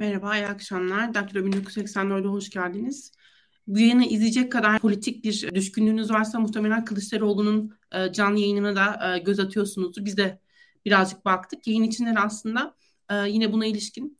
Merhaba, 0.00 0.36
iyi 0.36 0.46
akşamlar. 0.46 1.14
Daktilo 1.14 1.40
1984'e 1.40 2.28
hoş 2.28 2.50
geldiniz. 2.50 3.12
Bu 3.66 3.78
yayını 3.78 4.04
izleyecek 4.04 4.52
kadar 4.52 4.78
politik 4.78 5.24
bir 5.24 5.54
düşkünlüğünüz 5.54 6.10
varsa 6.10 6.40
muhtemelen 6.40 6.84
Kılıçdaroğlu'nun 6.84 7.74
e, 7.92 8.12
canlı 8.12 8.40
yayınına 8.40 8.76
da 8.76 9.16
e, 9.16 9.18
göz 9.18 9.40
atıyorsunuzdur. 9.40 10.04
Biz 10.04 10.16
de 10.16 10.40
birazcık 10.84 11.24
baktık. 11.24 11.66
Yayın 11.66 11.82
içinden 11.82 12.14
aslında 12.14 12.74
e, 13.10 13.14
yine 13.28 13.52
buna 13.52 13.66
ilişkin 13.66 14.18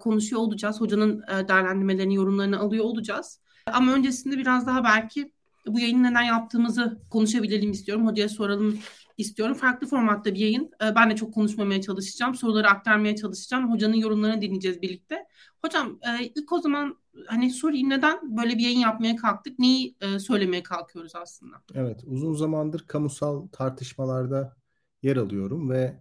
konuşuyor 0.00 0.42
olacağız. 0.42 0.80
Hocanın 0.80 1.22
değerlendirmelerini, 1.48 2.14
yorumlarını 2.14 2.58
alıyor 2.58 2.84
olacağız. 2.84 3.40
Ama 3.66 3.92
öncesinde 3.92 4.38
biraz 4.38 4.66
daha 4.66 4.84
belki 4.84 5.32
bu 5.66 5.80
yayını 5.80 6.02
neden 6.02 6.22
yaptığımızı 6.22 7.00
konuşabilelim 7.10 7.70
istiyorum. 7.70 8.06
Hocaya 8.06 8.28
soralım 8.28 8.78
istiyorum. 9.18 9.54
Farklı 9.54 9.86
formatta 9.86 10.34
bir 10.34 10.38
yayın. 10.38 10.70
Ee, 10.82 10.94
ben 10.94 11.10
de 11.10 11.16
çok 11.16 11.34
konuşmamaya 11.34 11.80
çalışacağım. 11.80 12.34
Soruları 12.34 12.68
aktarmaya 12.68 13.16
çalışacağım. 13.16 13.72
Hocanın 13.72 13.96
yorumlarını 13.96 14.40
dinleyeceğiz 14.40 14.82
birlikte. 14.82 15.26
Hocam 15.64 15.98
e, 16.02 16.24
ilk 16.34 16.52
o 16.52 16.60
zaman 16.60 16.96
hani 17.26 17.50
sorayım 17.50 17.90
neden 17.90 18.36
böyle 18.36 18.58
bir 18.58 18.62
yayın 18.62 18.78
yapmaya 18.78 19.16
kalktık? 19.16 19.58
Neyi 19.58 19.96
e, 20.00 20.18
söylemeye 20.18 20.62
kalkıyoruz 20.62 21.14
aslında? 21.14 21.56
Evet 21.74 22.00
uzun 22.06 22.34
zamandır 22.34 22.86
kamusal 22.86 23.46
tartışmalarda 23.52 24.56
yer 25.02 25.16
alıyorum 25.16 25.70
ve 25.70 26.00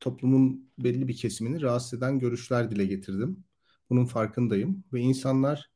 toplumun 0.00 0.70
belli 0.78 1.08
bir 1.08 1.16
kesimini 1.16 1.62
rahatsız 1.62 1.98
eden 1.98 2.18
görüşler 2.18 2.70
dile 2.70 2.86
getirdim. 2.86 3.44
Bunun 3.90 4.06
farkındayım 4.06 4.84
ve 4.92 5.00
insanlar 5.00 5.70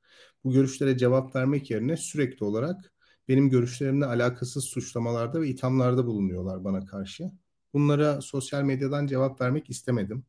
bu 0.44 0.52
görüşlere 0.52 0.98
cevap 0.98 1.36
vermek 1.36 1.70
yerine 1.70 1.96
sürekli 1.96 2.44
olarak 2.44 2.92
benim 3.28 3.50
görüşlerimle 3.50 4.06
alakasız 4.06 4.64
suçlamalarda 4.64 5.40
ve 5.40 5.48
ithamlarda 5.48 6.06
bulunuyorlar 6.06 6.64
bana 6.64 6.86
karşı. 6.86 7.30
Bunlara 7.74 8.20
sosyal 8.20 8.62
medyadan 8.62 9.06
cevap 9.06 9.40
vermek 9.40 9.70
istemedim. 9.70 10.24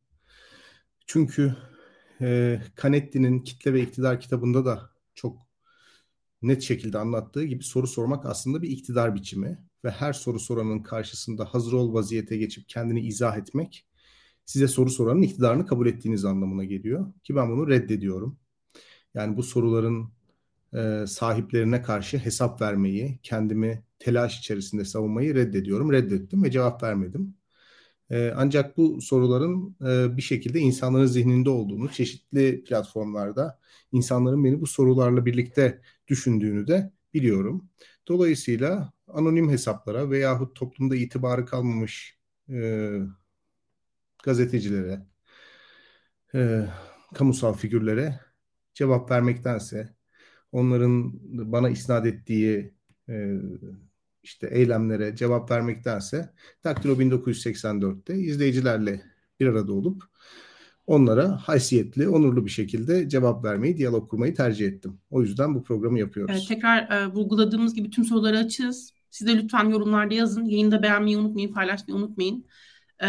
Çünkü 1.06 1.56
e, 2.20 2.60
Canetti'nin 2.82 3.40
Kitle 3.40 3.72
ve 3.74 3.82
İktidar 3.82 4.20
kitabında 4.20 4.64
da 4.64 4.90
çok 5.14 5.38
net 6.42 6.62
şekilde 6.62 6.98
anlattığı 6.98 7.44
gibi 7.44 7.64
soru 7.64 7.86
sormak 7.86 8.26
aslında 8.26 8.62
bir 8.62 8.70
iktidar 8.70 9.14
biçimi 9.14 9.58
ve 9.84 9.90
her 9.90 10.12
soru 10.12 10.40
soranın 10.40 10.82
karşısında 10.82 11.44
hazır 11.44 11.72
ol 11.72 11.94
vaziyete 11.94 12.36
geçip 12.36 12.68
kendini 12.68 13.00
izah 13.00 13.36
etmek 13.36 13.86
size 14.46 14.68
soru 14.68 14.90
soranın 14.90 15.22
iktidarını 15.22 15.66
kabul 15.66 15.86
ettiğiniz 15.86 16.24
anlamına 16.24 16.64
geliyor 16.64 17.12
ki 17.24 17.36
ben 17.36 17.50
bunu 17.50 17.68
reddediyorum. 17.68 18.38
Yani 19.14 19.36
bu 19.36 19.42
soruların 19.42 20.12
e, 20.74 21.04
sahiplerine 21.06 21.82
karşı 21.82 22.18
hesap 22.18 22.62
vermeyi, 22.62 23.18
kendimi 23.22 23.84
telaş 23.98 24.38
içerisinde 24.38 24.84
savunmayı 24.84 25.34
reddediyorum. 25.34 25.92
Reddettim 25.92 26.44
ve 26.44 26.50
cevap 26.50 26.82
vermedim. 26.82 27.34
E, 28.10 28.32
ancak 28.36 28.76
bu 28.76 29.00
soruların 29.00 29.76
e, 29.86 30.16
bir 30.16 30.22
şekilde 30.22 30.60
insanların 30.60 31.06
zihninde 31.06 31.50
olduğunu, 31.50 31.92
çeşitli 31.92 32.64
platformlarda 32.64 33.60
insanların 33.92 34.44
beni 34.44 34.60
bu 34.60 34.66
sorularla 34.66 35.26
birlikte 35.26 35.82
düşündüğünü 36.08 36.66
de 36.66 36.92
biliyorum. 37.14 37.70
Dolayısıyla 38.08 38.92
anonim 39.08 39.50
hesaplara 39.50 40.10
veyahut 40.10 40.56
toplumda 40.56 40.96
itibarı 40.96 41.46
kalmamış 41.46 42.18
e, 42.50 42.90
gazetecilere, 44.24 45.06
e, 46.34 46.66
kamusal 47.14 47.54
figürlere 47.54 48.20
cevap 48.74 49.10
vermektense 49.10 49.94
onların 50.52 51.12
bana 51.52 51.70
isnat 51.70 52.06
ettiği 52.06 52.74
e, 53.08 53.40
işte 54.22 54.46
eylemlere 54.46 55.16
cevap 55.16 55.50
vermektense 55.50 56.30
Daktilo 56.64 56.92
1984'te 56.92 58.14
izleyicilerle 58.14 59.02
bir 59.40 59.46
arada 59.46 59.72
olup 59.72 60.02
onlara 60.86 61.36
haysiyetli, 61.36 62.08
onurlu 62.08 62.46
bir 62.46 62.50
şekilde 62.50 63.08
cevap 63.08 63.44
vermeyi, 63.44 63.76
diyalog 63.76 64.10
kurmayı 64.10 64.34
tercih 64.34 64.66
ettim. 64.66 65.00
O 65.10 65.22
yüzden 65.22 65.54
bu 65.54 65.64
programı 65.64 65.98
yapıyoruz. 65.98 66.34
Evet, 66.38 66.48
tekrar 66.48 66.90
e, 66.90 67.06
vurguladığımız 67.06 67.74
gibi 67.74 67.90
tüm 67.90 68.04
soruları 68.04 68.38
açığız. 68.38 68.92
Siz 69.10 69.26
de 69.26 69.36
lütfen 69.36 69.68
yorumlarda 69.68 70.14
yazın. 70.14 70.44
Yayında 70.44 70.82
beğenmeyi 70.82 71.18
unutmayın, 71.18 71.52
paylaşmayı 71.52 71.98
unutmayın. 71.98 72.44
E, 73.02 73.08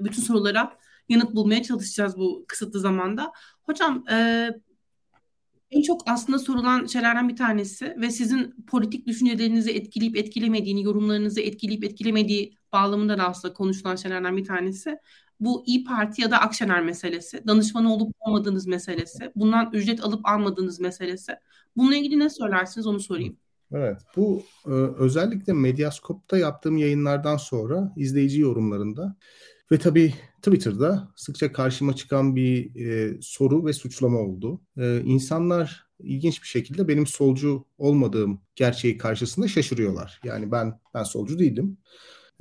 bütün 0.00 0.22
sorulara 0.22 0.72
yanıt 1.08 1.34
bulmaya 1.34 1.62
çalışacağız 1.62 2.18
bu 2.18 2.44
kısıtlı 2.48 2.80
zamanda. 2.80 3.32
Hocam 3.62 4.04
e, 4.10 4.48
en 5.70 5.82
çok 5.82 6.02
aslında 6.06 6.38
sorulan 6.38 6.86
şeylerden 6.86 7.28
bir 7.28 7.36
tanesi 7.36 7.96
ve 8.00 8.10
sizin 8.10 8.54
politik 8.66 9.06
düşüncelerinizi 9.06 9.70
etkileyip 9.70 10.16
etkilemediğini, 10.16 10.82
yorumlarınızı 10.82 11.40
etkileyip 11.40 11.84
etkilemediği 11.84 12.54
bağlamında 12.72 13.18
da 13.18 13.28
aslında 13.28 13.54
konuşulan 13.54 13.96
şeylerden 13.96 14.36
bir 14.36 14.44
tanesi. 14.44 14.98
Bu 15.40 15.64
İyi 15.66 15.84
Parti 15.84 16.22
ya 16.22 16.30
da 16.30 16.40
Akşener 16.40 16.82
meselesi, 16.82 17.46
danışmanı 17.46 17.94
olup 17.94 18.14
olmadığınız 18.20 18.66
meselesi, 18.66 19.32
bundan 19.36 19.70
ücret 19.72 20.04
alıp 20.04 20.28
almadığınız 20.28 20.80
meselesi. 20.80 21.32
Bununla 21.76 21.96
ilgili 21.96 22.18
ne 22.18 22.30
söylersiniz 22.30 22.86
onu 22.86 23.00
sorayım. 23.00 23.36
Evet, 23.72 23.98
bu 24.16 24.42
e, 24.66 24.70
özellikle 24.98 25.52
Medyaskop'ta 25.52 26.38
yaptığım 26.38 26.76
yayınlardan 26.76 27.36
sonra 27.36 27.92
izleyici 27.96 28.40
yorumlarında 28.40 29.16
ve 29.72 29.78
tabii 29.78 30.14
Twitter'da 30.42 31.12
sıkça 31.16 31.52
karşıma 31.52 31.96
çıkan 31.96 32.36
bir 32.36 32.76
e, 32.86 33.18
soru 33.22 33.66
ve 33.66 33.72
suçlama 33.72 34.18
oldu. 34.18 34.60
E, 34.78 35.00
insanlar 35.00 35.86
ilginç 36.00 36.42
bir 36.42 36.48
şekilde 36.48 36.88
benim 36.88 37.06
solcu 37.06 37.66
olmadığım 37.78 38.40
gerçeği 38.56 38.98
karşısında 38.98 39.48
şaşırıyorlar. 39.48 40.20
Yani 40.24 40.52
ben 40.52 40.80
ben 40.94 41.02
solcu 41.02 41.38
değilim. 41.38 41.78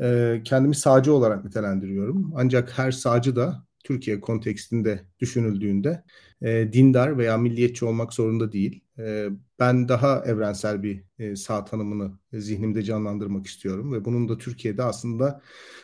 E, 0.02 0.42
kendimi 0.46 0.76
sağcı 0.76 1.14
olarak 1.14 1.46
nitelendiriyorum. 1.46 2.34
Ancak 2.36 2.78
her 2.78 2.92
sağcı 2.92 3.36
da 3.36 3.66
Türkiye 3.84 4.22
kontekstinde 4.22 5.06
düşünüldüğünde 5.20 6.04
e, 6.42 6.74
dindar 6.74 7.18
veya 7.18 7.38
milliyetçi 7.38 7.86
olmak 7.86 8.14
zorunda 8.14 8.52
değil. 8.52 8.84
E, 9.00 9.30
ben 9.60 9.90
daha 9.90 10.24
evrensel 10.26 10.84
bir 10.84 11.04
e, 11.20 11.36
sağ 11.36 11.66
tanımını 11.66 12.20
e, 12.34 12.40
zihnimde 12.40 12.84
canlandırmak 12.84 13.48
istiyorum 13.48 13.94
ve 13.94 14.06
bunun 14.06 14.30
da 14.30 14.38
Türkiye'de 14.38 14.84
aslında 14.84 15.42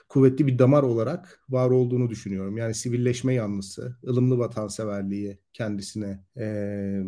kuvvetli 0.10 0.48
bir 0.48 0.60
damar 0.60 0.84
olarak 0.84 1.40
var 1.50 1.70
olduğunu 1.70 2.10
düşünüyorum. 2.10 2.58
Yani 2.58 2.74
sivilleşme 2.74 3.34
yanlısı, 3.34 3.98
ılımlı 4.08 4.38
vatanseverliği 4.38 5.40
kendisine 5.54 6.24
e, 6.38 7.04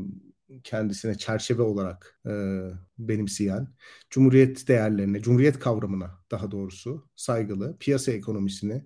kendisine 0.63 1.15
çerçeve 1.15 1.61
olarak 1.61 2.19
benimseyen, 2.97 3.67
cumhuriyet 4.09 4.67
değerlerine, 4.67 5.21
cumhuriyet 5.21 5.59
kavramına 5.59 6.19
daha 6.31 6.51
doğrusu 6.51 7.07
saygılı, 7.15 7.77
piyasa 7.79 8.11
ekonomisini 8.11 8.85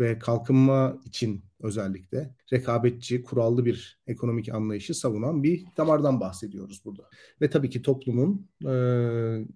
ve 0.00 0.18
kalkınma 0.18 0.98
için 1.04 1.44
özellikle 1.62 2.34
rekabetçi, 2.52 3.22
kurallı 3.22 3.64
bir 3.64 4.00
ekonomik 4.06 4.54
anlayışı 4.54 4.94
savunan 4.94 5.42
bir 5.42 5.64
damardan 5.76 6.20
bahsediyoruz 6.20 6.82
burada. 6.84 7.02
Ve 7.40 7.50
tabii 7.50 7.70
ki 7.70 7.82
toplumun 7.82 8.46
e, 8.62 8.72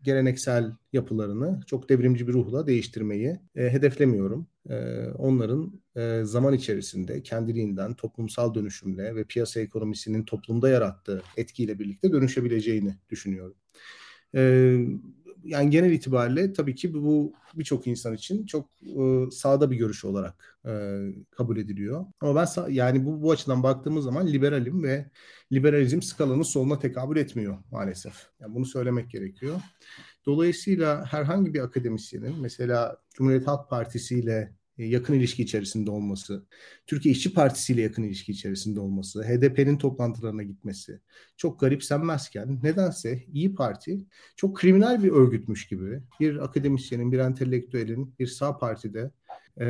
geleneksel 0.03 0.73
yapılarını 0.93 1.61
çok 1.67 1.89
devrimci 1.89 2.29
bir 2.29 2.33
ruhla 2.33 2.67
değiştirmeyi 2.67 3.41
e, 3.57 3.71
hedeflemiyorum. 3.71 4.47
E, 4.71 5.07
onların 5.19 5.81
e, 5.97 6.21
zaman 6.25 6.55
içerisinde 6.55 7.23
kendiliğinden 7.23 7.95
toplumsal 7.95 8.55
dönüşümle 8.55 9.17
ve 9.17 9.25
piyasa 9.25 9.61
ekonomisinin 9.61 10.25
toplumda 10.25 10.69
yarattığı 10.69 11.23
etkiyle 11.37 11.79
birlikte 11.79 12.13
dönüşebileceğini 12.13 12.95
düşünüyorum. 13.11 13.57
E, 14.35 14.77
yani 15.45 15.71
genel 15.71 15.93
itibariyle 15.93 16.53
tabii 16.53 16.75
ki 16.75 16.95
bu 16.95 17.33
birçok 17.55 17.87
insan 17.87 18.15
için 18.15 18.47
çok 18.47 18.69
e, 18.83 19.31
sağda 19.31 19.71
bir 19.71 19.77
görüş 19.77 20.05
olarak 20.05 20.59
e, 20.67 20.71
kabul 21.31 21.57
ediliyor. 21.57 22.07
Ama 22.21 22.35
ben 22.41 22.45
sağ, 22.45 22.69
yani 22.69 23.05
bu, 23.07 23.23
bu 23.23 23.31
açıdan 23.31 23.63
baktığımız 23.63 24.05
zaman 24.05 24.27
liberalim 24.27 24.83
ve 24.83 25.11
liberalizm 25.53 26.03
skalanın 26.03 26.43
soluna 26.43 26.79
tekabül 26.79 27.17
etmiyor 27.17 27.59
maalesef. 27.71 28.15
Yani 28.41 28.55
bunu 28.55 28.67
söylemek 28.67 29.11
gerekiyor. 29.11 29.61
Dolayısıyla 30.27 31.05
herhangi 31.05 31.55
bir 31.55 31.61
akademisyenin 31.61 32.41
mesela 32.41 32.97
Cumhuriyet 33.15 33.47
Halk 33.47 33.71
Partisi 33.71 34.19
ile 34.19 34.53
yakın 34.79 35.15
ilişki 35.15 35.43
içerisinde 35.43 35.91
olması, 35.91 36.47
Türkiye 36.87 37.13
İşçi 37.13 37.35
Partisi 37.35 37.73
ile 37.73 37.83
yakın 37.83 38.03
ilişki 38.03 38.33
içerisinde 38.33 38.81
olması, 38.81 39.23
HDP'nin 39.23 39.79
toplantılarına 39.79 40.43
gitmesi 40.43 41.01
çok 41.37 41.61
garipsenmezken 41.61 42.59
nedense 42.63 43.25
İyi 43.33 43.55
Parti 43.55 44.01
çok 44.37 44.57
kriminal 44.57 45.03
bir 45.03 45.11
örgütmüş 45.13 45.67
gibi 45.67 46.01
bir 46.21 46.45
akademisyenin, 46.45 47.13
bir 47.13 47.19
entelektüelin 47.19 48.15
bir 48.19 48.27
sağ 48.27 48.59
partide 48.59 49.11
e, 49.61 49.67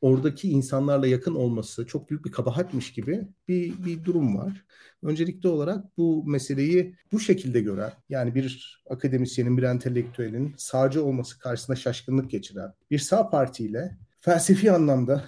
oradaki 0.00 0.48
insanlarla 0.48 1.06
yakın 1.06 1.34
olması 1.34 1.86
çok 1.86 2.10
büyük 2.10 2.24
bir 2.24 2.32
kabahatmiş 2.32 2.92
gibi 2.92 3.28
bir, 3.48 3.84
bir 3.84 4.04
durum 4.04 4.36
var. 4.36 4.64
Öncelikli 5.02 5.48
olarak 5.48 5.96
bu 5.96 6.24
meseleyi 6.26 6.96
bu 7.12 7.20
şekilde 7.20 7.60
gören, 7.60 7.92
yani 8.08 8.34
bir 8.34 8.82
akademisyenin, 8.90 9.56
bir 9.56 9.62
entelektüelin 9.62 10.54
sağcı 10.56 11.04
olması 11.04 11.38
karşısında 11.38 11.76
şaşkınlık 11.76 12.30
geçiren 12.30 12.72
bir 12.90 12.98
sağ 12.98 13.30
partiyle 13.30 13.98
felsefi 14.20 14.72
anlamda 14.72 15.24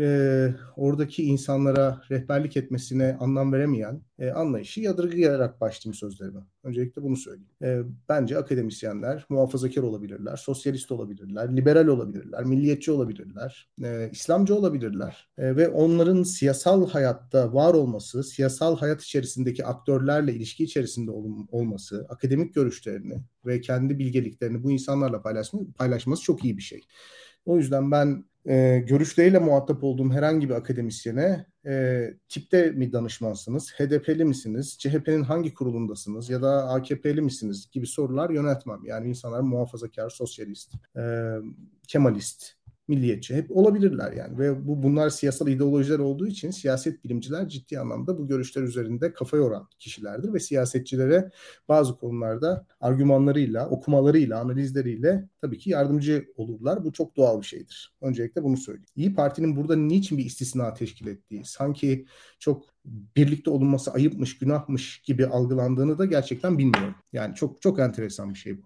e, 0.00 0.54
oradaki 0.76 1.24
insanlara 1.24 2.02
rehberlik 2.10 2.56
etmesine 2.56 3.16
anlam 3.20 3.52
veremeyen 3.52 4.00
e, 4.18 4.30
anlayışı 4.30 4.80
yadırgayarak 4.80 5.60
başlayayım 5.60 5.94
sözlerime. 5.94 6.40
Öncelikle 6.64 7.02
bunu 7.02 7.16
söyleyeyim. 7.16 7.50
E, 7.62 7.82
bence 8.08 8.38
akademisyenler 8.38 9.26
muhafazakar 9.28 9.82
olabilirler, 9.82 10.36
sosyalist 10.36 10.92
olabilirler, 10.92 11.56
liberal 11.56 11.86
olabilirler, 11.86 12.44
milliyetçi 12.44 12.92
olabilirler, 12.92 13.68
e, 13.82 14.10
İslamcı 14.12 14.54
olabilirler 14.54 15.28
e, 15.38 15.56
ve 15.56 15.68
onların 15.68 16.22
siyasal 16.22 16.88
hayatta 16.90 17.54
var 17.54 17.74
olması, 17.74 18.24
siyasal 18.24 18.76
hayat 18.76 19.02
içerisindeki 19.02 19.64
aktörlerle 19.64 20.34
ilişki 20.34 20.64
içerisinde 20.64 21.10
ol, 21.10 21.46
olması, 21.50 22.06
akademik 22.08 22.54
görüşlerini 22.54 23.22
ve 23.46 23.60
kendi 23.60 23.98
bilgeliklerini 23.98 24.62
bu 24.62 24.70
insanlarla 24.70 25.22
paylaşma, 25.22 25.60
paylaşması 25.76 26.22
çok 26.22 26.44
iyi 26.44 26.56
bir 26.56 26.62
şey. 26.62 26.80
O 27.46 27.58
yüzden 27.58 27.90
ben 27.90 28.24
e, 28.48 28.78
görüşleriyle 28.86 29.38
muhatap 29.38 29.84
olduğum 29.84 30.12
herhangi 30.12 30.48
bir 30.48 30.54
akademisyene 30.54 31.46
e, 31.66 32.04
tipte 32.28 32.70
mi 32.70 32.92
danışmansınız, 32.92 33.72
HDP'li 33.72 34.24
misiniz, 34.24 34.76
CHP'nin 34.78 35.22
hangi 35.22 35.54
kurulundasınız 35.54 36.30
ya 36.30 36.42
da 36.42 36.68
AKP'li 36.68 37.20
misiniz 37.20 37.70
gibi 37.72 37.86
sorular 37.86 38.30
yönetmem. 38.30 38.84
Yani 38.84 39.08
insanlar 39.08 39.40
muhafazakar, 39.40 40.10
sosyalist, 40.10 40.74
e, 40.96 41.34
kemalist, 41.88 42.52
milliyetçi 42.88 43.34
hep 43.34 43.56
olabilirler 43.56 44.12
yani 44.12 44.38
ve 44.38 44.66
bu 44.66 44.82
bunlar 44.82 45.10
siyasal 45.10 45.48
ideolojiler 45.48 45.98
olduğu 45.98 46.26
için 46.26 46.50
siyaset 46.50 47.04
bilimciler 47.04 47.48
ciddi 47.48 47.78
anlamda 47.78 48.18
bu 48.18 48.28
görüşler 48.28 48.62
üzerinde 48.62 49.12
kafa 49.12 49.36
yoran 49.36 49.68
kişilerdir 49.78 50.32
ve 50.32 50.40
siyasetçilere 50.40 51.30
bazı 51.68 51.96
konularda 51.96 52.66
argümanlarıyla, 52.80 53.68
okumalarıyla, 53.68 54.40
analizleriyle 54.40 55.28
tabii 55.40 55.58
ki 55.58 55.70
yardımcı 55.70 56.24
olurlar. 56.36 56.84
Bu 56.84 56.92
çok 56.92 57.16
doğal 57.16 57.40
bir 57.40 57.46
şeydir. 57.46 57.94
Öncelikle 58.00 58.42
bunu 58.42 58.56
söyleyeyim. 58.56 58.88
İyi 58.96 59.14
Parti'nin 59.14 59.56
burada 59.56 59.76
niçin 59.76 60.18
bir 60.18 60.24
istisna 60.24 60.74
teşkil 60.74 61.06
ettiği, 61.06 61.44
sanki 61.44 62.06
çok 62.38 62.64
birlikte 63.16 63.50
olunması 63.50 63.92
ayıpmış, 63.92 64.38
günahmış 64.38 65.02
gibi 65.02 65.26
algılandığını 65.26 65.98
da 65.98 66.04
gerçekten 66.04 66.58
bilmiyorum. 66.58 66.94
Yani 67.12 67.34
çok 67.34 67.62
çok 67.62 67.80
enteresan 67.80 68.30
bir 68.30 68.38
şey 68.38 68.58
bu. 68.58 68.62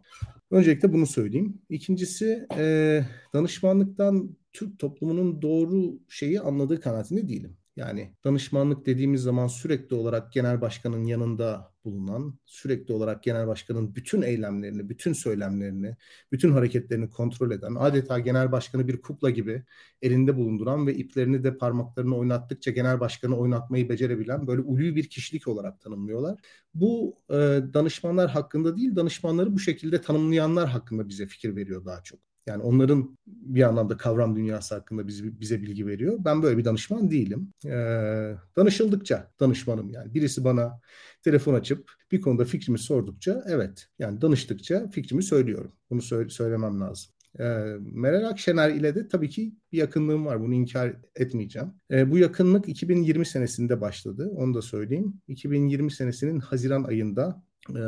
Öncelikle 0.51 0.93
bunu 0.93 1.07
söyleyeyim. 1.07 1.63
İkincisi 1.69 2.47
e, 2.59 3.05
danışmanlıktan 3.35 4.37
Türk 4.53 4.79
toplumunun 4.79 5.43
doğru 5.43 6.01
şeyi 6.09 6.41
anladığı 6.41 6.81
kanaatinde 6.81 7.29
değilim. 7.29 7.57
Yani 7.79 8.15
danışmanlık 8.25 8.87
dediğimiz 8.87 9.23
zaman 9.23 9.47
sürekli 9.47 9.97
olarak 9.97 10.33
genel 10.33 10.61
başkanın 10.61 11.05
yanında 11.05 11.73
bulunan, 11.85 12.39
sürekli 12.47 12.95
olarak 12.95 13.23
genel 13.23 13.47
başkanın 13.47 13.95
bütün 13.95 14.23
eylemlerini, 14.23 14.89
bütün 14.89 15.13
söylemlerini, 15.13 15.97
bütün 16.33 16.53
hareketlerini 16.53 17.11
kontrol 17.11 17.51
eden, 17.51 17.75
adeta 17.75 18.19
genel 18.19 18.53
başkanı 18.53 18.89
bir 18.89 19.01
kukla 19.03 19.31
gibi 19.31 19.65
elinde 20.03 20.37
bulunduran 20.37 20.87
ve 20.87 20.95
iplerini 20.95 21.45
de 21.45 21.59
parmaklarını 21.59 22.17
oynattıkça 22.17 22.71
genel 22.71 23.01
başkanı 23.01 23.37
oynatmayı 23.39 23.89
becerebilen 23.89 24.47
böyle 24.47 24.61
ulvi 24.63 24.97
bir 24.97 25.09
kişilik 25.09 25.49
olarak 25.49 25.81
tanımlıyorlar. 25.81 26.41
Bu 26.75 27.19
e, 27.31 27.35
danışmanlar 27.75 28.31
hakkında 28.31 28.77
değil, 28.77 28.97
danışmanları 28.97 29.55
bu 29.55 29.59
şekilde 29.59 30.01
tanımlayanlar 30.03 30.69
hakkında 30.69 31.09
bize 31.09 31.27
fikir 31.27 31.57
veriyor 31.57 31.85
daha 31.85 32.03
çok. 32.03 32.21
Yani 32.49 32.63
onların 32.63 33.19
bir 33.27 33.63
anlamda 33.63 33.97
kavram 33.97 34.37
dünyası 34.37 34.75
hakkında 34.75 35.09
bize, 35.09 35.41
bize 35.41 35.63
bilgi 35.63 35.87
veriyor. 35.87 36.19
Ben 36.19 36.43
böyle 36.43 36.59
bir 36.59 36.65
danışman 36.65 37.11
değilim. 37.11 37.53
Ee, 37.67 38.35
danışıldıkça 38.57 39.31
danışmanım 39.41 39.91
yani. 39.91 40.15
Birisi 40.15 40.45
bana 40.45 40.81
telefon 41.23 41.55
açıp 41.55 41.93
bir 42.13 42.21
konuda 42.21 42.45
fikrimi 42.45 42.79
sordukça 42.79 43.45
evet 43.47 43.89
yani 43.99 44.21
danıştıkça 44.21 44.91
fikrimi 44.91 45.23
söylüyorum. 45.23 45.73
Bunu 45.91 46.03
söyle, 46.03 46.31
söylemem 46.31 46.81
lazım. 46.81 47.13
E, 47.39 47.45
Meral 47.81 48.25
Akşener 48.25 48.71
ile 48.71 48.95
de 48.95 49.09
tabii 49.09 49.29
ki 49.29 49.55
bir 49.73 49.79
yakınlığım 49.79 50.27
var. 50.27 50.41
Bunu 50.41 50.55
inkar 50.55 50.97
etmeyeceğim. 51.17 51.69
E, 51.91 52.11
bu 52.11 52.19
yakınlık 52.19 52.69
2020 52.69 53.27
senesinde 53.27 53.81
başladı. 53.81 54.33
Onu 54.37 54.55
da 54.55 54.63
söyleyeyim. 54.63 55.21
2020 55.29 55.93
senesinin 55.93 56.41
Haziran 56.41 56.85
ayında 56.85 57.43
e, 57.77 57.83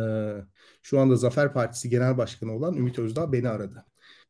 şu 0.83 1.01
anda 1.01 1.17
Zafer 1.17 1.53
Partisi 1.53 1.91
Genel 1.91 2.19
Başkanı 2.19 2.53
olan 2.53 2.75
Ümit 2.75 2.99
Özdağ 2.99 3.33
beni 3.33 3.49
aradı. 3.49 3.85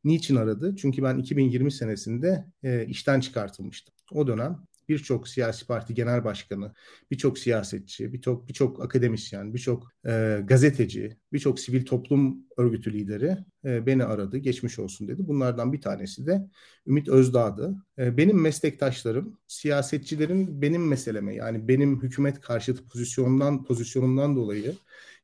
Niçin 0.05 0.37
aradı? 0.37 0.76
Çünkü 0.76 1.02
ben 1.02 1.19
2020 1.19 1.73
senesinde 1.73 2.44
e, 2.62 2.87
işten 2.87 3.20
çıkartılmıştım. 3.20 3.94
O 4.12 4.26
dönem 4.26 4.67
birçok 4.91 5.29
siyasi 5.29 5.67
parti 5.67 5.94
genel 5.94 6.25
başkanı, 6.25 6.73
birçok 7.11 7.38
siyasetçi, 7.38 8.12
birçok 8.12 8.49
birçok 8.49 8.85
akademisyen, 8.85 9.55
birçok 9.55 9.93
e, 10.06 10.41
gazeteci, 10.44 11.17
birçok 11.32 11.61
sivil 11.61 11.85
toplum 11.85 12.38
örgütü 12.56 12.93
lideri 12.93 13.37
e, 13.64 13.87
beni 13.87 14.05
aradı, 14.05 14.38
geçmiş 14.38 14.79
olsun 14.79 15.08
dedi. 15.08 15.29
Bunlardan 15.29 15.73
bir 15.73 15.81
tanesi 15.81 16.26
de 16.26 16.46
Ümit 16.87 17.08
Özdağ'dı. 17.08 17.75
E, 17.99 18.17
benim 18.17 18.41
meslektaşlarım 18.41 19.38
siyasetçilerin 19.46 20.62
benim 20.62 20.88
meseleme 20.88 21.35
yani 21.35 21.69
benim 21.69 22.03
hükümet 22.03 22.41
karşıtı 22.41 22.87
pozisyonumdan 22.87 23.64
pozisyonumdan 23.64 24.37
dolayı 24.37 24.75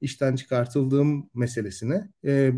işten 0.00 0.36
çıkartıldığım 0.36 1.30
meselesine 1.34 2.08
e, 2.24 2.52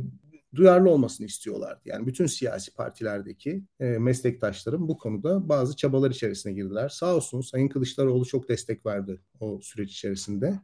duyarlı 0.54 0.90
olmasını 0.90 1.26
istiyorlardı. 1.26 1.80
Yani 1.84 2.06
bütün 2.06 2.26
siyasi 2.26 2.74
partilerdeki 2.74 3.62
e, 3.80 3.84
meslektaşlarım 3.84 4.88
bu 4.88 4.98
konuda 4.98 5.48
bazı 5.48 5.76
çabalar 5.76 6.10
içerisine 6.10 6.52
girdiler. 6.52 6.88
Sağ 6.88 7.16
olsun 7.16 7.40
Sayın 7.40 7.68
Kılıçdaroğlu 7.68 8.24
çok 8.24 8.48
destek 8.48 8.86
verdi 8.86 9.20
o 9.40 9.60
süreç 9.62 9.92
içerisinde. 9.92 10.60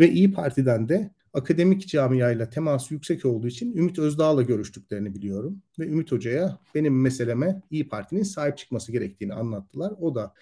Ve 0.00 0.10
İyi 0.10 0.32
Parti'den 0.32 0.88
de 0.88 1.10
akademik 1.32 1.88
camiayla 1.88 2.50
teması 2.50 2.94
yüksek 2.94 3.24
olduğu 3.24 3.48
için 3.48 3.76
Ümit 3.76 3.98
Özdağ'la 3.98 4.42
görüştüklerini 4.42 5.14
biliyorum. 5.14 5.62
Ve 5.78 5.86
Ümit 5.86 6.12
Hoca'ya 6.12 6.58
benim 6.74 7.00
meseleme 7.00 7.62
İyi 7.70 7.88
Parti'nin 7.88 8.22
sahip 8.22 8.58
çıkması 8.58 8.92
gerektiğini 8.92 9.34
anlattılar. 9.34 9.92
O 10.00 10.14
da 10.14 10.34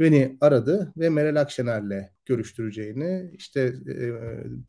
beni 0.00 0.36
aradı 0.40 0.92
ve 0.96 1.10
Meral 1.10 1.40
Akşener'le 1.40 2.10
görüştüreceğini 2.26 3.30
işte 3.34 3.60
e, 3.60 3.96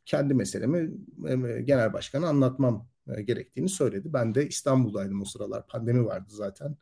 kendi 0.05 0.33
meselemi 0.33 0.91
e, 1.27 1.61
genel 1.61 1.93
başkanı 1.93 2.27
anlatmam 2.27 2.87
e, 3.17 3.21
gerektiğini 3.21 3.69
söyledi. 3.69 4.13
Ben 4.13 4.35
de 4.35 4.47
İstanbul'daydım 4.47 5.21
o 5.21 5.25
sıralar. 5.25 5.67
Pandemi 5.67 6.05
vardı 6.05 6.27
zaten 6.29 6.77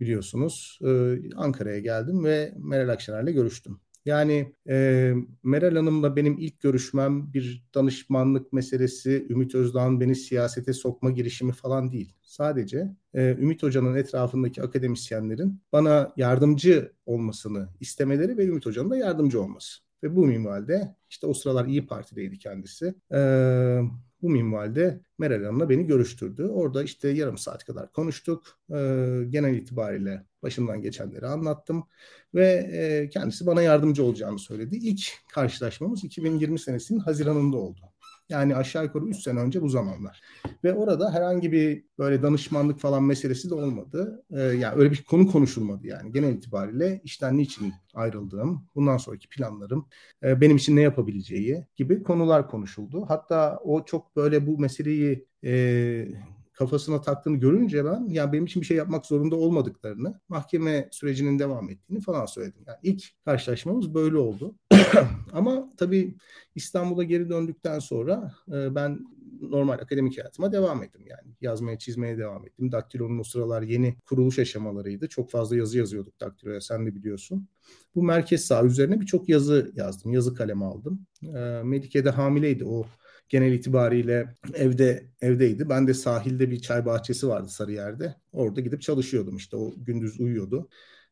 biliyorsunuz. 0.00 0.78
E, 0.84 1.16
Ankara'ya 1.36 1.78
geldim 1.78 2.24
ve 2.24 2.54
Meral 2.58 2.88
Akşener'le 2.88 3.32
görüştüm. 3.32 3.80
Yani 4.04 4.54
e, 4.68 5.12
Meral 5.42 5.76
Hanım'la 5.76 6.16
benim 6.16 6.38
ilk 6.38 6.60
görüşmem 6.60 7.32
bir 7.32 7.64
danışmanlık 7.74 8.52
meselesi, 8.52 9.26
Ümit 9.30 9.54
Özdağ'ın 9.54 10.00
beni 10.00 10.16
siyasete 10.16 10.72
sokma 10.72 11.10
girişimi 11.10 11.52
falan 11.52 11.92
değil. 11.92 12.16
Sadece 12.22 12.96
e, 13.14 13.30
Ümit 13.30 13.62
Hoca'nın 13.62 13.94
etrafındaki 13.94 14.62
akademisyenlerin 14.62 15.60
bana 15.72 16.12
yardımcı 16.16 16.92
olmasını 17.06 17.68
istemeleri 17.80 18.36
ve 18.38 18.46
Ümit 18.46 18.66
Hoca'nın 18.66 18.90
da 18.90 18.96
yardımcı 18.96 19.42
olması. 19.42 19.84
Ve 20.02 20.16
bu 20.16 20.26
minvalde 20.26 20.96
işte 21.10 21.26
o 21.26 21.34
sıralar 21.34 21.66
İyi 21.66 21.86
Parti'deydi 21.86 22.38
kendisi. 22.38 22.94
Ee, 23.12 23.80
bu 24.24 24.30
minvalde 24.30 25.00
Meral 25.18 25.44
Hanım'la 25.44 25.70
beni 25.70 25.86
görüştürdü. 25.86 26.44
Orada 26.44 26.82
işte 26.82 27.08
yarım 27.08 27.38
saat 27.38 27.64
kadar 27.64 27.92
konuştuk. 27.92 28.58
E, 28.70 28.76
genel 29.28 29.54
itibariyle 29.54 30.24
başımdan 30.42 30.82
geçenleri 30.82 31.26
anlattım 31.26 31.84
ve 32.34 32.46
e, 32.72 33.08
kendisi 33.08 33.46
bana 33.46 33.62
yardımcı 33.62 34.04
olacağını 34.04 34.38
söyledi. 34.38 34.76
İlk 34.76 35.12
karşılaşmamız 35.32 36.04
2020 36.04 36.58
senesinin 36.58 36.98
Haziran'ında 36.98 37.56
oldu. 37.56 37.80
Yani 38.28 38.56
aşağı 38.56 38.84
yukarı 38.84 39.04
3 39.04 39.16
sene 39.16 39.40
önce 39.40 39.62
bu 39.62 39.68
zamanlar. 39.68 40.20
Ve 40.64 40.74
orada 40.74 41.12
herhangi 41.12 41.52
bir 41.52 41.84
böyle 41.98 42.22
danışmanlık 42.22 42.80
falan 42.80 43.02
meselesi 43.02 43.50
de 43.50 43.54
olmadı. 43.54 44.24
Ee, 44.30 44.40
yani 44.40 44.74
öyle 44.76 44.90
bir 44.90 45.04
konu 45.04 45.26
konuşulmadı 45.26 45.86
yani. 45.86 46.12
Genel 46.12 46.34
itibariyle 46.34 47.00
işten 47.04 47.38
niçin 47.38 47.72
ayrıldığım, 47.94 48.66
bundan 48.74 48.96
sonraki 48.96 49.28
planlarım, 49.28 49.88
e, 50.22 50.40
benim 50.40 50.56
için 50.56 50.76
ne 50.76 50.80
yapabileceği 50.80 51.66
gibi 51.76 52.02
konular 52.02 52.48
konuşuldu. 52.50 53.04
Hatta 53.08 53.60
o 53.64 53.84
çok 53.84 54.16
böyle 54.16 54.46
bu 54.46 54.58
meseleyi 54.58 55.26
e, 55.44 55.52
kafasına 56.54 57.00
taktığını 57.00 57.36
görünce 57.36 57.84
ben 57.84 58.06
yani 58.08 58.32
benim 58.32 58.44
için 58.44 58.62
bir 58.62 58.66
şey 58.66 58.76
yapmak 58.76 59.06
zorunda 59.06 59.36
olmadıklarını, 59.36 60.20
mahkeme 60.28 60.88
sürecinin 60.92 61.38
devam 61.38 61.70
ettiğini 61.70 62.00
falan 62.00 62.26
söyledim. 62.26 62.64
Yani 62.66 62.78
ilk 62.82 63.04
karşılaşmamız 63.24 63.94
böyle 63.94 64.16
oldu. 64.16 64.54
Ama 65.32 65.72
tabii 65.76 66.14
İstanbul'a 66.54 67.02
geri 67.02 67.28
döndükten 67.28 67.78
sonra 67.78 68.34
e, 68.48 68.74
ben 68.74 68.98
normal 69.40 69.74
akademik 69.74 70.18
hayatıma 70.18 70.52
devam 70.52 70.82
ettim 70.82 71.02
yani. 71.06 71.34
Yazmaya, 71.40 71.78
çizmeye 71.78 72.18
devam 72.18 72.46
ettim. 72.46 72.72
Daktilo'nun 72.72 73.18
o 73.18 73.24
sıralar 73.24 73.62
yeni 73.62 73.96
kuruluş 74.08 74.38
aşamalarıydı. 74.38 75.08
Çok 75.08 75.30
fazla 75.30 75.56
yazı 75.56 75.78
yazıyorduk 75.78 76.20
Daktilo'ya 76.20 76.60
sen 76.60 76.86
de 76.86 76.94
biliyorsun. 76.94 77.48
Bu 77.94 78.02
merkez 78.02 78.44
sağ 78.44 78.64
üzerine 78.64 79.00
birçok 79.00 79.28
yazı 79.28 79.72
yazdım. 79.74 80.12
Yazı 80.12 80.34
kalemi 80.34 80.64
aldım. 80.64 81.06
E, 81.22 81.62
Melike 81.64 82.02
hamileydi 82.02 82.64
o 82.64 82.86
genel 83.28 83.52
itibariyle 83.52 84.34
evde 84.54 85.08
evdeydi. 85.20 85.68
Ben 85.68 85.86
de 85.86 85.94
sahilde 85.94 86.50
bir 86.50 86.60
çay 86.62 86.86
bahçesi 86.86 87.28
vardı 87.28 87.48
Sarıyer'de. 87.48 88.14
Orada 88.32 88.60
gidip 88.60 88.82
çalışıyordum 88.82 89.36
işte. 89.36 89.56
O 89.56 89.74
gündüz 89.76 90.20
uyuyordu. 90.20 90.68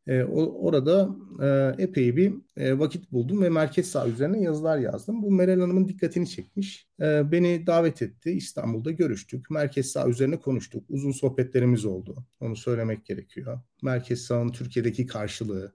E, 0.07 0.23
orada 0.25 1.17
e, 1.43 1.83
epey 1.83 2.17
bir 2.17 2.35
e, 2.57 2.79
vakit 2.79 3.13
buldum 3.13 3.43
ve 3.43 3.49
merkez 3.49 3.91
sağ 3.91 4.09
üzerine 4.09 4.41
yazılar 4.41 4.79
yazdım. 4.79 5.23
Bu 5.23 5.31
Meral 5.31 5.61
Hanım'ın 5.61 5.89
dikkatini 5.89 6.29
çekmiş. 6.29 6.89
E, 7.01 7.33
beni 7.33 7.67
davet 7.67 8.03
etti. 8.03 8.31
İstanbul'da 8.31 8.91
görüştük. 8.91 9.51
Merkez 9.51 9.93
sağ 9.93 10.09
üzerine 10.09 10.41
konuştuk. 10.41 10.85
Uzun 10.89 11.13
sohbetlerimiz 11.13 11.85
oldu. 11.85 12.17
Onu 12.41 12.57
söylemek 12.57 13.05
gerekiyor. 13.07 13.61
Merkez 13.83 14.21
sağın 14.21 14.53
Türkiye'deki 14.53 15.07
karşılığı, 15.07 15.75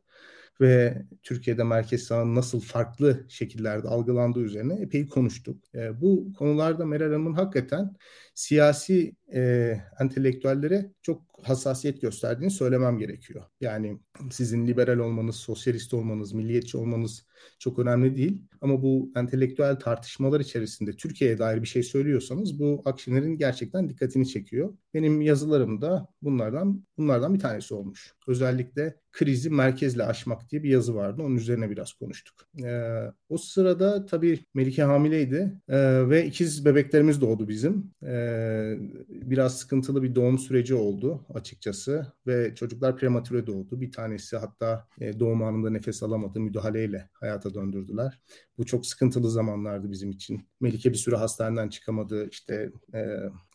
ve 0.62 1.04
Türkiye'de 1.24 1.64
merkez 1.64 2.04
sağın 2.04 2.36
nasıl 2.36 2.62
farklı 2.62 3.26
şekillerde 3.30 3.88
algılandığı 3.88 4.42
üzerine 4.42 4.74
epey 4.74 5.08
konuştuk. 5.08 5.64
E, 5.76 6.02
bu 6.02 6.34
konularda 6.34 6.86
Meral 6.86 7.06
Hanım'ın 7.12 7.34
hakikaten 7.34 7.96
siyasi 8.36 9.16
e, 9.34 9.74
entelektüellere 10.00 10.92
çok 11.02 11.27
hassasiyet 11.44 12.02
gösterdiğini 12.02 12.52
söylemem 12.52 13.00
gerekiyor. 13.00 13.44
Yani 13.62 14.00
sizin 14.32 14.68
liberal 14.68 14.98
olmanız, 14.98 15.36
sosyalist 15.36 15.94
olmanız, 15.94 16.34
milliyetçi 16.34 16.78
olmanız 16.78 17.26
çok 17.60 17.80
önemli 17.80 18.16
değil. 18.16 18.42
Ama 18.62 18.82
bu 18.82 19.12
entelektüel 19.16 19.80
tartışmalar 19.80 20.40
içerisinde 20.40 20.92
Türkiye'ye 20.92 21.38
dair 21.38 21.62
bir 21.62 21.68
şey 21.68 21.84
söylüyorsanız 21.84 22.60
bu 22.60 22.82
Akşener'in 22.86 23.38
gerçekten 23.38 23.90
dikkatini 23.90 24.28
çekiyor. 24.28 24.74
Benim 24.94 25.22
yazılarımda 25.22 26.08
bunlardan 26.22 26.84
bunlardan 26.98 27.34
bir 27.34 27.40
tanesi 27.40 27.74
olmuş. 27.74 28.14
Özellikle 28.28 28.96
krizi 29.12 29.50
merkezle 29.50 30.04
aşmak 30.04 30.52
diye 30.52 30.64
bir 30.64 30.70
yazı 30.70 30.96
vardı. 30.96 31.22
Onun 31.22 31.36
üzerine 31.36 31.70
biraz 31.70 31.94
konuştuk. 31.94 32.36
Ee, 32.64 33.02
o 33.30 33.38
sırada 33.38 34.06
tabii 34.06 34.40
Melike 34.54 34.84
hamileydi 34.84 35.62
ee, 35.70 36.10
ve 36.10 36.26
ikiz 36.26 36.66
bebeklerimiz 36.66 37.22
doğdu 37.22 37.48
bizim. 37.48 37.92
Ee, 38.04 38.78
biraz 39.10 39.60
sıkıntılı 39.60 40.04
bir 40.04 40.16
doğum 40.16 40.38
süreci 40.38 40.76
oldu 40.76 41.26
açıkçası 41.34 42.14
ve 42.28 42.56
çocuklar 42.56 42.98
prematüre 42.98 43.48
doğdu. 43.48 43.82
Bir 43.82 43.92
tanesi 43.92 44.38
hatta 44.38 44.88
e, 45.02 45.20
doğum 45.20 45.44
anında 45.44 45.70
nefes 45.70 46.04
alamadı 46.04 46.40
müdahaleyle 46.40 47.10
hayata 47.14 47.54
döndürdüler. 47.54 48.20
Bu 48.58 48.66
çok 48.66 48.86
sıkıntılı 48.86 49.32
zamanlardı 49.32 49.92
bizim 49.92 50.12
için. 50.12 50.48
Melike 50.60 50.90
bir 50.90 50.98
süre 50.98 51.16
hastaneden 51.16 51.70
çıkamadı. 51.70 52.30
İşte 52.30 52.72
e, 52.94 53.00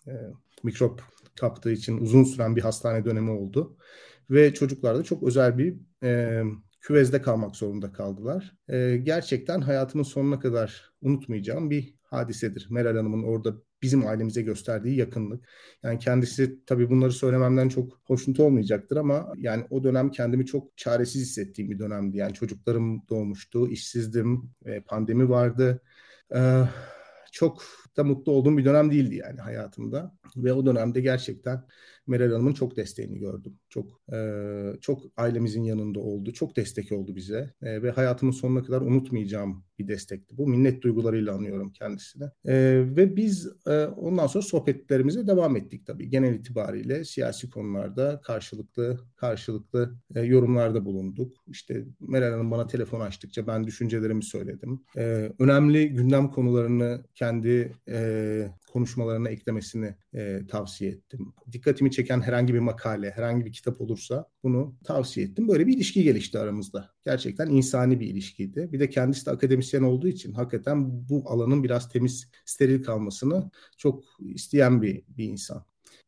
e, 0.07 0.13
mikrop 0.63 1.03
kaptığı 1.41 1.73
için 1.73 1.99
uzun 1.99 2.25
süren 2.25 2.57
bir 2.57 2.63
hastane 2.63 3.05
dönemi 3.05 3.31
oldu. 3.31 3.77
Ve 4.31 4.55
çocuklar 4.55 4.99
da 4.99 5.03
çok 5.03 5.23
özel 5.23 5.59
bir 5.59 5.77
e, 6.03 6.43
küvezde 6.81 7.23
kalmak 7.23 7.57
zorunda 7.57 7.93
kaldılar. 7.93 8.57
E, 8.69 8.97
gerçekten 8.97 9.61
hayatımın 9.61 10.05
sonuna 10.05 10.41
kadar 10.41 10.93
unutmayacağım 11.03 11.71
bir 11.71 11.95
hadisedir. 12.03 12.67
Meral 12.71 12.97
Hanım'ın 12.97 13.23
orada 13.23 13.55
bizim 13.83 14.07
ailemize 14.07 14.43
gösterdiği 14.43 14.97
yakınlık. 14.97 15.49
Yani 15.83 15.99
kendisi 15.99 16.65
tabii 16.67 16.91
bunları 16.91 17.13
söylememden 17.13 17.69
çok 17.69 18.01
hoşnut 18.05 18.41
olmayacaktır 18.41 18.97
ama 18.97 19.33
yani 19.39 19.65
o 19.71 19.85
dönem 19.85 20.11
kendimi 20.11 20.47
çok 20.47 20.77
çaresiz 20.77 21.23
hissettiğim 21.23 21.71
bir 21.71 21.79
dönemdi. 21.79 22.17
Yani 22.17 22.35
çocuklarım 22.35 23.03
doğmuştu, 23.09 23.69
işsizdim, 23.69 24.51
pandemi 24.87 25.29
vardı. 25.29 25.83
Ee, 26.35 26.63
çok 27.33 27.63
da 27.97 28.05
mutlu 28.05 28.33
olduğum 28.33 28.59
bir 28.59 28.65
dönem 28.65 28.91
değildi 28.91 29.17
yani 29.17 29.41
hayatımda. 29.41 30.15
Ve 30.37 30.53
o 30.53 30.67
dönemde 30.67 31.01
gerçekten 31.01 31.65
Meral 32.07 32.33
Hanım'ın 32.33 32.53
çok 32.53 32.77
desteğini 32.77 33.19
gördüm. 33.19 33.59
Çok 33.69 34.01
e, 34.13 34.19
çok 34.81 35.03
ailemizin 35.17 35.63
yanında 35.63 36.01
oldu. 36.01 36.33
Çok 36.33 36.57
destek 36.57 36.93
oldu 36.93 37.17
bize. 37.17 37.55
E, 37.63 37.83
ve 37.83 37.91
hayatımın 37.91 38.33
sonuna 38.33 38.63
kadar 38.63 38.81
unutmayacağım 38.81 39.65
bir 39.83 39.89
destekti. 39.89 40.39
Bu 40.39 40.49
minnet 40.49 40.83
duygularıyla 40.83 41.35
anıyorum 41.35 41.73
kendisine. 41.73 42.25
E, 42.45 42.55
ve 42.97 43.17
biz 43.17 43.49
e, 43.67 43.85
ondan 43.85 44.27
sonra 44.27 44.43
sohbetlerimize 44.43 45.27
devam 45.27 45.57
ettik 45.57 45.87
tabii. 45.87 46.11
Genel 46.11 46.35
itibariyle 46.35 47.05
siyasi 47.05 47.51
konularda 47.51 48.21
karşılıklı 48.25 48.99
karşılıklı 49.17 49.95
e, 50.15 50.21
yorumlarda 50.21 50.85
bulunduk. 50.85 51.37
İşte 51.47 51.85
Meral 52.01 52.31
Hanım 52.31 52.51
bana 52.51 52.67
telefon 52.67 53.01
açtıkça 53.01 53.47
ben 53.47 53.67
düşüncelerimi 53.67 54.25
söyledim. 54.25 54.85
E, 54.97 55.33
önemli 55.39 55.89
gündem 55.89 56.31
konularını 56.31 57.05
kendi 57.15 57.73
e, 57.89 58.49
konuşmalarına 58.73 59.29
eklemesini 59.29 59.95
e, 60.15 60.41
tavsiye 60.49 60.91
ettim. 60.91 61.33
Dikkatimi 61.53 61.91
çeken 61.91 62.21
herhangi 62.21 62.55
bir 62.55 62.59
makale, 62.59 63.11
herhangi 63.11 63.47
bir 63.47 63.53
kitap 63.53 63.81
olursa 63.81 64.27
bunu 64.43 64.75
tavsiye 64.85 65.27
ettim. 65.27 65.49
Böyle 65.49 65.67
bir 65.67 65.77
ilişki 65.77 66.03
gelişti 66.03 66.39
aramızda. 66.39 66.91
Gerçekten 67.05 67.49
insani 67.49 68.01
bir 68.01 68.07
ilişkiydi. 68.07 68.69
Bir 68.73 68.81
de 68.81 68.91
kendisi 68.91 69.27
de 69.27 69.31
akademisyen 69.31 69.83
olduğu 69.83 70.09
için 70.09 70.33
hakikaten 70.33 71.09
bu 71.09 71.23
alanın 71.27 71.65
biraz 71.65 71.89
temiz, 71.89 72.29
steril 72.45 72.83
kalmasını 72.83 73.51
çok 73.77 74.05
isteyen 74.21 74.83
bir, 74.83 75.03
bir 75.09 75.25
insan. 75.25 75.65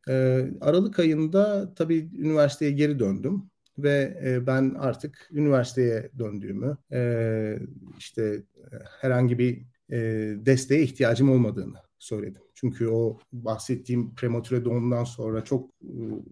Ee, 0.09 0.51
Aralık 0.61 0.99
ayında 0.99 1.73
tabii 1.75 2.09
üniversiteye 2.17 2.71
geri 2.71 2.99
döndüm 2.99 3.49
ve 3.77 4.21
e, 4.25 4.47
ben 4.47 4.75
artık 4.79 5.29
üniversiteye 5.31 6.11
döndüğümü, 6.19 6.77
e, 6.91 7.59
işte 7.97 8.23
e, 8.23 8.75
herhangi 9.01 9.39
bir 9.39 9.61
e, 9.91 9.97
desteğe 10.45 10.83
ihtiyacım 10.83 11.29
olmadığını 11.29 11.85
söyledim. 12.05 12.41
Çünkü 12.53 12.87
o 12.87 13.19
bahsettiğim 13.33 14.15
prematüre 14.15 14.65
doğumdan 14.65 15.03
sonra 15.03 15.43
çok 15.43 15.69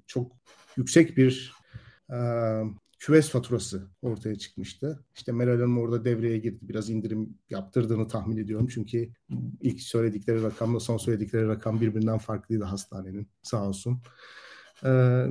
çok 0.07 0.31
yüksek 0.77 1.17
bir 1.17 1.53
e, 2.11 2.17
küves 2.99 3.29
faturası 3.29 3.87
ortaya 4.01 4.35
çıkmıştı. 4.35 5.05
İşte 5.15 5.31
Meral 5.31 5.59
Hanım 5.59 5.77
orada 5.77 6.05
devreye 6.05 6.37
girdi. 6.37 6.59
Biraz 6.61 6.89
indirim 6.89 7.37
yaptırdığını 7.49 8.07
tahmin 8.07 8.37
ediyorum. 8.37 8.67
Çünkü 8.67 9.09
ilk 9.61 9.81
söyledikleri 9.81 10.43
rakamla 10.43 10.79
son 10.79 10.97
söyledikleri 10.97 11.47
rakam 11.47 11.81
birbirinden 11.81 12.17
farklıydı 12.17 12.63
hastanenin 12.63 13.27
sağ 13.41 13.67
olsun. 13.67 14.01
Ee, 14.85 15.25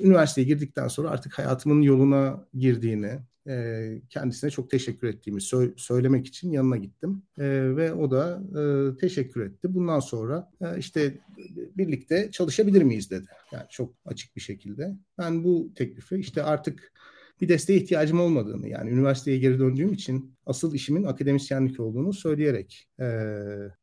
üniversiteye 0.00 0.46
girdikten 0.46 0.88
sonra 0.88 1.10
artık 1.10 1.38
hayatımın 1.38 1.82
yoluna 1.82 2.46
girdiğini, 2.54 3.18
e, 3.48 4.00
kendisine 4.10 4.50
çok 4.50 4.70
teşekkür 4.70 5.08
ettiğimi 5.08 5.40
sö- 5.40 5.72
söylemek 5.76 6.26
için 6.26 6.50
yanına 6.50 6.76
gittim. 6.76 7.22
E, 7.38 7.44
ve 7.76 7.92
o 7.92 8.10
da 8.10 8.42
e, 8.60 8.96
teşekkür 8.96 9.40
etti. 9.40 9.74
Bundan 9.74 10.00
sonra 10.00 10.50
e, 10.60 10.78
işte 10.78 11.14
birlikte 11.76 12.30
çalışabilir 12.30 12.82
miyiz 12.82 13.10
dedi. 13.10 13.26
Yani 13.52 13.66
çok 13.70 13.94
açık 14.04 14.36
bir 14.36 14.40
şekilde. 14.40 14.96
Ben 15.18 15.44
bu 15.44 15.70
teklifi 15.74 16.16
işte 16.16 16.42
artık 16.42 16.92
bir 17.40 17.48
desteğe 17.48 17.78
ihtiyacım 17.78 18.20
olmadığını 18.20 18.68
yani 18.68 18.90
üniversiteye 18.90 19.38
geri 19.38 19.58
döndüğüm 19.58 19.92
için 19.92 20.36
asıl 20.46 20.74
işimin 20.74 21.04
akademisyenlik 21.04 21.80
olduğunu 21.80 22.12
söyleyerek 22.12 22.88
e, 23.00 23.06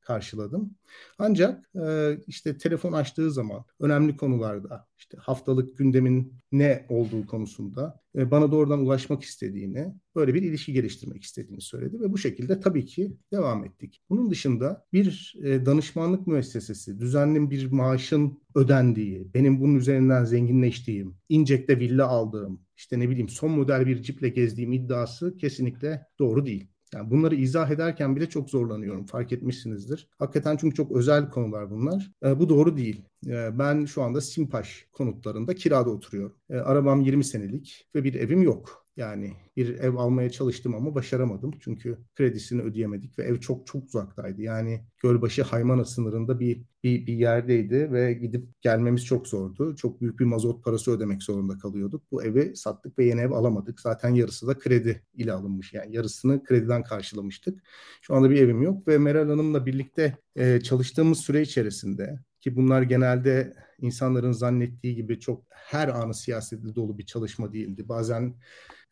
karşıladım. 0.02 0.76
Ancak 1.18 1.70
e, 1.76 2.18
işte 2.28 2.58
telefon 2.58 2.94
açtığı 2.94 3.32
zaman 3.32 3.66
önemli 3.80 4.18
konularda 4.18 4.88
işte 4.98 5.18
haftalık 5.18 5.78
gündemin 5.78 6.34
ne 6.52 6.86
olduğu 6.90 7.28
konusunda 7.28 8.00
e, 8.16 8.32
bana 8.32 8.52
doğrudan 8.52 8.80
ulaşmak 8.80 9.24
istediğini, 9.24 9.94
böyle 10.16 10.34
bir 10.34 10.42
ilişki 10.42 10.74
geliştirmek 10.74 11.24
istediğini 11.24 11.62
söyledi 11.62 12.00
ve 12.00 12.12
bu 12.12 12.18
şekilde 12.18 12.60
tabii 12.60 12.86
ki 12.86 13.18
devam 13.32 13.66
ettik. 13.66 14.02
Bunun 14.10 14.32
dışında 14.32 14.86
bir 14.94 15.36
e, 15.44 15.66
danışmanlık 15.66 16.28
müessesesi, 16.28 17.00
düzenli 17.00 17.50
bir 17.50 17.72
maaşın 17.72 18.42
ödendiği, 18.56 19.34
benim 19.34 19.62
bunun 19.62 19.76
üzerinden 19.76 20.26
zenginleştiğim, 20.26 21.16
incekte 21.30 21.80
villa 21.80 22.08
aldığım, 22.08 22.62
işte 22.84 23.00
ne 23.00 23.10
bileyim 23.10 23.30
son 23.30 23.52
model 23.52 23.86
bir 23.86 24.02
ciple 24.02 24.30
gezdiğim 24.30 24.74
iddiası 24.74 25.38
kesinlikle 25.38 26.06
doğru 26.20 26.46
değil. 26.46 26.68
Yani 26.94 27.12
bunları 27.12 27.36
izah 27.36 27.70
ederken 27.70 28.16
bile 28.16 28.30
çok 28.30 28.50
zorlanıyorum. 28.50 29.06
Fark 29.06 29.32
etmişsinizdir. 29.32 30.10
Hakikaten 30.20 30.58
çünkü 30.58 30.76
çok 30.76 30.92
özel 30.92 31.30
konular 31.30 31.72
bunlar. 31.72 32.12
E, 32.26 32.40
bu 32.40 32.50
doğru 32.50 32.78
değil. 32.78 33.06
E, 33.28 33.60
ben 33.60 33.86
şu 33.86 34.02
anda 34.02 34.22
Simpaş 34.22 34.88
konutlarında 34.92 35.56
kirada 35.56 35.90
oturuyorum. 35.90 36.36
E, 36.50 36.56
arabam 36.58 37.02
20 37.02 37.24
senelik 37.24 37.88
ve 37.96 38.04
bir 38.04 38.14
evim 38.14 38.42
yok. 38.44 38.83
Yani 38.98 39.34
bir 39.58 39.80
ev 39.80 39.96
almaya 39.96 40.30
çalıştım 40.30 40.76
ama 40.76 40.96
başaramadım. 40.96 41.52
Çünkü 41.60 41.98
kredisini 42.16 42.62
ödeyemedik 42.62 43.20
ve 43.20 43.24
ev 43.24 43.40
çok 43.40 43.68
çok 43.68 43.84
uzaktaydı. 43.84 44.42
Yani 44.42 44.86
Gölbaşı 45.04 45.44
Haymana 45.44 45.86
sınırında 45.86 46.40
bir, 46.40 46.62
bir, 46.84 47.08
bir 47.08 47.14
yerdeydi 47.14 47.92
ve 47.92 48.14
gidip 48.14 48.62
gelmemiz 48.62 49.06
çok 49.06 49.28
zordu. 49.28 49.76
Çok 49.76 50.02
büyük 50.02 50.20
bir 50.20 50.26
mazot 50.26 50.64
parası 50.64 50.92
ödemek 50.92 51.24
zorunda 51.24 51.58
kalıyorduk. 51.58 52.12
Bu 52.12 52.24
evi 52.24 52.56
sattık 52.56 53.00
ve 53.00 53.06
yeni 53.06 53.22
ev 53.22 53.32
alamadık. 53.32 53.82
Zaten 53.82 54.10
yarısı 54.10 54.48
da 54.48 54.60
kredi 54.60 55.04
ile 55.14 55.34
alınmış. 55.34 55.74
Yani 55.74 55.96
yarısını 55.96 56.44
krediden 56.44 56.84
karşılamıştık. 56.84 57.64
Şu 58.02 58.16
anda 58.16 58.30
bir 58.30 58.42
evim 58.42 58.62
yok 58.62 58.88
ve 58.88 58.98
Meral 58.98 59.30
Hanım'la 59.30 59.66
birlikte 59.66 60.18
e, 60.36 60.62
çalıştığımız 60.62 61.20
süre 61.20 61.42
içerisinde 61.42 62.20
ki 62.42 62.56
bunlar 62.56 62.82
genelde 62.82 63.54
insanların 63.80 64.32
zannettiği 64.32 64.96
gibi 64.96 65.20
çok 65.20 65.44
her 65.50 65.88
anı 65.88 66.14
siyasetle 66.14 66.76
dolu 66.76 66.98
bir 66.98 67.06
çalışma 67.06 67.54
değildi. 67.54 67.90
Bazen 67.90 68.36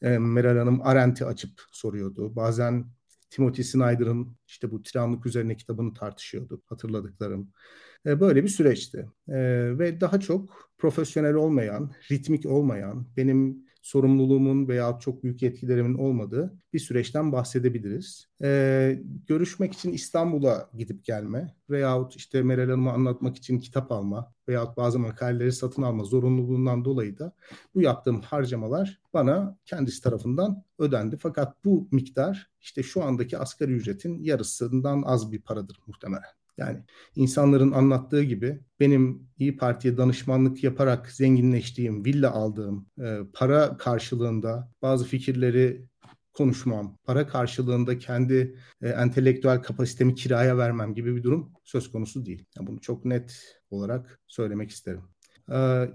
e, 0.02 0.18
Meral 0.18 0.58
Hanım 0.58 0.82
Arendt'i 0.82 1.26
açıp 1.26 1.62
soruyordu. 1.72 2.36
Bazen 2.36 2.86
Timothy 3.30 3.64
Snyder'ın 3.64 4.38
işte 4.48 4.72
bu 4.72 4.82
tiranlık 4.82 5.26
üzerine 5.26 5.58
kitabını 5.58 5.94
tartışıyordu 5.94 6.62
hatırladıklarım. 6.66 7.52
E, 8.06 8.20
böyle 8.20 8.44
bir 8.44 8.50
süreçti. 8.50 9.10
E, 9.28 9.36
ve 9.80 10.02
daha 10.02 10.20
çok 10.20 10.72
profesyonel 10.78 11.34
olmayan, 11.34 11.92
ritmik 12.12 12.46
olmayan, 12.46 13.08
benim 13.18 13.66
sorumluluğumun 13.82 14.68
veya 14.68 15.00
çok 15.00 15.24
büyük 15.24 15.42
yetkilerimin 15.42 15.98
olmadığı 15.98 16.54
bir 16.74 16.80
süreçten 16.80 17.32
bahsedebiliriz. 17.32 18.28
Ee, 18.44 19.02
görüşmek 19.28 19.74
için 19.74 19.94
İstanbul'a 19.94 20.70
gidip 20.78 21.06
gelme 21.06 21.56
veyahut 21.70 22.16
işte 22.16 22.42
Meral 22.42 22.70
Hanım'a 22.70 22.94
anlatmak 22.94 23.38
için 23.38 23.60
kitap 23.60 23.92
alma 23.92 24.34
veyahut 24.48 24.78
bazı 24.78 25.00
makaleleri 25.00 25.52
satın 25.52 25.82
alma 25.82 26.04
zorunluluğundan 26.04 26.86
dolayı 26.86 27.18
da 27.18 27.34
bu 27.76 27.82
yaptığım 27.82 28.22
harcamalar 28.22 29.00
bana 29.14 29.58
kendisi 29.66 30.02
tarafından 30.02 30.64
ödendi. 30.80 31.18
Fakat 31.18 31.66
bu 31.66 31.88
miktar 31.92 32.50
işte 32.62 32.84
şu 32.84 33.04
andaki 33.04 33.38
asgari 33.38 33.72
ücretin 33.72 34.24
yarısından 34.24 35.04
az 35.06 35.32
bir 35.32 35.42
paradır 35.42 35.80
muhtemelen. 35.88 36.41
Yani 36.58 36.80
insanların 37.16 37.72
anlattığı 37.72 38.24
gibi 38.24 38.60
benim 38.80 39.28
İyi 39.38 39.58
Parti'ye 39.58 39.98
danışmanlık 39.98 40.64
yaparak 40.64 41.12
zenginleştiğim, 41.12 42.06
villa 42.06 42.32
aldığım, 42.32 42.88
e, 43.02 43.20
para 43.34 43.78
karşılığında 43.78 44.72
bazı 44.82 45.06
fikirleri 45.06 45.86
konuşmam, 46.34 46.98
para 47.04 47.28
karşılığında 47.28 47.98
kendi 47.98 48.58
e, 48.82 48.90
entelektüel 48.90 49.62
kapasitemi 49.62 50.16
kiraya 50.16 50.58
vermem 50.58 50.94
gibi 50.94 51.16
bir 51.16 51.24
durum 51.24 51.54
söz 51.64 51.92
konusu 51.92 52.26
değil. 52.26 52.46
Yani 52.58 52.68
bunu 52.68 52.82
çok 52.82 53.06
net 53.06 53.58
olarak 53.70 54.20
söylemek 54.28 54.72
isterim. 54.72 55.02
Ee, 55.54 55.90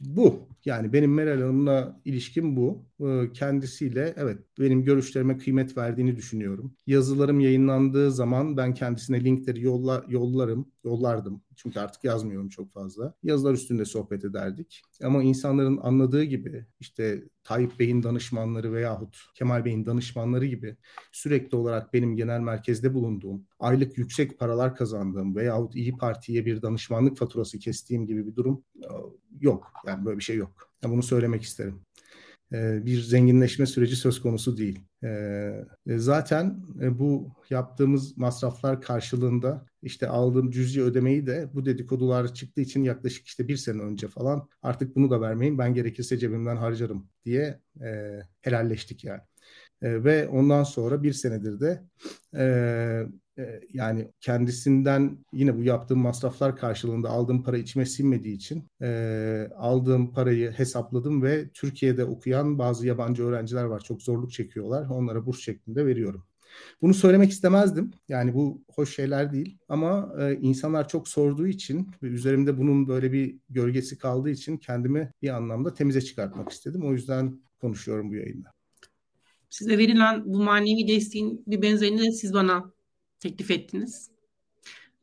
bu 0.00 0.48
yani 0.64 0.92
benim 0.92 1.14
Meral 1.14 1.40
Hanım'la 1.40 2.00
ilişkim 2.04 2.56
bu. 2.56 2.84
Ee, 3.00 3.32
kendisiyle 3.32 4.14
evet 4.16 4.38
benim 4.60 4.84
görüşlerime 4.84 5.38
kıymet 5.38 5.76
verdiğini 5.76 6.16
düşünüyorum. 6.16 6.74
Yazılarım 6.86 7.40
yayınlandığı 7.40 8.10
zaman 8.10 8.56
ben 8.56 8.74
kendisine 8.74 9.24
linkleri 9.24 9.62
yolla, 9.62 10.04
yollarım, 10.08 10.72
yollardım. 10.84 11.42
Çünkü 11.56 11.80
artık 11.80 12.04
yazmıyorum 12.04 12.48
çok 12.48 12.72
fazla. 12.72 13.14
Yazılar 13.22 13.54
üstünde 13.54 13.84
sohbet 13.84 14.24
ederdik. 14.24 14.82
Ama 15.02 15.22
insanların 15.22 15.78
anladığı 15.82 16.24
gibi 16.24 16.66
işte 16.80 17.24
Tayyip 17.44 17.78
Bey'in 17.78 18.02
danışmanları 18.02 18.72
veyahut 18.72 19.16
Kemal 19.34 19.64
Bey'in 19.64 19.86
danışmanları 19.86 20.46
gibi 20.46 20.76
sürekli 21.12 21.56
olarak 21.56 21.94
benim 21.94 22.16
genel 22.16 22.40
merkezde 22.40 22.94
bulunduğum, 22.94 23.46
aylık 23.58 23.98
yüksek 23.98 24.38
paralar 24.38 24.76
kazandığım 24.76 25.36
veyahut 25.36 25.76
İyi 25.76 25.96
Parti'ye 25.96 26.46
bir 26.46 26.62
danışmanlık 26.62 27.16
faturası 27.16 27.58
kestiğim 27.58 28.06
gibi 28.06 28.26
bir 28.26 28.36
durum 28.36 28.43
e, 28.76 28.88
yok. 29.40 29.72
Yani 29.86 30.04
böyle 30.04 30.18
bir 30.18 30.24
şey 30.24 30.36
yok. 30.36 30.70
bunu 30.84 31.02
söylemek 31.02 31.42
isterim. 31.42 31.80
E, 32.52 32.86
bir 32.86 33.00
zenginleşme 33.00 33.66
süreci 33.66 33.96
söz 33.96 34.22
konusu 34.22 34.56
değil. 34.56 34.80
E, 35.04 35.64
zaten 35.86 36.62
bu 36.98 37.32
yaptığımız 37.50 38.16
masraflar 38.16 38.80
karşılığında 38.80 39.66
işte 39.82 40.08
aldığım 40.08 40.50
cüzi 40.50 40.82
ödemeyi 40.82 41.26
de 41.26 41.50
bu 41.54 41.66
dedikodular 41.66 42.34
çıktığı 42.34 42.60
için 42.60 42.82
yaklaşık 42.82 43.26
işte 43.26 43.48
bir 43.48 43.56
sene 43.56 43.82
önce 43.82 44.08
falan 44.08 44.48
artık 44.62 44.96
bunu 44.96 45.10
da 45.10 45.20
vermeyin 45.20 45.58
ben 45.58 45.74
gerekirse 45.74 46.18
cebimden 46.18 46.56
harcarım 46.56 47.08
diye 47.24 47.60
helalleştik 48.40 49.04
yani. 49.04 49.20
Ve 49.82 50.28
ondan 50.28 50.64
sonra 50.64 51.02
bir 51.02 51.12
senedir 51.12 51.60
de 51.60 51.82
ee, 53.38 53.60
yani 53.72 54.12
kendisinden 54.20 55.18
yine 55.32 55.56
bu 55.56 55.62
yaptığım 55.62 55.98
masraflar 55.98 56.56
karşılığında 56.56 57.10
aldığım 57.10 57.42
para 57.42 57.58
içime 57.58 57.86
sinmediği 57.86 58.36
için 58.36 58.68
e, 58.82 59.48
aldığım 59.56 60.12
parayı 60.12 60.50
hesapladım 60.50 61.22
ve 61.22 61.48
Türkiye'de 61.48 62.04
okuyan 62.04 62.58
bazı 62.58 62.86
yabancı 62.86 63.24
öğrenciler 63.24 63.64
var 63.64 63.80
çok 63.80 64.02
zorluk 64.02 64.32
çekiyorlar 64.32 64.86
onlara 64.88 65.26
burs 65.26 65.40
şeklinde 65.40 65.86
veriyorum. 65.86 66.24
Bunu 66.82 66.94
söylemek 66.94 67.30
istemezdim. 67.30 67.90
Yani 68.08 68.34
bu 68.34 68.62
hoş 68.74 68.94
şeyler 68.94 69.32
değil. 69.32 69.58
Ama 69.68 70.14
e, 70.20 70.34
insanlar 70.34 70.88
çok 70.88 71.08
sorduğu 71.08 71.46
için 71.46 71.90
ve 72.02 72.06
üzerimde 72.06 72.58
bunun 72.58 72.88
böyle 72.88 73.12
bir 73.12 73.38
gölgesi 73.48 73.98
kaldığı 73.98 74.30
için 74.30 74.56
kendimi 74.56 75.10
bir 75.22 75.28
anlamda 75.28 75.74
temize 75.74 76.00
çıkartmak 76.00 76.50
istedim. 76.50 76.82
O 76.84 76.92
yüzden 76.92 77.40
konuşuyorum 77.60 78.10
bu 78.10 78.14
yayında. 78.14 78.53
Size 79.54 79.78
verilen 79.78 80.24
bu 80.24 80.42
manevi 80.42 80.88
desteğin 80.88 81.44
bir 81.46 81.62
benzerini 81.62 82.02
de 82.02 82.12
siz 82.12 82.34
bana 82.34 82.72
teklif 83.20 83.50
ettiniz. 83.50 84.10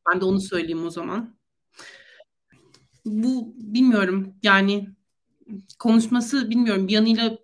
Ben 0.09 0.21
de 0.21 0.25
onu 0.25 0.41
söyleyeyim 0.41 0.85
o 0.85 0.89
zaman. 0.89 1.35
Bu 3.05 3.53
bilmiyorum 3.57 4.35
yani 4.43 4.89
konuşması 5.79 6.49
bilmiyorum 6.49 6.87
bir 6.87 6.93
yanıyla 6.93 7.37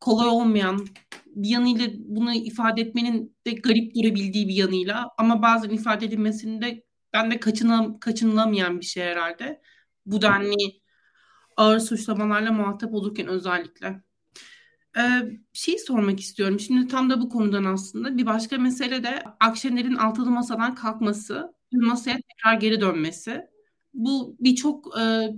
kolay 0.00 0.28
olmayan 0.28 0.86
bir 1.26 1.48
yanıyla 1.48 1.86
bunu 1.98 2.34
ifade 2.34 2.80
etmenin 2.80 3.36
de 3.46 3.50
garip 3.50 3.94
durabildiği 3.94 4.48
bir 4.48 4.54
yanıyla 4.54 5.08
ama 5.18 5.42
bazen 5.42 5.70
ifade 5.70 6.06
edilmesinin 6.06 6.62
de 6.62 6.84
ben 7.12 7.30
de 7.30 7.40
kaçınam, 7.40 7.98
kaçınılamayan 7.98 8.80
bir 8.80 8.86
şey 8.86 9.04
herhalde. 9.04 9.62
Bu 10.06 10.22
denli 10.22 10.80
ağır 11.56 11.78
suçlamalarla 11.78 12.52
muhatap 12.52 12.94
olurken 12.94 13.26
özellikle. 13.26 14.07
Ee, 14.96 15.00
şey 15.52 15.78
sormak 15.78 16.20
istiyorum. 16.20 16.60
Şimdi 16.60 16.88
tam 16.88 17.10
da 17.10 17.20
bu 17.20 17.28
konudan 17.28 17.64
aslında 17.64 18.18
bir 18.18 18.26
başka 18.26 18.58
mesele 18.58 19.02
de 19.02 19.24
Akşener'in 19.40 19.94
altılı 19.94 20.30
masadan 20.30 20.74
kalkması, 20.74 21.54
masaya 21.72 22.18
tekrar 22.28 22.54
geri 22.60 22.80
dönmesi. 22.80 23.46
Bu 23.94 24.36
birçok 24.40 24.98
e, 25.00 25.28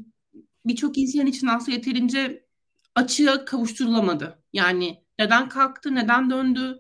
birçok 0.66 0.98
insan 0.98 1.26
için 1.26 1.46
aslında 1.46 1.70
yeterince 1.76 2.46
açığa 2.94 3.44
kavuşturulamadı. 3.44 4.42
Yani 4.52 5.04
neden 5.18 5.48
kalktı, 5.48 5.94
neden 5.94 6.30
döndü? 6.30 6.78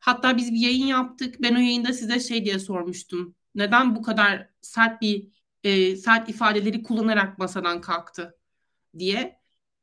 Hatta 0.00 0.36
biz 0.36 0.52
bir 0.52 0.58
yayın 0.58 0.86
yaptık. 0.86 1.36
Ben 1.42 1.54
o 1.54 1.58
yayında 1.58 1.92
size 1.92 2.20
şey 2.20 2.44
diye 2.44 2.58
sormuştum. 2.58 3.34
Neden 3.54 3.96
bu 3.96 4.02
kadar 4.02 4.48
sert 4.60 5.02
bir 5.02 5.28
e, 5.64 5.96
sert 5.96 6.28
ifadeleri 6.28 6.82
kullanarak 6.82 7.38
masadan 7.38 7.80
kalktı 7.80 8.38
diye. 8.98 9.40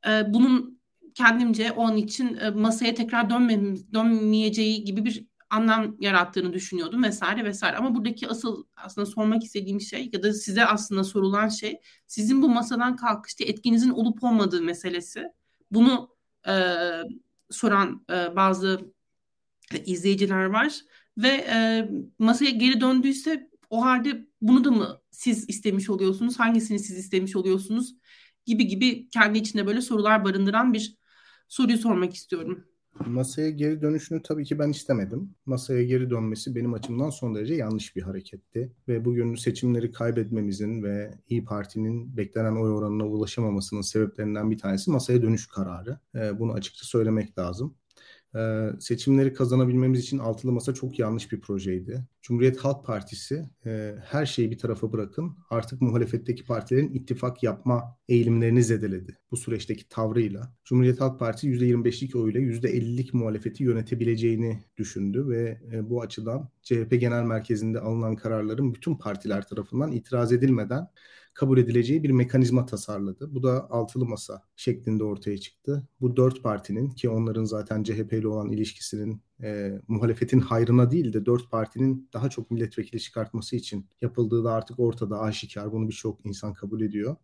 E, 0.08 0.34
bunun 0.34 0.82
kendimce 1.16 1.72
onun 1.72 1.98
için 1.98 2.38
e, 2.38 2.50
masaya 2.50 2.96
tekrar 2.96 3.30
dönmemiz, 3.30 3.94
dönmeyeceği 3.94 4.84
gibi 4.84 5.06
bir 5.06 5.26
anlam 5.50 5.96
yarattığını 6.00 6.54
düşünüyordum 6.54 7.04
vesaire 7.04 7.46
vesaire. 7.46 7.78
Ama 7.78 7.96
buradaki 7.96 8.28
asıl 8.28 8.64
aslında 8.76 9.06
sormak 9.06 9.44
istediğim 9.44 9.82
şey 9.82 10.10
ya 10.14 10.24
da 10.24 10.34
size 10.34 10.66
aslında 10.66 11.04
sorulan 11.04 11.50
şey 11.50 11.82
sizin 12.08 12.42
bu 12.42 12.50
masadan 12.50 12.96
kalkışta 12.96 13.44
etkinizin 13.44 13.90
olup 13.90 14.24
olmadığı 14.24 14.62
meselesi. 14.62 15.24
Bunu 15.72 16.16
e, 16.48 16.54
soran 17.50 18.06
e, 18.12 18.36
bazı 18.36 18.94
izleyiciler 19.86 20.46
var 20.46 20.80
ve 21.18 21.28
e, 21.28 21.90
masaya 22.20 22.52
geri 22.52 22.82
döndüyse 22.82 23.50
o 23.70 23.86
halde 23.86 24.28
bunu 24.42 24.64
da 24.64 24.72
mı 24.72 25.02
siz 25.12 25.50
istemiş 25.50 25.90
oluyorsunuz? 25.90 26.40
Hangisini 26.40 26.80
siz 26.80 26.98
istemiş 26.98 27.36
oluyorsunuz? 27.36 27.96
Gibi 28.46 28.68
gibi 28.68 29.10
kendi 29.10 29.38
içinde 29.38 29.68
böyle 29.68 29.82
sorular 29.82 30.26
barındıran 30.26 30.74
bir 30.74 30.96
soruyu 31.48 31.78
sormak 31.78 32.14
istiyorum. 32.14 32.64
Masaya 33.06 33.50
geri 33.50 33.82
dönüşünü 33.82 34.22
tabii 34.22 34.46
ki 34.46 34.60
ben 34.60 34.70
istemedim. 34.70 35.36
Masaya 35.46 35.84
geri 35.84 36.10
dönmesi 36.10 36.56
benim 36.56 36.74
açımdan 36.74 37.10
son 37.10 37.36
derece 37.36 37.54
yanlış 37.54 37.96
bir 37.96 38.02
hareketti. 38.02 38.72
Ve 38.88 39.06
bugün 39.06 39.36
seçimleri 39.36 39.92
kaybetmemizin 39.92 40.84
ve 40.84 41.14
İyi 41.30 41.46
Parti'nin 41.46 42.18
beklenen 42.18 42.56
oy 42.56 42.72
oranına 42.72 43.08
ulaşamamasının 43.08 43.82
sebeplerinden 43.82 44.52
bir 44.52 44.58
tanesi 44.58 44.92
masaya 44.92 45.22
dönüş 45.22 45.48
kararı. 45.48 46.00
Bunu 46.40 46.54
açıkça 46.54 46.86
söylemek 46.86 47.40
lazım. 47.40 47.76
Ee, 48.36 48.70
seçimleri 48.80 49.34
kazanabilmemiz 49.34 50.00
için 50.00 50.18
altılı 50.18 50.52
masa 50.52 50.74
çok 50.74 51.00
yanlış 51.00 51.32
bir 51.32 51.42
projeydi. 51.42 52.04
Cumhuriyet 52.22 52.58
Halk 52.58 52.86
Partisi 52.86 53.50
e, 53.66 53.96
her 54.04 54.26
şeyi 54.26 54.52
bir 54.52 54.58
tarafa 54.58 54.92
bırakın 54.94 55.38
artık 55.50 55.82
muhalefetteki 55.82 56.46
partilerin 56.46 56.94
ittifak 56.94 57.44
yapma 57.44 57.98
eğilimlerini 58.08 58.64
zedeledi. 58.64 59.18
Bu 59.32 59.38
süreçteki 59.38 59.90
tavrıyla 59.90 60.54
Cumhuriyet 60.66 61.02
Halk 61.02 61.20
Partisi 61.20 61.48
%25'lik 61.48 62.16
oyla 62.16 62.40
%50'lik 62.40 63.14
muhalefeti 63.14 63.64
yönetebileceğini 63.64 64.64
düşündü 64.78 65.28
ve 65.28 65.62
e, 65.72 65.90
bu 65.90 66.02
açıdan 66.02 66.50
CHP 66.62 67.00
Genel 67.00 67.24
Merkezi'nde 67.24 67.80
alınan 67.80 68.16
kararların 68.16 68.74
bütün 68.74 68.96
partiler 68.96 69.48
tarafından 69.48 69.92
itiraz 69.92 70.32
edilmeden 70.32 70.88
kabul 71.36 71.58
edileceği 71.58 72.04
bir 72.04 72.10
mekanizma 72.10 72.66
tasarladı. 72.66 73.36
Bu 73.36 73.44
da 73.44 73.70
altılı 73.70 74.06
masa 74.06 74.42
şeklinde 74.56 75.04
ortaya 75.04 75.38
çıktı. 75.38 75.88
Bu 76.02 76.18
dört 76.18 76.44
partinin 76.44 76.90
ki 76.90 77.10
onların 77.10 77.44
zaten 77.44 77.84
CHP 77.84 78.14
ile 78.14 78.28
olan 78.28 78.52
ilişkisinin 78.52 79.22
e, 79.44 79.80
muhalefetin 79.88 80.40
hayrına 80.40 80.92
değil 80.92 81.14
de 81.14 81.26
dört 81.26 81.52
partinin 81.52 82.10
daha 82.14 82.30
çok 82.30 82.52
milletvekili 82.52 83.02
çıkartması 83.02 83.56
için 83.56 83.86
yapıldığı 84.02 84.44
da 84.44 84.52
artık 84.52 84.80
ortada 84.80 85.20
aşikar. 85.20 85.72
Bunu 85.72 85.88
birçok 85.88 86.26
insan 86.26 86.54
kabul 86.54 86.82
ediyor. 86.82 87.16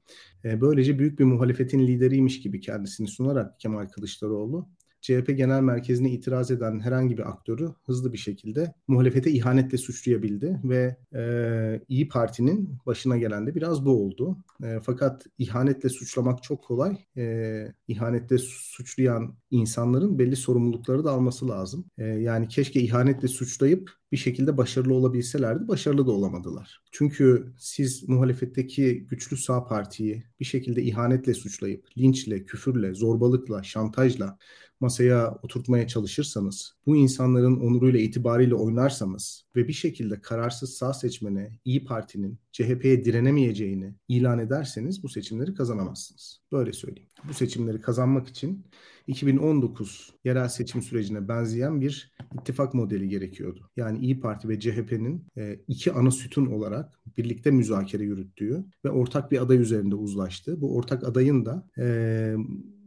E, 0.46 0.62
böylece 0.62 1.00
büyük 1.00 1.20
bir 1.20 1.24
muhalefetin 1.24 1.88
lideriymiş 1.88 2.42
gibi 2.42 2.60
kendisini 2.60 3.08
sunarak 3.08 3.60
Kemal 3.60 3.88
Kılıçdaroğlu 3.88 4.70
CHP 5.02 5.38
Genel 5.38 5.62
Merkezi'ne 5.62 6.12
itiraz 6.12 6.52
eden 6.52 6.80
herhangi 6.80 7.18
bir 7.18 7.30
aktörü 7.30 7.70
hızlı 7.86 8.14
bir 8.14 8.18
şekilde 8.18 8.74
muhalefete 8.88 9.32
ihanetle 9.32 9.78
suçlayabildi 9.78 10.62
ve 10.64 10.98
e, 11.16 11.82
İyi 11.88 12.08
Parti'nin 12.08 12.78
başına 12.86 13.18
gelen 13.18 13.48
de 13.48 13.56
biraz 13.56 13.86
bu 13.86 13.92
oldu. 13.92 14.38
E, 14.64 14.80
fakat 14.84 15.26
ihanetle 15.38 15.90
suçlamak 15.90 16.44
çok 16.44 16.64
kolay. 16.64 16.98
E, 17.18 17.74
ihanetle 17.88 18.38
suçlayan 18.38 19.36
insanların 19.52 20.20
belli 20.20 20.36
sorumlulukları 20.36 21.04
da 21.04 21.12
alması 21.12 21.48
lazım. 21.50 21.86
E, 21.98 22.06
yani 22.06 22.48
keşke 22.48 22.82
ihanetle 22.82 23.28
suçlayıp 23.28 23.92
bir 24.12 24.18
şekilde 24.18 24.58
başarılı 24.58 24.94
olabilselerdi. 24.94 25.68
Başarılı 25.68 26.08
da 26.08 26.12
olamadılar. 26.12 26.82
Çünkü 26.92 27.54
siz 27.58 28.10
muhalefetteki 28.10 29.08
güçlü 29.08 29.38
sağ 29.38 29.64
partiyi 29.64 30.24
bir 30.40 30.46
şekilde 30.46 30.84
ihanetle 30.84 31.34
suçlayıp, 31.34 31.88
linçle, 31.98 32.46
küfürle, 32.46 32.94
zorbalıkla, 32.94 33.64
şantajla 33.64 34.38
masaya 34.82 35.36
oturtmaya 35.44 35.88
çalışırsanız, 35.88 36.74
bu 36.86 36.96
insanların 36.96 37.60
onuruyla, 37.60 38.00
itibariyle 38.00 38.56
oynarsanız 38.56 39.46
ve 39.56 39.68
bir 39.68 39.74
şekilde 39.74 40.22
kararsız 40.22 40.74
sağ 40.74 40.94
seçmene 40.94 41.60
İyi 41.66 41.86
Parti'nin 41.86 42.40
CHP'ye 42.52 43.06
direnemeyeceğini 43.06 43.96
ilan 44.08 44.40
ederseniz 44.40 45.04
bu 45.04 45.10
seçimleri 45.10 45.54
kazanamazsınız. 45.54 46.42
Böyle 46.52 46.74
söyleyeyim. 46.74 47.10
Bu 47.30 47.34
seçimleri 47.34 47.82
kazanmak 47.82 48.28
için 48.28 48.66
2019 49.08 50.14
yerel 50.24 50.48
seçim 50.48 50.82
sürecine 50.82 51.28
benzeyen 51.28 51.82
bir 51.82 52.12
ittifak 52.34 52.74
modeli 52.74 53.10
gerekiyordu. 53.10 53.70
Yani 53.78 54.00
İyi 54.00 54.20
Parti 54.20 54.50
ve 54.50 54.60
CHP'nin 54.60 55.26
e, 55.38 55.60
iki 55.68 55.92
ana 55.92 56.12
sütun 56.12 56.46
olarak 56.46 57.00
birlikte 57.18 57.52
müzakere 57.52 58.04
yürüttüğü 58.04 58.66
ve 58.86 58.90
ortak 58.90 59.32
bir 59.32 59.42
aday 59.42 59.58
üzerinde 59.58 59.96
uzlaştığı. 59.96 60.62
Bu 60.62 60.76
ortak 60.76 61.04
adayın 61.04 61.46
da 61.46 61.68
e, 61.78 62.36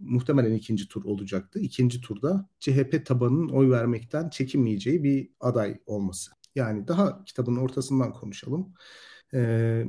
muhtemelen 0.05 0.55
ikinci 0.55 0.89
tur 0.89 1.05
olacaktı. 1.05 1.59
İkinci 1.61 2.01
turda 2.01 2.49
CHP 2.61 3.07
tabanının 3.07 3.49
oy 3.49 3.71
vermekten 3.71 4.29
çekinmeyeceği 4.29 5.05
bir 5.05 5.31
aday 5.41 5.79
olması. 5.87 6.31
Yani 6.55 6.89
daha 6.89 7.25
kitabın 7.25 7.57
ortasından 7.57 8.13
konuşalım. 8.13 8.75
Ee, 9.35 9.85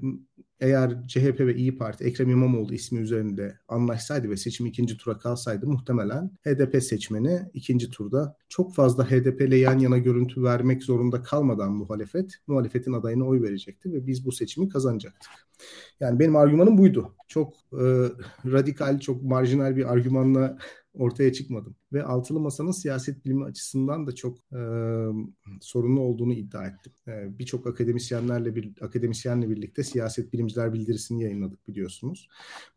eğer 0.59 1.07
CHP 1.07 1.39
ve 1.39 1.55
İyi 1.55 1.77
Parti 1.77 2.03
Ekrem 2.03 2.29
İmamoğlu 2.29 2.73
ismi 2.73 2.99
üzerinde 2.99 3.59
anlaşsaydı 3.67 4.29
ve 4.29 4.37
seçim 4.37 4.65
ikinci 4.65 4.97
tura 4.97 5.17
kalsaydı 5.17 5.67
muhtemelen 5.67 6.31
HDP 6.45 6.83
seçmeni 6.83 7.41
ikinci 7.53 7.89
turda 7.91 8.37
çok 8.49 8.75
fazla 8.75 9.11
HDP 9.11 9.41
ile 9.41 9.57
yan 9.57 9.79
yana 9.79 9.97
görüntü 9.97 10.43
vermek 10.43 10.83
zorunda 10.83 11.21
kalmadan 11.21 11.71
muhalefet, 11.71 12.33
muhalefetin 12.47 12.93
adayına 12.93 13.25
oy 13.25 13.41
verecekti 13.41 13.93
ve 13.93 14.07
biz 14.07 14.25
bu 14.25 14.31
seçimi 14.31 14.69
kazanacaktık. 14.69 15.31
Yani 15.99 16.19
benim 16.19 16.35
argümanım 16.35 16.77
buydu. 16.77 17.15
Çok 17.27 17.53
e, 17.73 17.85
radikal, 18.45 18.99
çok 18.99 19.23
marjinal 19.23 19.75
bir 19.75 19.93
argümanla 19.93 20.57
ortaya 20.93 21.33
çıkmadım. 21.33 21.75
Ve 21.93 22.03
altılı 22.03 22.39
masanın 22.39 22.71
siyaset 22.71 23.25
bilimi 23.25 23.45
açısından 23.45 24.07
da 24.07 24.15
çok 24.15 24.37
e, 24.37 24.59
sorunlu 25.61 26.01
olduğunu 26.01 26.33
iddia 26.33 26.65
ettim. 26.67 26.93
E, 27.07 27.39
Birçok 27.39 27.67
akademisyenlerle 27.67 28.55
bir 28.55 28.73
akademisyenle 28.81 29.49
birlikte 29.49 29.83
siyaset 29.83 30.33
bilimciler 30.33 30.73
bildirisini 30.73 31.23
yayınladık 31.23 31.67
biliyorsunuz. 31.67 32.29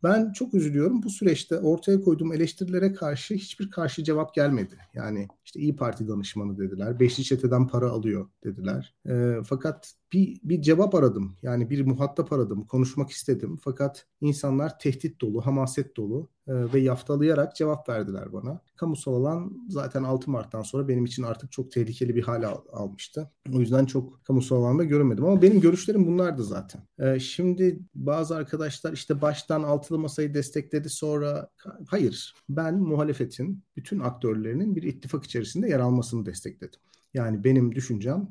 Ben 0.03 0.33
çok 0.33 0.55
üzülüyorum. 0.55 1.03
Bu 1.03 1.11
süreçte 1.11 1.59
ortaya 1.59 2.01
koyduğum 2.01 2.33
eleştirilere 2.33 2.92
karşı 2.92 3.35
hiçbir 3.35 3.71
karşı 3.71 4.05
cevap 4.05 4.35
gelmedi. 4.35 4.79
Yani 4.94 5.29
işte 5.44 5.61
İyi 5.61 5.77
Parti 5.77 6.09
danışmanı 6.09 6.59
dediler. 6.59 7.01
Beşli 7.01 7.25
çeteden 7.25 7.66
para 7.66 7.90
alıyor 7.90 8.29
dediler. 8.44 8.94
E, 9.09 9.35
fakat 9.44 9.94
bir, 10.12 10.40
bir 10.44 10.62
cevap 10.62 10.94
aradım. 10.94 11.37
Yani 11.42 11.71
bir 11.71 11.87
muhatap 11.87 12.33
aradım. 12.33 12.64
Konuşmak 12.66 13.11
istedim. 13.11 13.59
Fakat 13.62 14.07
insanlar 14.21 14.79
tehdit 14.79 15.21
dolu, 15.21 15.47
hamaset 15.47 15.97
dolu 15.97 16.29
ve 16.49 16.81
yaftalayarak 16.81 17.57
cevap 17.57 17.88
verdiler 17.88 18.33
bana. 18.33 18.61
Kamusal 18.98 19.24
alan 19.24 19.52
zaten 19.68 20.02
6 20.02 20.30
Mart'tan 20.30 20.62
sonra 20.62 20.88
benim 20.88 21.04
için 21.04 21.22
artık 21.22 21.52
çok 21.52 21.70
tehlikeli 21.72 22.16
bir 22.16 22.22
hale 22.22 22.46
al- 22.46 22.64
almıştı. 22.72 23.30
O 23.54 23.61
yüzden 23.61 23.87
çok 23.87 24.24
kamusal 24.24 24.56
alanda 24.56 24.84
göremedim. 24.84 25.24
Ama 25.24 25.42
benim 25.42 25.61
görüşlerim 25.61 26.06
bunlardı 26.06 26.44
zaten. 26.44 26.82
E, 26.98 27.20
şimdi 27.20 27.80
bazı 27.94 28.37
arkadaşlar 28.37 28.92
işte 28.92 29.20
baştan 29.20 29.62
altılı 29.62 29.98
masayı 29.98 30.34
destekledi 30.34 30.88
sonra 30.88 31.48
hayır 31.88 32.34
ben 32.48 32.78
muhalefetin 32.78 33.64
bütün 33.76 34.00
aktörlerinin 34.00 34.76
bir 34.76 34.82
ittifak 34.82 35.24
içerisinde 35.24 35.68
yer 35.68 35.80
almasını 35.80 36.26
destekledim. 36.26 36.80
Yani 37.14 37.44
benim 37.44 37.75
düşüncem 37.75 38.29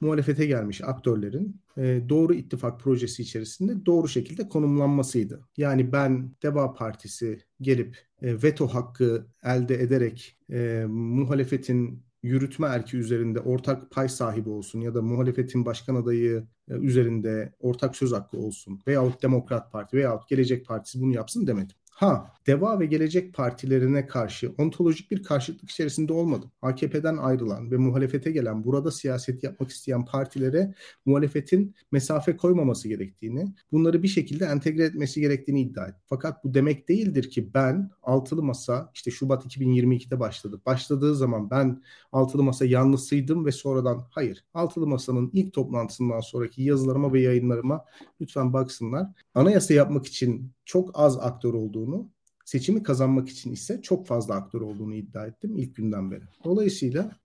muhalefete 0.00 0.46
gelmiş 0.46 0.80
aktörlerin 0.84 1.60
e, 1.76 2.02
doğru 2.08 2.34
ittifak 2.34 2.80
projesi 2.80 3.22
içerisinde 3.22 3.86
doğru 3.86 4.08
şekilde 4.08 4.48
konumlanmasıydı. 4.48 5.48
Yani 5.56 5.92
ben 5.92 6.34
Deva 6.42 6.72
Partisi 6.72 7.40
gelip 7.60 7.98
e, 8.22 8.42
veto 8.42 8.66
hakkı 8.66 9.26
elde 9.44 9.82
ederek 9.82 10.36
e, 10.52 10.84
muhalefetin 10.88 12.02
yürütme 12.22 12.66
erki 12.66 12.96
üzerinde 12.96 13.40
ortak 13.40 13.90
pay 13.90 14.08
sahibi 14.08 14.48
olsun 14.48 14.80
ya 14.80 14.94
da 14.94 15.02
muhalefetin 15.02 15.64
başkan 15.64 15.94
adayı 15.94 16.46
e, 16.68 16.74
üzerinde 16.74 17.52
ortak 17.58 17.96
söz 17.96 18.12
hakkı 18.12 18.36
olsun 18.36 18.80
veyahut 18.86 19.22
Demokrat 19.22 19.72
Parti 19.72 19.96
veyahut 19.96 20.28
Gelecek 20.28 20.66
Partisi 20.66 21.00
bunu 21.00 21.14
yapsın 21.14 21.46
demedim. 21.46 21.76
Ha, 22.00 22.32
Deva 22.46 22.80
ve 22.80 22.86
Gelecek 22.86 23.34
partilerine 23.34 24.06
karşı 24.06 24.54
ontolojik 24.58 25.10
bir 25.10 25.22
karşıtlık 25.22 25.70
içerisinde 25.70 26.12
olmadım. 26.12 26.50
AKP'den 26.62 27.16
ayrılan 27.16 27.70
ve 27.70 27.76
muhalefete 27.76 28.30
gelen, 28.30 28.64
burada 28.64 28.90
siyaset 28.90 29.44
yapmak 29.44 29.70
isteyen 29.70 30.04
partilere 30.04 30.74
muhalefetin 31.06 31.74
mesafe 31.92 32.36
koymaması 32.36 32.88
gerektiğini, 32.88 33.54
bunları 33.72 34.02
bir 34.02 34.08
şekilde 34.08 34.44
entegre 34.44 34.84
etmesi 34.84 35.20
gerektiğini 35.20 35.60
iddia 35.60 35.84
ettim. 35.84 36.02
Fakat 36.06 36.44
bu 36.44 36.54
demek 36.54 36.88
değildir 36.88 37.30
ki 37.30 37.54
ben 37.54 37.90
altılı 38.02 38.42
masa 38.42 38.90
işte 38.94 39.10
Şubat 39.10 39.46
2022'de 39.46 40.20
başladı. 40.20 40.60
Başladığı 40.66 41.16
zaman 41.16 41.50
ben 41.50 41.82
altılı 42.12 42.42
masa 42.42 42.64
yanlısıydım 42.64 43.46
ve 43.46 43.52
sonradan 43.52 44.06
hayır. 44.10 44.44
Altılı 44.54 44.86
masanın 44.86 45.30
ilk 45.32 45.52
toplantısından 45.52 46.20
sonraki 46.20 46.62
yazılarıma 46.62 47.12
ve 47.12 47.20
yayınlarıma 47.20 47.84
lütfen 48.20 48.52
baksınlar. 48.52 49.06
Anayasa 49.34 49.74
yapmak 49.74 50.06
için 50.06 50.52
çok 50.70 50.90
az 50.94 51.18
aktör 51.18 51.54
olduğunu, 51.54 52.10
seçimi 52.44 52.82
kazanmak 52.82 53.28
için 53.28 53.52
ise 53.52 53.82
çok 53.82 54.06
fazla 54.06 54.34
aktör 54.34 54.60
olduğunu 54.60 54.94
iddia 54.94 55.26
ettim 55.26 55.56
ilk 55.56 55.76
günden 55.76 56.10
beri. 56.10 56.22
Dolayısıyla 56.44 57.20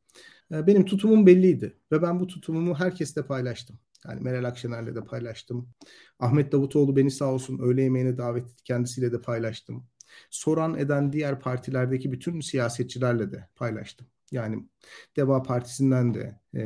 e, 0.51 0.67
benim 0.67 0.86
tutumum 0.86 1.25
belliydi 1.25 1.77
ve 1.91 2.01
ben 2.01 2.19
bu 2.19 2.27
tutumumu 2.27 2.75
herkesle 2.75 3.25
paylaştım. 3.25 3.79
Yani 4.08 4.21
Meral 4.21 4.43
Akşener'le 4.43 4.95
de 4.95 5.01
paylaştım. 5.01 5.69
Ahmet 6.19 6.51
Davutoğlu 6.51 6.95
beni 6.95 7.12
sağ 7.12 7.34
olsun 7.34 7.60
öğle 7.60 7.81
yemeğine 7.81 8.17
davet 8.17 8.43
etti. 8.45 8.63
Kendisiyle 8.63 9.12
de 9.12 9.21
paylaştım. 9.21 9.88
Soran 10.29 10.77
eden 10.77 11.13
diğer 11.13 11.39
partilerdeki 11.39 12.12
bütün 12.12 12.39
siyasetçilerle 12.39 13.31
de 13.31 13.49
paylaştım. 13.55 14.08
Yani 14.32 14.64
Deva 15.18 15.44
Partisi'nden 15.44 16.14
de 16.14 16.40
e, 16.56 16.62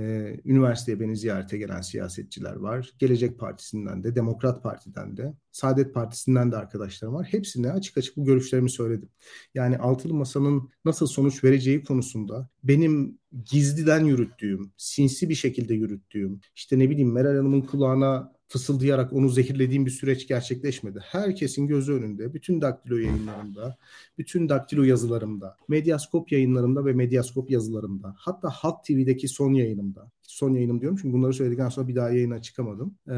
üniversiteye 0.45 0.99
beni 0.99 1.17
ziyarete 1.17 1.57
gelen 1.57 1.81
siyasetçiler 1.81 2.55
var. 2.55 2.93
Gelecek 2.99 3.39
Partisi'nden 3.39 4.03
de, 4.03 4.15
Demokrat 4.15 4.63
Parti'den 4.63 5.17
de, 5.17 5.33
Saadet 5.51 5.93
Partisi'nden 5.93 6.51
de 6.51 6.55
arkadaşlarım 6.55 7.13
var. 7.13 7.27
Hepsine 7.31 7.71
açık 7.71 7.97
açık 7.97 8.17
bu 8.17 8.25
görüşlerimi 8.25 8.69
söyledim. 8.69 9.09
Yani 9.53 9.77
Altılı 9.77 10.13
Masa'nın 10.13 10.69
nasıl 10.85 11.07
sonuç 11.07 11.43
vereceği 11.43 11.83
konusunda 11.83 12.49
benim 12.63 13.19
gizliden 13.51 14.05
yürüttüğüm, 14.05 14.71
sinsi 14.77 15.29
bir 15.29 15.35
şekilde 15.35 15.73
yürüttüğüm, 15.73 16.39
işte 16.55 16.79
ne 16.79 16.89
bileyim 16.89 17.13
Meral 17.13 17.35
Hanım'ın 17.35 17.61
kulağına 17.61 18.38
fısıldayarak 18.49 19.13
onu 19.13 19.29
zehirlediğim 19.29 19.85
bir 19.85 19.91
süreç 19.91 20.27
gerçekleşmedi. 20.27 20.99
Herkesin 21.03 21.67
gözü 21.67 21.93
önünde, 21.93 22.33
bütün 22.33 22.61
daktilo 22.61 22.97
yayınlarımda, 22.97 23.77
bütün 24.17 24.49
daktilo 24.49 24.83
yazılarımda, 24.83 25.57
medyaskop 25.67 26.31
yayınlarımda 26.31 26.85
ve 26.85 26.93
medyaskop 26.93 27.51
yazılarımda, 27.51 28.15
hatta 28.17 28.49
Halk 28.49 28.83
TV'deki 28.85 29.27
son 29.27 29.53
yayınımda, 29.53 30.11
son 30.29 30.53
yayınım 30.53 30.81
diyorum 30.81 30.97
çünkü 31.01 31.13
bunları 31.13 31.33
söyledikten 31.33 31.69
sonra 31.69 31.87
bir 31.87 31.95
daha 31.95 32.09
yayına 32.09 32.41
çıkamadım. 32.41 32.95
Ee, 33.07 33.11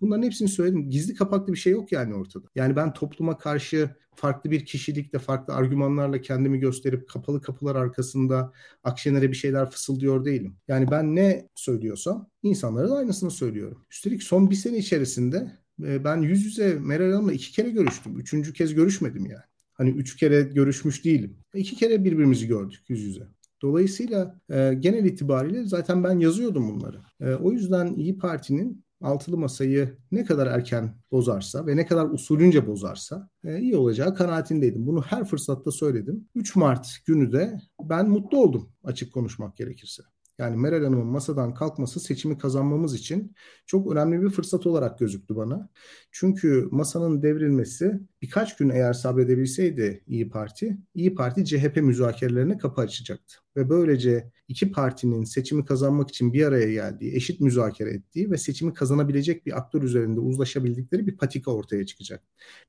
bunların 0.00 0.22
hepsini 0.22 0.48
söyledim. 0.48 0.90
Gizli 0.90 1.14
kapaklı 1.14 1.52
bir 1.52 1.58
şey 1.58 1.72
yok 1.72 1.92
yani 1.92 2.14
ortada. 2.14 2.48
Yani 2.54 2.76
ben 2.76 2.92
topluma 2.92 3.38
karşı 3.38 3.90
farklı 4.14 4.50
bir 4.50 4.64
kişilikle, 4.66 5.18
farklı 5.18 5.54
argümanlarla 5.54 6.20
kendimi 6.20 6.58
gösterip 6.58 7.08
kapalı 7.08 7.42
kapılar 7.42 7.76
arkasında 7.76 8.52
Akşener'e 8.84 9.30
bir 9.30 9.36
şeyler 9.36 9.70
fısıldıyor 9.70 10.24
değilim. 10.24 10.56
Yani 10.68 10.90
ben 10.90 11.16
ne 11.16 11.48
söylüyorsam 11.54 12.30
insanlara 12.42 12.88
da 12.88 12.96
aynısını 12.96 13.30
söylüyorum. 13.30 13.84
Üstelik 13.90 14.22
son 14.22 14.50
bir 14.50 14.54
sene 14.54 14.78
içerisinde 14.78 15.52
e, 15.82 16.04
ben 16.04 16.22
yüz 16.22 16.44
yüze 16.44 16.74
Meral 16.74 17.12
Hanım'la 17.12 17.32
iki 17.32 17.52
kere 17.52 17.70
görüştüm. 17.70 18.20
Üçüncü 18.20 18.52
kez 18.52 18.74
görüşmedim 18.74 19.26
yani. 19.26 19.44
Hani 19.74 19.90
üç 19.90 20.16
kere 20.16 20.40
görüşmüş 20.42 21.04
değilim. 21.04 21.36
İki 21.54 21.76
kere 21.76 22.04
birbirimizi 22.04 22.46
gördük 22.46 22.80
yüz 22.88 23.04
yüze. 23.04 23.28
Dolayısıyla 23.62 24.40
e, 24.50 24.74
genel 24.80 25.04
itibariyle 25.04 25.66
zaten 25.66 26.04
ben 26.04 26.18
yazıyordum 26.18 26.68
bunları. 26.68 27.00
E, 27.20 27.34
o 27.34 27.52
yüzden 27.52 27.94
İyi 27.94 28.18
Parti'nin 28.18 28.84
altılı 29.00 29.38
masayı 29.38 29.96
ne 30.12 30.24
kadar 30.24 30.46
erken 30.46 30.96
bozarsa 31.10 31.66
ve 31.66 31.76
ne 31.76 31.86
kadar 31.86 32.10
usulünce 32.10 32.66
bozarsa 32.66 33.28
e, 33.44 33.60
iyi 33.60 33.76
olacağı 33.76 34.14
kanaatindeydim. 34.14 34.86
Bunu 34.86 35.02
her 35.02 35.24
fırsatta 35.24 35.70
söyledim. 35.70 36.28
3 36.34 36.56
Mart 36.56 36.88
günü 37.06 37.32
de 37.32 37.60
ben 37.82 38.08
mutlu 38.08 38.38
oldum 38.38 38.72
açık 38.84 39.12
konuşmak 39.12 39.56
gerekirse. 39.56 40.02
Yani 40.38 40.56
Meral 40.56 40.84
Hanım'ın 40.84 41.06
masadan 41.06 41.54
kalkması 41.54 42.00
seçimi 42.00 42.38
kazanmamız 42.38 42.94
için 42.94 43.34
çok 43.66 43.92
önemli 43.92 44.22
bir 44.22 44.30
fırsat 44.30 44.66
olarak 44.66 44.98
gözüktü 44.98 45.36
bana. 45.36 45.68
Çünkü 46.12 46.68
masanın 46.70 47.22
devrilmesi 47.22 48.00
birkaç 48.22 48.56
gün 48.56 48.70
eğer 48.70 48.92
sabredebilseydi 48.92 50.02
İyi 50.06 50.28
Parti, 50.28 50.78
İyi 50.94 51.14
Parti 51.14 51.44
CHP 51.44 51.76
müzakerelerine 51.76 52.58
kapı 52.58 52.80
açacaktı. 52.80 53.36
Ve 53.56 53.68
böylece 53.70 54.30
iki 54.48 54.72
partinin 54.72 55.24
seçimi 55.24 55.64
kazanmak 55.64 56.08
için 56.08 56.32
bir 56.32 56.46
araya 56.46 56.72
geldiği, 56.72 57.16
eşit 57.16 57.40
müzakere 57.40 57.90
ettiği 57.90 58.30
ve 58.30 58.38
seçimi 58.38 58.74
kazanabilecek 58.74 59.46
bir 59.46 59.58
aktör 59.58 59.82
üzerinde 59.82 60.20
uzlaşabildikleri 60.20 61.06
bir 61.06 61.16
patika 61.16 61.50
ortaya 61.50 61.86
çıkacak. 61.86 62.22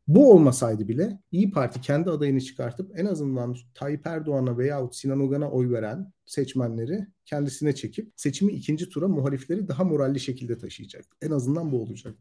Bu 0.07 0.31
olmasaydı 0.33 0.87
bile 0.87 1.19
İyi 1.31 1.51
Parti 1.51 1.81
kendi 1.81 2.09
adayını 2.09 2.41
çıkartıp 2.41 2.99
en 2.99 3.05
azından 3.05 3.55
Tayyip 3.73 4.07
Erdoğan'a 4.07 4.57
veyahut 4.57 4.95
Sinan 4.95 5.19
Ogan'a 5.19 5.51
oy 5.51 5.71
veren 5.71 6.13
seçmenleri 6.27 7.07
kendisine 7.25 7.75
çekip 7.75 8.11
seçimi 8.15 8.53
ikinci 8.53 8.89
tura 8.89 9.07
muhalifleri 9.07 9.67
daha 9.67 9.83
moralli 9.83 10.19
şekilde 10.19 10.57
taşıyacak. 10.57 11.05
En 11.21 11.31
azından 11.31 11.71
bu 11.71 11.81
olacak. 11.81 12.15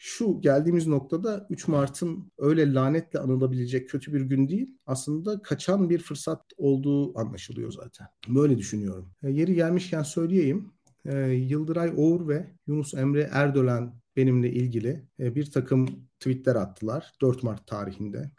Şu 0.00 0.40
geldiğimiz 0.40 0.86
noktada 0.86 1.46
3 1.50 1.68
Mart'ın 1.68 2.32
öyle 2.38 2.74
lanetle 2.74 3.18
anılabilecek 3.18 3.88
kötü 3.88 4.12
bir 4.14 4.20
gün 4.20 4.48
değil. 4.48 4.78
Aslında 4.86 5.42
kaçan 5.42 5.90
bir 5.90 5.98
fırsat 5.98 6.42
olduğu 6.56 7.18
anlaşılıyor 7.18 7.72
zaten. 7.72 8.06
Böyle 8.28 8.58
düşünüyorum. 8.58 9.10
E, 9.22 9.30
yeri 9.30 9.54
gelmişken 9.54 10.02
söyleyeyim. 10.02 10.72
e, 11.04 11.28
Yıldıray 11.28 11.92
Oğur 11.96 12.28
ve 12.28 12.50
Yunus 12.66 12.94
Emre 12.94 13.28
Erdölen 13.32 13.92
benimle 14.16 14.52
ilgili 14.52 15.06
e, 15.20 15.34
bir 15.34 15.50
takım 15.50 15.86
tweetler 16.20 16.56
attılar 16.56 17.12
4 17.20 17.42
Mart 17.42 17.66
tarihinde. 17.66 18.30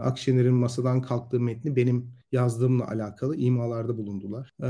Akşener'in 0.00 0.54
masadan 0.54 1.02
kalktığı 1.02 1.40
metni 1.40 1.76
benim 1.76 2.17
yazdığımla 2.32 2.88
alakalı 2.88 3.36
imalarda 3.36 3.96
bulundular. 3.98 4.52
E, 4.62 4.68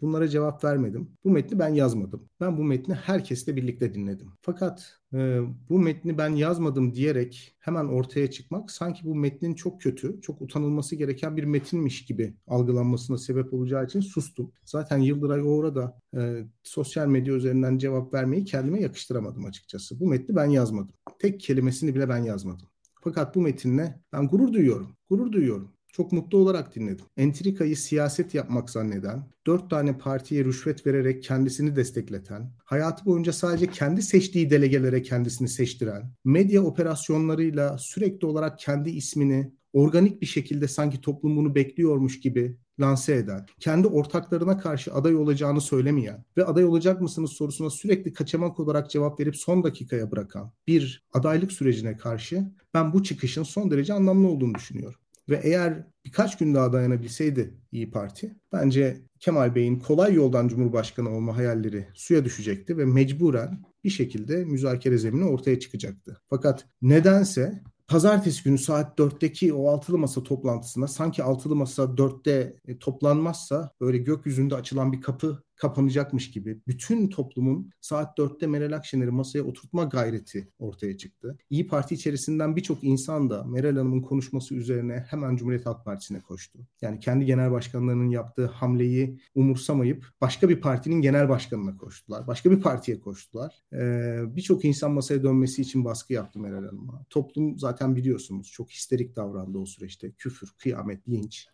Bunlara 0.00 0.28
cevap 0.28 0.64
vermedim. 0.64 1.10
Bu 1.24 1.30
metni 1.30 1.58
ben 1.58 1.68
yazmadım. 1.68 2.28
Ben 2.40 2.58
bu 2.58 2.64
metni 2.64 2.94
herkesle 2.94 3.56
birlikte 3.56 3.94
dinledim. 3.94 4.32
Fakat 4.42 4.98
e, 5.14 5.40
bu 5.68 5.78
metni 5.78 6.18
ben 6.18 6.28
yazmadım 6.30 6.94
diyerek 6.94 7.56
hemen 7.58 7.84
ortaya 7.84 8.30
çıkmak 8.30 8.70
sanki 8.70 9.04
bu 9.04 9.14
metnin 9.14 9.54
çok 9.54 9.80
kötü, 9.80 10.20
çok 10.20 10.42
utanılması 10.42 10.96
gereken 10.96 11.36
bir 11.36 11.44
metinmiş 11.44 12.04
gibi 12.04 12.34
algılanmasına 12.46 13.18
sebep 13.18 13.54
olacağı 13.54 13.84
için 13.84 14.00
sustum. 14.00 14.52
Zaten 14.64 14.98
Yıldıray 14.98 15.42
Oğur'a 15.42 15.74
da 15.74 16.00
e, 16.16 16.44
sosyal 16.62 17.06
medya 17.06 17.34
üzerinden 17.34 17.78
cevap 17.78 18.14
vermeyi 18.14 18.44
kendime 18.44 18.80
yakıştıramadım 18.80 19.44
açıkçası. 19.44 20.00
Bu 20.00 20.06
metni 20.06 20.36
ben 20.36 20.46
yazmadım. 20.46 20.94
Tek 21.18 21.40
kelimesini 21.40 21.94
bile 21.94 22.08
ben 22.08 22.22
yazmadım. 22.22 22.68
Fakat 23.00 23.34
bu 23.34 23.40
metinle 23.40 24.00
ben 24.12 24.28
gurur 24.28 24.52
duyuyorum. 24.52 24.96
Gurur 25.10 25.32
duyuyorum. 25.32 25.75
Çok 25.96 26.12
mutlu 26.12 26.38
olarak 26.38 26.74
dinledim. 26.74 27.04
Entrikayı 27.16 27.76
siyaset 27.76 28.34
yapmak 28.34 28.70
zanneden, 28.70 29.28
dört 29.46 29.70
tane 29.70 29.98
partiye 29.98 30.44
rüşvet 30.44 30.86
vererek 30.86 31.22
kendisini 31.22 31.76
destekleten, 31.76 32.52
hayatı 32.64 33.04
boyunca 33.04 33.32
sadece 33.32 33.66
kendi 33.66 34.02
seçtiği 34.02 34.50
delegelere 34.50 35.02
kendisini 35.02 35.48
seçtiren, 35.48 36.10
medya 36.24 36.62
operasyonlarıyla 36.62 37.78
sürekli 37.78 38.26
olarak 38.26 38.58
kendi 38.58 38.90
ismini 38.90 39.52
organik 39.72 40.22
bir 40.22 40.26
şekilde 40.26 40.68
sanki 40.68 41.00
toplum 41.00 41.36
bunu 41.36 41.54
bekliyormuş 41.54 42.20
gibi 42.20 42.56
lanse 42.80 43.14
eden, 43.14 43.46
kendi 43.60 43.86
ortaklarına 43.86 44.58
karşı 44.58 44.94
aday 44.94 45.16
olacağını 45.16 45.60
söylemeyen 45.60 46.24
ve 46.36 46.44
aday 46.44 46.64
olacak 46.64 47.00
mısınız 47.00 47.32
sorusuna 47.32 47.70
sürekli 47.70 48.12
kaçamak 48.12 48.60
olarak 48.60 48.90
cevap 48.90 49.20
verip 49.20 49.36
son 49.36 49.64
dakikaya 49.64 50.10
bırakan 50.10 50.52
bir 50.66 51.06
adaylık 51.12 51.52
sürecine 51.52 51.96
karşı 51.96 52.44
ben 52.74 52.92
bu 52.92 53.02
çıkışın 53.02 53.42
son 53.42 53.70
derece 53.70 53.92
anlamlı 53.92 54.28
olduğunu 54.28 54.54
düşünüyorum. 54.54 55.00
Ve 55.28 55.40
eğer 55.42 55.86
birkaç 56.04 56.38
gün 56.38 56.54
daha 56.54 56.72
dayanabilseydi 56.72 57.54
İyi 57.72 57.90
Parti 57.90 58.36
bence 58.52 59.02
Kemal 59.20 59.54
Bey'in 59.54 59.78
kolay 59.78 60.14
yoldan 60.14 60.48
Cumhurbaşkanı 60.48 61.10
olma 61.10 61.36
hayalleri 61.36 61.88
suya 61.94 62.24
düşecekti 62.24 62.78
ve 62.78 62.84
mecburen 62.84 63.62
bir 63.84 63.90
şekilde 63.90 64.44
müzakere 64.44 64.98
zemini 64.98 65.24
ortaya 65.24 65.60
çıkacaktı. 65.60 66.20
Fakat 66.30 66.66
nedense 66.82 67.62
Pazartesi 67.88 68.44
günü 68.44 68.58
saat 68.58 68.98
4'teki 68.98 69.52
o 69.52 69.68
altılı 69.68 69.98
masa 69.98 70.22
toplantısında 70.22 70.88
sanki 70.88 71.22
altılı 71.22 71.56
masa 71.56 71.82
4'te 71.82 72.56
e, 72.68 72.78
toplanmazsa 72.78 73.70
böyle 73.80 73.98
gökyüzünde 73.98 74.54
açılan 74.54 74.92
bir 74.92 75.00
kapı 75.00 75.42
kapanacakmış 75.56 76.30
gibi 76.30 76.60
bütün 76.66 77.08
toplumun 77.08 77.70
saat 77.80 78.18
4'te 78.18 78.46
Meral 78.46 78.72
Akşener'i 78.72 79.10
masaya 79.10 79.42
oturtma 79.42 79.84
gayreti 79.84 80.48
ortaya 80.58 80.96
çıktı. 80.96 81.38
İyi 81.50 81.66
Parti 81.66 81.94
içerisinden 81.94 82.56
birçok 82.56 82.84
insan 82.84 83.30
da 83.30 83.44
Meral 83.44 83.76
Hanım'ın 83.76 84.02
konuşması 84.02 84.54
üzerine 84.54 85.06
hemen 85.10 85.36
Cumhuriyet 85.36 85.66
Halk 85.66 85.84
Partisi'ne 85.84 86.20
koştu. 86.20 86.58
Yani 86.82 87.00
kendi 87.00 87.24
genel 87.24 87.50
başkanlarının 87.50 88.10
yaptığı 88.10 88.46
hamleyi 88.46 89.20
umursamayıp 89.34 90.06
başka 90.20 90.48
bir 90.48 90.60
partinin 90.60 91.00
genel 91.00 91.28
başkanına 91.28 91.76
koştular. 91.76 92.26
Başka 92.26 92.50
bir 92.50 92.60
partiye 92.60 93.00
koştular. 93.00 93.62
Ee, 93.72 94.36
birçok 94.36 94.64
insan 94.64 94.92
masaya 94.92 95.22
dönmesi 95.22 95.62
için 95.62 95.84
baskı 95.84 96.12
yaptı 96.12 96.40
Meral 96.40 96.64
Hanım'a. 96.64 97.04
Toplum 97.10 97.58
zaten 97.58 97.96
biliyorsunuz 97.96 98.50
çok 98.52 98.70
histerik 98.70 99.16
davrandı 99.16 99.58
o 99.58 99.66
süreçte. 99.66 100.12
Küfür, 100.12 100.48
kıyamet, 100.58 101.08
linç. 101.08 101.48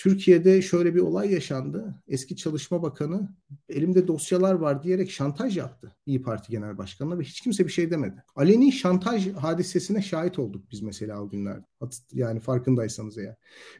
Türkiye'de 0.00 0.62
şöyle 0.62 0.94
bir 0.94 1.00
olay 1.00 1.32
yaşandı. 1.32 1.94
Eski 2.08 2.36
Çalışma 2.36 2.82
Bakanı 2.82 3.28
elimde 3.68 4.08
dosyalar 4.08 4.54
var 4.54 4.82
diyerek 4.82 5.10
şantaj 5.10 5.56
yaptı 5.56 5.96
İyi 6.06 6.22
Parti 6.22 6.50
Genel 6.50 6.78
Başkanı'na 6.78 7.18
ve 7.18 7.22
hiç 7.22 7.40
kimse 7.40 7.66
bir 7.66 7.72
şey 7.72 7.90
demedi. 7.90 8.24
Aleni 8.36 8.72
şantaj 8.72 9.32
hadisesine 9.32 10.02
şahit 10.02 10.38
olduk 10.38 10.64
biz 10.70 10.82
mesela 10.82 11.22
o 11.22 11.28
günlerde. 11.28 11.64
Yani 12.12 12.40
farkındaysanız 12.40 13.18
eğer. 13.18 13.36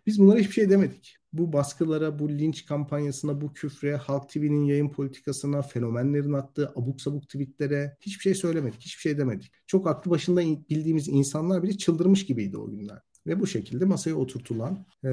Biz 0.07 0.19
bunlara 0.19 0.39
hiçbir 0.39 0.53
şey 0.53 0.71
demedik. 0.71 1.17
Bu 1.33 1.53
baskılara, 1.53 2.19
bu 2.19 2.29
linç 2.29 2.67
kampanyasına, 2.67 3.41
bu 3.41 3.53
küfre, 3.53 3.97
Halk 3.97 4.29
TV'nin 4.29 4.65
yayın 4.65 4.89
politikasına, 4.89 5.63
fenomenlerin 5.63 6.33
attığı 6.33 6.69
abuk 6.69 7.01
sabuk 7.01 7.29
tweetlere 7.29 7.97
hiçbir 8.01 8.23
şey 8.23 8.35
söylemedik, 8.35 8.81
hiçbir 8.81 9.01
şey 9.01 9.19
demedik. 9.19 9.53
Çok 9.67 9.87
aklı 9.87 10.11
başında 10.11 10.41
bildiğimiz 10.41 11.09
insanlar 11.09 11.63
bile 11.63 11.79
çıldırmış 11.79 12.27
gibiydi 12.27 12.59
o 12.59 12.71
günler. 12.71 12.99
Ve 13.27 13.41
bu 13.41 13.47
şekilde 13.47 13.85
masaya 13.85 14.15
oturtulan 14.15 14.87
e, 15.05 15.11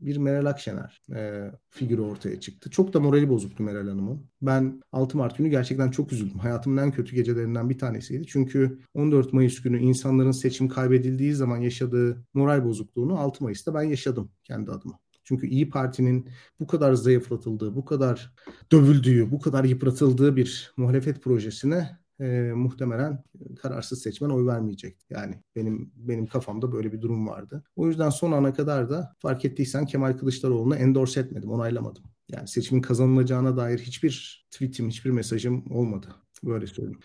bir 0.00 0.16
Meral 0.16 0.46
Akşener 0.46 1.02
e, 1.14 1.50
figürü 1.70 2.00
ortaya 2.00 2.40
çıktı. 2.40 2.70
Çok 2.70 2.92
da 2.92 3.00
morali 3.00 3.28
bozuktu 3.28 3.62
Meral 3.62 3.88
Hanım'ın. 3.88 4.26
Ben 4.42 4.82
6 4.92 5.16
Mart 5.16 5.38
günü 5.38 5.48
gerçekten 5.48 5.90
çok 5.90 6.12
üzüldüm. 6.12 6.38
Hayatımın 6.38 6.82
en 6.82 6.92
kötü 6.92 7.16
gecelerinden 7.16 7.70
bir 7.70 7.78
tanesiydi. 7.78 8.26
Çünkü 8.26 8.78
14 8.94 9.32
Mayıs 9.32 9.62
günü 9.62 9.78
insanların 9.78 10.30
seçim 10.30 10.68
kaybedildiği 10.68 11.34
zaman 11.34 11.56
yaşadığı 11.56 12.24
moral 12.34 12.64
bozukluğunu 12.64 13.18
6 13.18 13.44
Mayıs'ta 13.44 13.74
ben 13.74 13.82
yaşadım 13.82 14.30
kendi 14.44 14.70
adıma. 14.70 14.98
Çünkü 15.24 15.46
İyi 15.46 15.70
Parti'nin 15.70 16.28
bu 16.60 16.66
kadar 16.66 16.92
zayıflatıldığı, 16.94 17.76
bu 17.76 17.84
kadar 17.84 18.34
dövüldüğü, 18.72 19.30
bu 19.30 19.40
kadar 19.40 19.64
yıpratıldığı 19.64 20.36
bir 20.36 20.72
muhalefet 20.76 21.22
projesine 21.22 22.03
e, 22.20 22.52
muhtemelen 22.54 23.24
kararsız 23.62 24.02
seçmen 24.02 24.30
oy 24.30 24.46
vermeyecek. 24.46 24.96
Yani 25.10 25.42
benim 25.56 25.92
benim 25.96 26.26
kafamda 26.26 26.72
böyle 26.72 26.92
bir 26.92 27.00
durum 27.00 27.28
vardı. 27.28 27.64
O 27.76 27.88
yüzden 27.88 28.10
son 28.10 28.32
ana 28.32 28.52
kadar 28.52 28.90
da 28.90 29.16
fark 29.18 29.44
ettiysen 29.44 29.86
Kemal 29.86 30.12
Kılıçdaroğlu'nu 30.12 30.76
endorse 30.76 31.20
etmedim, 31.20 31.50
onaylamadım. 31.50 32.04
Yani 32.28 32.48
seçimin 32.48 32.82
kazanılacağına 32.82 33.56
dair 33.56 33.78
hiçbir 33.78 34.46
tweetim, 34.50 34.88
hiçbir 34.88 35.10
mesajım 35.10 35.64
olmadı. 35.70 36.06
Böyle 36.44 36.66
söyleyeyim. 36.66 37.00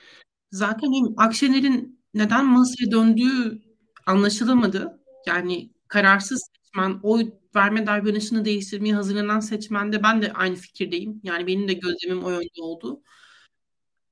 Zaten 0.52 0.90
Akşener'in 1.18 2.00
neden 2.14 2.46
masaya 2.46 2.92
döndüğü 2.92 3.62
anlaşılamadı. 4.06 5.00
Yani 5.28 5.72
kararsız 5.88 6.50
seçmen 6.56 7.00
oy 7.04 7.32
verme 7.56 7.88
davranışını 7.88 8.46
değiştirmeye 8.46 8.96
hazırlanan 8.96 9.40
seçmende 9.40 10.04
ben 10.04 10.22
de 10.22 10.34
aynı 10.34 10.56
fikirdeyim. 10.56 11.22
Yani 11.24 11.48
benim 11.48 11.68
de 11.68 11.74
gözlemim 11.74 12.24
o 12.24 12.30
yönde 12.30 12.62
oldu 12.62 13.02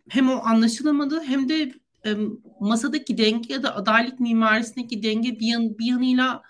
hem 0.10 0.30
o 0.30 0.42
anlaşılamadı 0.44 1.24
hem 1.24 1.50
de 1.50 1.74
e, 2.06 2.16
masadaki 2.60 3.18
denge 3.18 3.54
ya 3.54 3.64
da 3.64 3.76
adaylık 3.76 4.20
mimarisindeki 4.20 5.04
denge 5.04 5.40
bir, 5.40 5.48
yan, 5.48 5.78
bir 5.78 5.86
yanıyla 5.86 6.44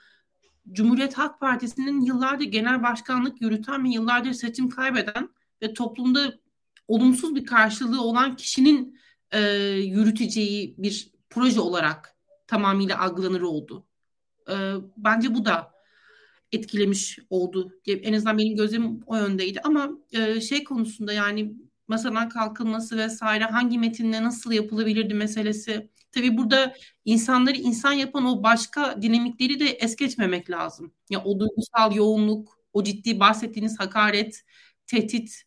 Cumhuriyet 0.72 1.17
Halk 1.17 1.39
Partisi'nin 1.39 2.02
yıllardır 2.02 2.46
genel 2.46 2.84
başkanlık 2.84 3.41
yürüten 3.41 3.84
ve 3.84 3.89
yıllardır 3.89 4.34
seçim 4.34 4.70
kaybeden 4.70 5.30
ve 5.62 5.74
toplumda 5.74 6.34
olumsuz 6.88 7.36
bir 7.36 7.46
karşılığı 7.46 8.02
olan 8.02 8.36
kişinin 8.36 9.00
e, 9.32 9.41
yürüteceği 9.70 10.76
bir 10.78 11.12
proje 11.30 11.60
olarak 11.60 12.15
tamamıyla 12.48 13.00
algılanır 13.00 13.41
oldu. 13.41 13.86
E, 14.50 14.56
bence 14.98 15.36
bu 15.36 15.46
da 15.46 15.72
etkilemiş 16.52 17.20
oldu. 17.30 17.74
En 17.88 18.13
azından 18.13 18.38
benim 18.38 18.56
gözüm 18.56 19.00
o 19.06 19.15
yöndeydi 19.17 19.60
ama 19.63 19.89
e, 20.12 20.41
şey 20.41 20.63
konusunda 20.63 21.13
yani 21.13 21.54
masadan 21.88 22.30
kalkılması 22.30 22.97
vesaire 22.97 23.43
hangi 23.43 23.80
metinle 23.80 24.23
nasıl 24.23 24.52
yapılabilirdi 24.52 25.13
meselesi. 25.13 25.89
Tabii 26.12 26.38
burada 26.38 26.76
insanları 27.06 27.58
insan 27.58 27.91
yapan 27.91 28.26
o 28.26 28.43
başka 28.43 29.02
dinamikleri 29.02 29.60
de 29.60 29.65
es 29.65 29.95
geçmemek 29.95 30.50
lazım. 30.50 30.93
Ya 31.10 31.23
o 31.23 31.39
duygusal 31.39 31.95
yoğunluk, 31.95 32.60
o 32.73 32.84
ciddi 32.84 33.19
bahsettiğiniz 33.19 33.80
hakaret, 33.80 34.43
tehdit 34.88 35.43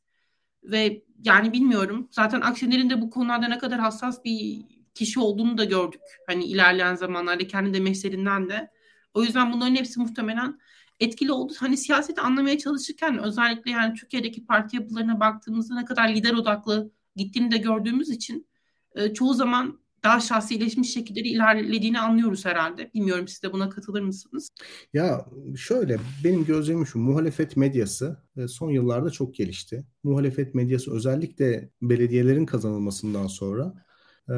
ve 0.63 1.03
yani 1.25 1.53
bilmiyorum. 1.53 2.09
Zaten 2.11 2.41
Akşener'in 2.41 2.91
de 2.91 3.01
bu 3.01 3.11
konularda 3.11 3.49
ne 3.49 3.59
kadar 3.59 3.81
hassas 3.81 4.25
bir 4.25 4.63
kişi 4.95 5.21
olduğunu 5.21 5.59
da 5.59 5.65
gördük. 5.65 6.01
Hani 6.27 6.45
ilerleyen 6.45 6.95
zamanlarda 6.95 7.47
kendi 7.47 7.75
demeçlerinden 7.75 8.49
de. 8.49 8.71
O 9.15 9.23
yüzden 9.23 9.53
bunların 9.53 9.75
hepsi 9.75 10.01
muhtemelen 10.01 10.59
etkili 11.01 11.33
oldu. 11.33 11.53
Hani 11.59 11.77
siyaseti 11.77 12.21
anlamaya 12.21 12.59
çalışırken 12.59 13.19
özellikle 13.19 13.71
yani 13.71 13.95
Türkiye'deki 13.95 14.47
parti 14.47 14.77
yapılarına 14.77 15.21
baktığımızda 15.21 15.75
ne 15.75 15.85
kadar 15.85 16.09
lider 16.09 16.33
odaklı 16.33 16.93
gittiğini 17.17 17.51
de 17.51 17.57
gördüğümüz 17.57 18.11
için 18.11 18.47
e, 18.95 19.15
çoğu 19.15 19.35
zaman 19.35 19.81
daha 20.05 20.21
şahsileşmiş 20.21 20.93
şekilde 20.93 21.21
ilerlediğini 21.21 22.01
anlıyoruz 22.01 22.45
herhalde. 22.45 22.91
Bilmiyorum 22.95 23.29
siz 23.29 23.43
de 23.43 23.53
buna 23.53 23.69
katılır 23.69 24.01
mısınız? 24.03 24.49
Ya 24.93 25.27
şöyle 25.57 25.99
benim 26.25 26.45
gözlemim 26.45 26.87
şu 26.87 26.99
muhalefet 26.99 27.57
medyası 27.57 28.17
e, 28.37 28.49
son 28.49 28.71
yıllarda 28.71 29.11
çok 29.11 29.35
gelişti. 29.35 29.85
Muhalefet 30.03 30.55
medyası 30.55 30.93
özellikle 30.93 31.71
belediyelerin 31.83 32.47
kazanılmasından 32.47 33.27
sonra 33.27 33.75
e, 34.29 34.35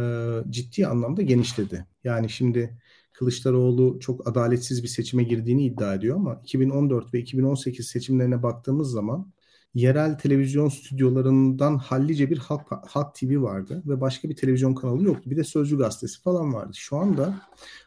ciddi 0.50 0.86
anlamda 0.86 1.22
genişledi. 1.22 1.86
Yani 2.04 2.30
şimdi 2.30 2.78
Kılıçdaroğlu 3.12 3.98
çok 4.00 4.28
adaletsiz 4.28 4.82
bir 4.82 4.88
seçime 4.88 5.22
girdiğini 5.22 5.66
iddia 5.66 5.94
ediyor 5.94 6.16
ama 6.16 6.40
2014 6.44 7.14
ve 7.14 7.18
2018 7.18 7.88
seçimlerine 7.88 8.42
baktığımız 8.42 8.90
zaman 8.90 9.32
yerel 9.74 10.18
televizyon 10.18 10.68
stüdyolarından 10.68 11.76
hallice 11.76 12.30
bir 12.30 12.38
Halk, 12.38 12.66
Halk 12.88 13.14
TV 13.14 13.42
vardı 13.42 13.82
ve 13.86 14.00
başka 14.00 14.28
bir 14.28 14.36
televizyon 14.36 14.74
kanalı 14.74 15.04
yoktu. 15.04 15.30
Bir 15.30 15.36
de 15.36 15.44
Sözcü 15.44 15.78
Gazetesi 15.78 16.22
falan 16.22 16.54
vardı. 16.54 16.72
Şu 16.74 16.96
anda 16.96 17.40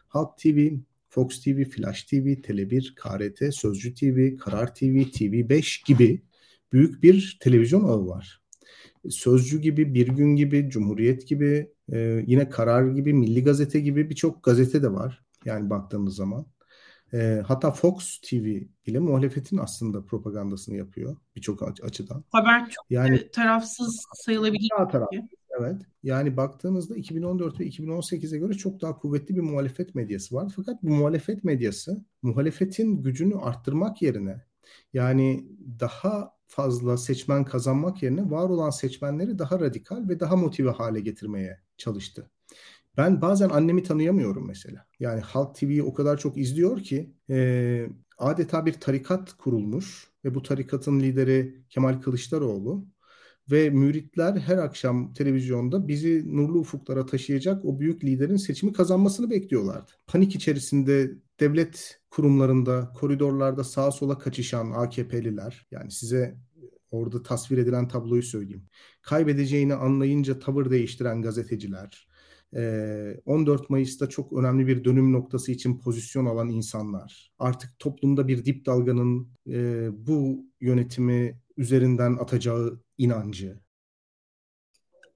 Halk 0.08 0.38
TV, 0.38 0.68
Fox 1.08 1.42
TV, 1.42 1.64
Flash 1.64 2.04
TV, 2.04 2.14
Tele1, 2.14 2.94
KRT, 2.94 3.54
Sözcü 3.54 3.94
TV, 3.94 4.36
Karar 4.36 4.74
TV, 4.74 4.84
TV5 4.84 5.86
gibi 5.86 6.22
büyük 6.72 7.02
bir 7.02 7.38
televizyon 7.40 7.84
ağı 7.84 8.06
var. 8.06 8.45
Sözcü 9.10 9.60
gibi, 9.60 9.94
Bir 9.94 10.08
Gün 10.08 10.36
gibi, 10.36 10.70
Cumhuriyet 10.70 11.28
gibi, 11.28 11.72
e, 11.92 12.24
yine 12.26 12.48
Karar 12.48 12.88
gibi, 12.88 13.14
Milli 13.14 13.44
Gazete 13.44 13.80
gibi 13.80 14.10
birçok 14.10 14.42
gazete 14.42 14.82
de 14.82 14.92
var. 14.92 15.24
Yani 15.44 15.70
baktığımız 15.70 16.16
zaman. 16.16 16.46
E, 17.12 17.42
hatta 17.46 17.70
Fox 17.70 18.18
TV 18.20 18.60
bile 18.86 18.98
muhalefetin 18.98 19.56
aslında 19.58 20.04
propagandasını 20.04 20.76
yapıyor 20.76 21.16
birçok 21.36 21.84
açıdan. 21.84 22.24
Haber 22.32 22.70
çok 22.70 22.84
yani, 22.90 23.30
tarafsız 23.30 24.06
sayılabilir. 24.14 24.68
Daha 24.78 24.88
tarafsız, 24.88 25.20
evet. 25.60 25.82
Yani 26.02 26.36
baktığınızda 26.36 26.96
2014 26.96 27.60
ve 27.60 27.66
2018'e 27.66 28.38
göre 28.38 28.52
çok 28.52 28.80
daha 28.80 28.98
kuvvetli 28.98 29.36
bir 29.36 29.40
muhalefet 29.40 29.94
medyası 29.94 30.34
var. 30.34 30.52
Fakat 30.56 30.82
bu 30.82 30.90
muhalefet 30.90 31.44
medyası 31.44 32.04
muhalefetin 32.22 33.02
gücünü 33.02 33.36
arttırmak 33.36 34.02
yerine 34.02 34.44
yani 34.92 35.46
daha 35.80 36.35
fazla 36.46 36.96
seçmen 36.96 37.44
kazanmak 37.44 38.02
yerine 38.02 38.30
var 38.30 38.48
olan 38.48 38.70
seçmenleri 38.70 39.38
daha 39.38 39.60
radikal 39.60 40.08
ve 40.08 40.20
daha 40.20 40.36
motive 40.36 40.70
hale 40.70 41.00
getirmeye 41.00 41.60
çalıştı. 41.76 42.30
Ben 42.96 43.20
bazen 43.20 43.48
annemi 43.48 43.82
tanıyamıyorum 43.82 44.46
mesela. 44.46 44.86
Yani 45.00 45.20
Halk 45.20 45.54
TV'yi 45.54 45.82
o 45.82 45.94
kadar 45.94 46.16
çok 46.16 46.36
izliyor 46.36 46.80
ki 46.82 47.14
e, 47.30 47.88
adeta 48.18 48.66
bir 48.66 48.72
tarikat 48.72 49.32
kurulmuş 49.32 50.10
ve 50.24 50.34
bu 50.34 50.42
tarikatın 50.42 51.00
lideri 51.00 51.62
Kemal 51.68 52.00
Kılıçdaroğlu 52.00 52.86
ve 53.50 53.70
müritler 53.70 54.36
her 54.36 54.58
akşam 54.58 55.12
televizyonda 55.12 55.88
bizi 55.88 56.36
nurlu 56.36 56.58
ufuklara 56.58 57.06
taşıyacak 57.06 57.64
o 57.64 57.80
büyük 57.80 58.04
liderin 58.04 58.36
seçimi 58.36 58.72
kazanmasını 58.72 59.30
bekliyorlardı. 59.30 59.90
Panik 60.06 60.34
içerisinde 60.34 61.12
devlet 61.40 62.00
kurumlarında, 62.10 62.92
koridorlarda 62.96 63.64
sağa 63.64 63.90
sola 63.90 64.18
kaçışan 64.18 64.70
AKP'liler, 64.70 65.66
yani 65.70 65.90
size 65.90 66.36
orada 66.90 67.22
tasvir 67.22 67.58
edilen 67.58 67.88
tabloyu 67.88 68.22
söyleyeyim. 68.22 68.64
Kaybedeceğini 69.02 69.74
anlayınca 69.74 70.38
tavır 70.38 70.70
değiştiren 70.70 71.22
gazeteciler, 71.22 72.08
14 73.24 73.70
Mayıs'ta 73.70 74.08
çok 74.08 74.32
önemli 74.32 74.66
bir 74.66 74.84
dönüm 74.84 75.12
noktası 75.12 75.52
için 75.52 75.78
pozisyon 75.78 76.26
alan 76.26 76.48
insanlar, 76.48 77.32
artık 77.38 77.78
toplumda 77.78 78.28
bir 78.28 78.44
dip 78.44 78.66
dalganın 78.66 79.28
bu 80.06 80.46
yönetimi 80.60 81.40
üzerinden 81.56 82.16
atacağı 82.16 82.80
inancı. 82.98 83.60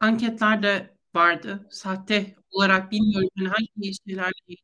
Anketlerde 0.00 0.96
vardı. 1.14 1.66
Sahte 1.70 2.35
olarak 2.50 2.92
bilmiyorum 2.92 3.29
yani 3.37 3.48
hangi 3.48 3.94
şeylerle 4.07 4.57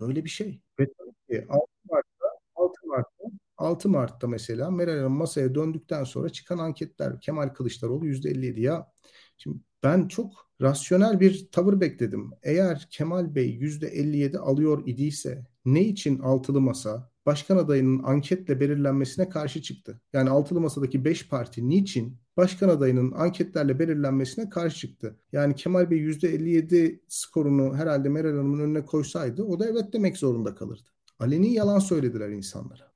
Böyle 0.00 0.24
bir 0.24 0.30
şey. 0.30 0.60
Ve 0.80 0.88
tabii 0.98 1.40
ki 1.40 1.46
6 1.48 1.66
Mart'ta, 1.90 2.26
6 2.54 2.86
Mart'ta 2.86 3.24
6 3.56 3.88
Mart'ta 3.88 4.26
mesela 4.28 4.70
Meral 4.70 4.96
Hanım 4.96 5.12
masaya 5.12 5.54
döndükten 5.54 6.04
sonra 6.04 6.28
çıkan 6.28 6.58
anketler 6.58 7.20
Kemal 7.20 7.48
Kılıçdaroğlu 7.48 8.06
%57 8.06 8.60
ya. 8.60 8.92
Şimdi 9.36 9.58
ben 9.82 10.08
çok 10.08 10.50
rasyonel 10.60 11.20
bir 11.20 11.50
tavır 11.50 11.80
bekledim. 11.80 12.30
Eğer 12.42 12.86
Kemal 12.90 13.34
Bey 13.34 13.58
%57 13.60 14.38
alıyor 14.38 14.82
idiyse 14.86 15.46
ne 15.64 15.80
için 15.82 16.18
altılı 16.18 16.60
masa 16.60 17.11
başkan 17.26 17.56
adayının 17.56 18.02
anketle 18.02 18.60
belirlenmesine 18.60 19.28
karşı 19.28 19.62
çıktı? 19.62 20.00
Yani 20.12 20.30
altılı 20.30 20.60
masadaki 20.60 21.04
5 21.04 21.28
parti 21.28 21.68
niçin 21.68 22.18
başkan 22.36 22.68
adayının 22.68 23.12
anketlerle 23.12 23.78
belirlenmesine 23.78 24.48
karşı 24.50 24.78
çıktı? 24.78 25.16
Yani 25.32 25.54
Kemal 25.54 25.90
Bey 25.90 25.98
%57 25.98 27.00
skorunu 27.08 27.76
herhalde 27.76 28.08
Meral 28.08 28.30
Hanım'ın 28.30 28.60
önüne 28.60 28.84
koysaydı 28.84 29.42
o 29.42 29.58
da 29.58 29.66
evet 29.68 29.92
demek 29.92 30.16
zorunda 30.16 30.54
kalırdı. 30.54 30.90
Aleni 31.18 31.52
yalan 31.52 31.78
söylediler 31.78 32.28
insanlara. 32.28 32.92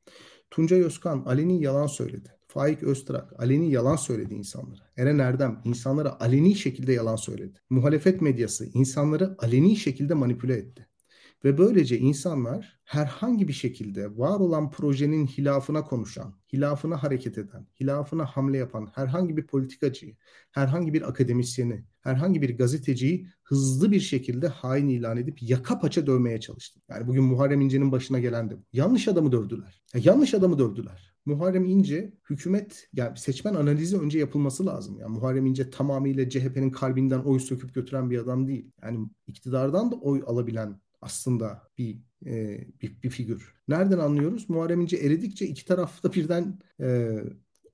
Tuncay 0.51 0.83
Özkan 0.83 1.23
aleni 1.27 1.63
yalan 1.63 1.87
söyledi. 1.87 2.29
Faik 2.49 2.83
Öztrak 2.83 3.41
aleni 3.41 3.71
yalan 3.71 3.97
söyledi 3.97 4.35
insanlara. 4.35 4.81
Eren 4.97 5.19
Erdem 5.19 5.61
insanlara 5.65 6.21
aleni 6.21 6.55
şekilde 6.55 6.93
yalan 6.93 7.17
söyledi. 7.17 7.59
Muhalefet 7.71 8.21
medyası 8.21 8.67
insanları 8.75 9.37
aleni 9.39 9.77
şekilde 9.77 10.15
manipüle 10.15 10.55
etti. 10.55 10.87
Ve 11.45 11.59
böylece 11.59 11.99
insanlar 11.99 12.81
herhangi 12.85 13.49
bir 13.49 13.53
şekilde 13.53 14.19
var 14.19 14.41
olan 14.41 14.71
projenin 14.71 15.27
hilafına 15.27 15.85
konuşan, 15.85 16.35
hilafına 16.53 17.03
hareket 17.03 17.39
eden, 17.39 17.67
hilafına 17.81 18.25
hamle 18.25 18.59
yapan 18.59 18.89
herhangi 18.95 19.37
bir 19.37 19.47
politikacıyı, 19.47 20.17
herhangi 20.51 20.95
bir 20.95 21.09
akademisyeni, 21.09 21.85
herhangi 22.01 22.43
bir 22.43 22.59
gazeteciyi 22.59 23.29
hızlı 23.43 23.93
bir 23.93 24.01
şekilde 24.01 24.49
hain 24.49 24.89
ilan 24.89 25.17
edip 25.17 25.43
yaka 25.43 25.79
paça 25.79 26.07
dövmeye 26.07 26.41
çalıştı. 26.41 26.81
Yani 26.89 27.07
bugün 27.07 27.25
Muharrem 27.25 27.61
İnce'nin 27.61 27.93
başına 27.93 28.19
gelen 28.19 28.51
de. 28.51 28.57
Yanlış 28.73 29.09
adamı 29.09 29.33
dövdüler. 29.33 29.83
Ya 29.95 30.01
yanlış 30.05 30.35
adamı 30.35 30.59
dövdüler. 30.59 31.17
Muharrem 31.27 31.65
İnce 31.65 32.13
hükümet 32.31 32.89
yani 32.93 33.19
seçmen 33.19 33.55
analizi 33.55 33.99
önce 33.99 34.19
yapılması 34.19 34.67
lazım. 34.67 34.99
Yani 35.01 35.11
Muharrem 35.11 35.47
İnce 35.47 35.71
tamamıyla 35.71 36.29
CHP'nin 36.29 36.71
kalbinden 36.71 37.19
oy 37.19 37.39
söküp 37.39 37.75
götüren 37.75 38.11
bir 38.11 38.19
adam 38.19 38.49
değil. 38.49 38.71
Yani 38.83 39.09
iktidardan 39.27 39.91
da 39.91 39.97
oy 39.97 40.23
alabilen 40.27 40.81
aslında 41.01 41.63
bir 41.79 41.99
e, 42.27 42.61
bir, 42.83 43.03
bir 43.03 43.11
figür. 43.11 43.55
Nereden 43.69 43.99
anlıyoruz? 43.99 44.49
Muharrem 44.49 44.81
İnce 44.81 44.97
eridikçe 44.97 45.47
iki 45.47 45.65
tarafta 45.65 46.13
birden 46.13 46.59
e, 46.81 47.19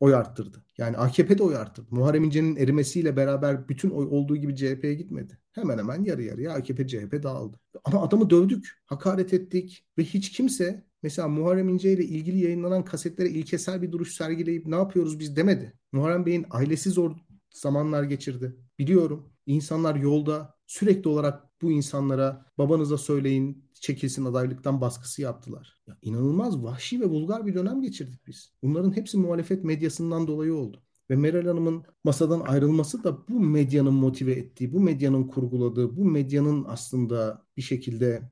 oy 0.00 0.14
arttırdı. 0.14 0.64
Yani 0.78 0.96
AKP 0.96 1.38
de 1.38 1.42
oy 1.42 1.56
arttırdı. 1.56 1.88
Muharrem 1.90 2.24
İnce'nin 2.24 2.56
erimesiyle 2.56 3.16
beraber 3.16 3.68
bütün 3.68 3.90
oy 3.90 4.06
olduğu 4.10 4.36
gibi 4.36 4.56
CHP'ye 4.56 4.94
gitmedi. 4.94 5.38
Hemen 5.52 5.78
hemen 5.78 6.04
yarı 6.04 6.22
yarıya 6.22 6.52
AKP 6.52 6.86
CHP 6.86 7.22
dağıldı. 7.22 7.56
Ama 7.84 8.02
adamı 8.02 8.30
dövdük, 8.30 8.82
hakaret 8.86 9.32
ettik 9.32 9.86
ve 9.98 10.04
hiç 10.04 10.32
kimse 10.32 10.84
mesela 11.02 11.28
Muharrem 11.28 11.68
İnce 11.68 11.92
ile 11.92 12.04
ilgili 12.04 12.38
yayınlanan 12.38 12.84
kasetlere 12.84 13.28
ilkesel 13.28 13.82
bir 13.82 13.92
duruş 13.92 14.12
sergileyip 14.14 14.66
ne 14.66 14.76
yapıyoruz 14.76 15.18
biz 15.18 15.36
demedi. 15.36 15.72
Muharrem 15.92 16.26
Bey'in 16.26 16.46
ailesi 16.50 16.90
zor 16.90 17.16
zamanlar 17.50 18.02
geçirdi. 18.02 18.56
Biliyorum. 18.78 19.32
İnsanlar 19.46 19.94
yolda 19.96 20.54
sürekli 20.72 21.08
olarak 21.08 21.62
bu 21.62 21.72
insanlara 21.72 22.46
babanıza 22.58 22.98
söyleyin 22.98 23.64
çekilsin 23.74 24.24
adaylıktan 24.24 24.80
baskısı 24.80 25.22
yaptılar. 25.22 25.80
Ya 25.86 25.98
inanılmaz 26.02 26.62
vahşi 26.62 27.00
ve 27.00 27.04
vulgar 27.04 27.46
bir 27.46 27.54
dönem 27.54 27.82
geçirdik 27.82 28.26
biz. 28.26 28.52
Bunların 28.62 28.96
hepsi 28.96 29.18
muhalefet 29.18 29.64
medyasından 29.64 30.26
dolayı 30.26 30.54
oldu. 30.54 30.82
Ve 31.10 31.16
Meral 31.16 31.46
Hanım'ın 31.46 31.82
masadan 32.04 32.40
ayrılması 32.40 33.04
da 33.04 33.28
bu 33.28 33.40
medyanın 33.40 33.94
motive 33.94 34.32
ettiği, 34.32 34.72
bu 34.72 34.80
medyanın 34.80 35.24
kurguladığı, 35.24 35.96
bu 35.96 36.04
medyanın 36.04 36.64
aslında 36.68 37.46
bir 37.56 37.62
şekilde 37.62 38.30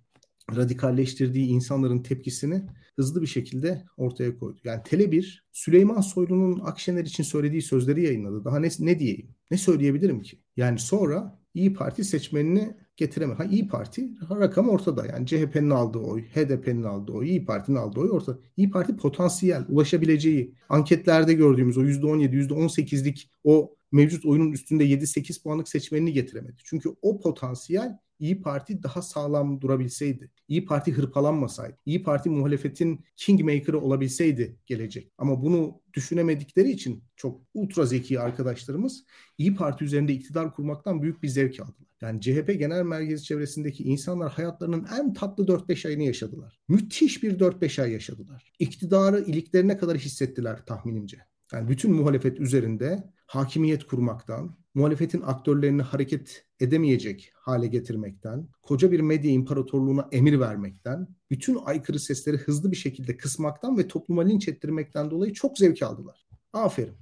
radikalleştirdiği 0.57 1.46
insanların 1.46 2.03
tepkisini 2.03 2.66
hızlı 2.96 3.22
bir 3.22 3.26
şekilde 3.26 3.85
ortaya 3.96 4.38
koydu. 4.38 4.61
Yani 4.64 4.83
Tele1 4.83 5.38
Süleyman 5.53 6.00
Soylu'nun 6.00 6.61
Akşener 6.61 7.05
için 7.05 7.24
söylediği 7.24 7.62
sözleri 7.62 8.05
yayınladı. 8.05 8.44
Daha 8.44 8.59
ne, 8.59 8.68
ne 8.79 8.98
diyeyim? 8.98 9.35
Ne 9.50 9.59
söyleyebilirim 9.59 10.22
ki? 10.22 10.42
Yani 10.57 10.79
sonra 10.79 11.39
İyi 11.55 11.73
Parti 11.73 12.05
seçmenini 12.05 12.77
getiremez. 12.97 13.39
Ha 13.39 13.45
İyi 13.45 13.69
Parti 13.69 14.11
rakam 14.31 14.69
ortada. 14.69 15.07
Yani 15.07 15.27
CHP'nin 15.27 15.71
aldığı 15.71 15.99
oy, 15.99 16.23
HDP'nin 16.23 16.83
aldığı 16.83 17.13
oy, 17.13 17.29
İyi 17.29 17.45
Parti'nin 17.45 17.77
aldığı 17.77 18.01
oy 18.01 18.11
ortada. 18.11 18.39
İyi 18.57 18.71
Parti 18.71 18.97
potansiyel, 18.97 19.65
ulaşabileceği, 19.69 20.55
anketlerde 20.69 21.33
gördüğümüz 21.33 21.79
o 21.79 21.85
%17, 21.85 22.49
%18'lik 22.49 23.31
o 23.45 23.75
mevcut 23.93 24.25
oyunun 24.25 24.53
üstünde 24.53 24.85
7-8 24.85 25.43
puanlık 25.43 25.69
seçmenini 25.69 26.13
getiremedi. 26.13 26.57
Çünkü 26.65 26.89
o 27.03 27.21
potansiyel 27.21 27.99
İyi 28.21 28.43
Parti 28.43 28.83
daha 28.83 29.03
sağlam 29.03 29.61
durabilseydi, 29.61 30.31
İyi 30.49 30.65
Parti 30.65 30.93
hırpalanmasaydı, 30.93 31.77
İyi 31.87 32.03
Parti 32.03 32.31
muhalefetin 32.31 33.05
kingmaker'ı 33.17 33.81
olabilseydi 33.81 34.57
gelecek. 34.67 35.13
Ama 35.19 35.43
bunu 35.43 35.81
düşünemedikleri 35.95 36.71
için 36.71 37.05
çok 37.17 37.41
ultra 37.55 37.87
zeki 37.87 38.21
arkadaşlarımız 38.21 39.05
İyi 39.39 39.55
Parti 39.55 39.85
üzerinde 39.85 40.13
iktidar 40.13 40.55
kurmaktan 40.55 41.03
büyük 41.03 41.23
bir 41.23 41.29
zevk 41.29 41.61
aldılar. 41.61 41.91
Yani 42.01 42.21
CHP 42.21 42.59
genel 42.59 42.83
merkezi 42.83 43.25
çevresindeki 43.25 43.85
insanlar 43.85 44.33
hayatlarının 44.33 44.87
en 44.99 45.15
tatlı 45.15 45.45
4-5 45.47 45.89
ayını 45.89 46.03
yaşadılar. 46.03 46.61
Müthiş 46.69 47.23
bir 47.23 47.39
4-5 47.39 47.83
ay 47.83 47.93
yaşadılar. 47.93 48.53
İktidarı 48.59 49.21
iliklerine 49.21 49.79
kadar 49.79 49.99
hissettiler 49.99 50.67
tahminimce. 50.67 51.19
Yani 51.53 51.69
bütün 51.69 51.93
muhalefet 51.93 52.41
üzerinde 52.41 53.13
hakimiyet 53.27 53.85
kurmaktan, 53.85 54.57
muhalefetin 54.75 55.23
aktörlerini 55.23 55.83
hareket 55.83 56.45
edemeyecek 56.61 57.33
hale 57.35 57.67
getirmekten, 57.67 58.49
koca 58.63 58.93
bir 58.93 59.01
medya 59.01 59.31
imparatorluğuna 59.31 60.09
emir 60.13 60.41
vermekten, 60.41 61.09
bütün 61.31 61.59
aykırı 61.65 62.01
sesleri 62.01 62.37
hızlı 62.37 62.71
bir 62.71 62.77
şekilde 62.77 63.17
kısmaktan 63.17 63.79
ve 63.79 63.89
topluma 63.89 64.23
linç 64.23 64.49
ettirmekten 64.49 65.11
dolayı 65.11 65.33
çok 65.33 65.59
zevk 65.59 65.83
aldılar. 65.83 66.27
Aferin. 66.53 66.95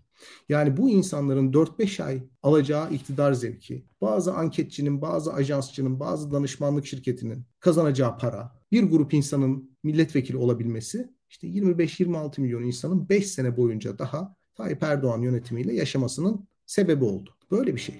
Yani 0.48 0.76
bu 0.76 0.90
insanların 0.90 1.52
4-5 1.52 2.02
ay 2.02 2.22
alacağı 2.42 2.92
iktidar 2.92 3.32
zevki, 3.32 3.86
bazı 4.00 4.34
anketçinin, 4.34 5.02
bazı 5.02 5.32
ajansçının, 5.32 6.00
bazı 6.00 6.32
danışmanlık 6.32 6.86
şirketinin 6.86 7.44
kazanacağı 7.60 8.18
para, 8.18 8.52
bir 8.72 8.82
grup 8.82 9.14
insanın 9.14 9.76
milletvekili 9.82 10.36
olabilmesi, 10.36 11.08
işte 11.30 11.48
25-26 11.48 12.40
milyon 12.40 12.62
insanın 12.62 13.08
5 13.08 13.30
sene 13.30 13.56
boyunca 13.56 13.98
daha 13.98 14.36
Tayyip 14.54 14.82
Erdoğan 14.82 15.22
yönetimiyle 15.22 15.74
yaşamasının 15.74 16.48
sebebi 16.66 17.04
oldu. 17.04 17.37
Böyle 17.50 17.74
bir 17.74 17.80
şey. 17.80 17.94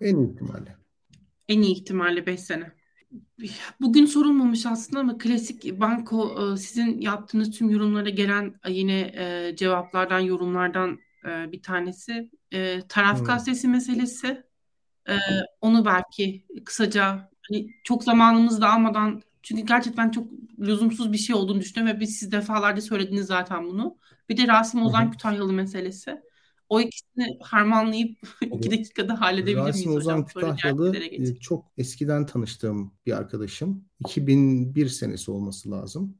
En 0.00 0.16
iyi 0.16 0.32
ihtimalle. 0.32 0.76
En 1.48 1.62
iyi 1.62 1.74
ihtimalle 1.74 2.26
5 2.26 2.40
sene. 2.40 2.72
Bugün 3.80 4.06
sorulmamış 4.06 4.66
aslında 4.66 5.00
ama 5.00 5.18
klasik 5.18 5.80
banko 5.80 6.52
e, 6.52 6.56
sizin 6.56 7.00
yaptığınız 7.00 7.50
tüm 7.50 7.70
yorumlara 7.70 8.08
gelen 8.08 8.54
e, 8.64 8.72
yine 8.72 9.00
e, 9.00 9.56
cevaplardan, 9.56 10.20
yorumlardan 10.20 10.98
bir 11.24 11.62
tanesi 11.62 12.30
taraf 12.88 13.18
hmm. 13.18 13.26
gazetesi 13.26 13.68
meselesi. 13.68 14.42
Onu 15.60 15.84
belki 15.84 16.46
kısaca 16.64 17.30
hani 17.48 17.70
çok 17.84 18.04
zamanımızı 18.04 18.60
da 18.60 18.72
almadan 18.72 19.22
çünkü 19.42 19.62
gerçekten 19.62 20.10
çok 20.10 20.26
lüzumsuz 20.58 21.12
bir 21.12 21.18
şey 21.18 21.36
olduğunu 21.36 21.60
düşünüyorum 21.60 21.96
ve 21.96 22.00
biz 22.00 22.16
siz 22.16 22.32
defalarca 22.32 22.82
söylediniz 22.82 23.26
zaten 23.26 23.64
bunu. 23.64 23.98
Bir 24.28 24.36
de 24.36 24.48
Rasim 24.48 24.82
Ozan 24.82 25.10
Kütahyalı 25.10 25.52
meselesi. 25.52 26.20
O 26.68 26.80
ikisini 26.80 27.38
harmanlayıp 27.42 28.18
iki 28.40 28.70
dakikada 28.70 29.20
halledebilir 29.20 29.60
miyiz 29.60 29.76
Rasim 29.76 29.92
Ozan 29.92 30.26
Kütahyalı 30.26 30.96
e, 30.96 31.34
çok 31.34 31.64
eskiden 31.78 32.26
tanıştığım 32.26 32.92
bir 33.06 33.12
arkadaşım. 33.12 33.84
2001 34.00 34.88
senesi 34.88 35.30
olması 35.30 35.70
lazım. 35.70 36.18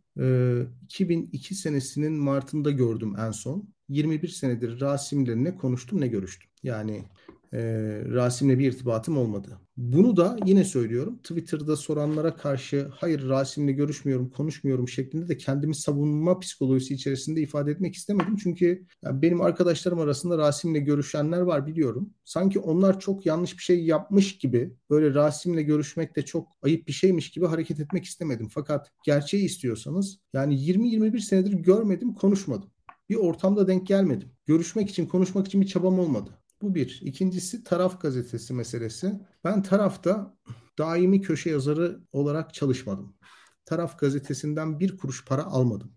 2002 0.85 1.55
ee, 1.55 1.57
senesinin 1.57 2.13
Mart'ında 2.13 2.71
gördüm 2.71 3.17
en 3.19 3.31
son. 3.31 3.69
21 3.89 4.29
senedir 4.29 4.81
Rasim'le 4.81 5.45
ne 5.45 5.57
konuştum 5.57 6.01
ne 6.01 6.07
görüştüm. 6.07 6.51
Yani 6.63 7.05
e, 7.53 7.61
Rasim'le 8.09 8.59
bir 8.59 8.73
irtibatım 8.73 9.19
olmadı. 9.19 9.61
Bunu 9.77 10.17
da 10.17 10.37
yine 10.47 10.65
söylüyorum 10.65 11.19
Twitter'da 11.19 11.77
soranlara 11.77 12.37
karşı 12.37 12.89
hayır 12.95 13.29
Rasim'le 13.29 13.77
görüşmüyorum, 13.77 14.31
konuşmuyorum 14.31 14.89
şeklinde 14.89 15.29
de 15.29 15.37
kendimi 15.37 15.75
savunma 15.75 16.39
psikolojisi 16.39 16.95
içerisinde 16.95 17.41
ifade 17.41 17.71
etmek 17.71 17.95
istemedim. 17.95 18.37
Çünkü 18.37 18.87
benim 19.05 19.41
arkadaşlarım 19.41 19.99
arasında 19.99 20.39
Rasim'le 20.39 20.85
görüşenler 20.85 21.41
var 21.41 21.67
biliyorum. 21.67 22.15
Sanki 22.25 22.59
onlar 22.59 23.01
çok 23.01 23.27
yanlış 23.27 23.59
bir 23.59 23.63
şey 23.63 23.85
yapmış 23.85 24.39
gibi 24.39 24.75
böyle 24.91 25.15
Rasim'le 25.15 25.67
görüşmek 25.67 26.17
de 26.17 26.25
çok 26.25 26.49
ayıp 26.63 26.89
bir 26.89 26.93
şeymiş 26.93 27.31
gibi 27.31 27.47
hareket 27.47 27.81
etmek 27.81 28.05
istemedim. 28.05 28.49
Fakat 28.49 28.91
gerçeği 29.05 29.45
istiyorsanız 29.45 30.19
yani 30.33 30.55
20-21 30.55 31.21
senedir 31.21 31.53
görmedim, 31.53 32.15
konuşmadım. 32.15 32.71
Bir 33.09 33.17
ortamda 33.17 33.69
denk 33.69 33.87
gelmedim. 33.87 34.29
Görüşmek 34.47 34.91
için, 34.91 35.07
konuşmak 35.07 35.47
için 35.47 35.61
bir 35.61 35.67
çabam 35.67 35.99
olmadı. 35.99 36.31
Bu 36.63 36.75
bir. 36.75 37.01
İkincisi 37.03 37.65
taraf 37.65 38.01
gazetesi 38.01 38.55
meselesi. 38.55 39.21
Ben 39.45 39.63
tarafta 39.63 40.37
daimi 40.79 41.21
köşe 41.21 41.51
yazarı 41.51 42.01
olarak 42.13 42.55
çalışmadım. 42.55 43.17
Taraf 43.65 43.99
gazetesinden 43.99 44.81
bir 44.81 44.97
kuruş 44.97 45.25
para 45.25 45.45
almadım. 45.45 45.93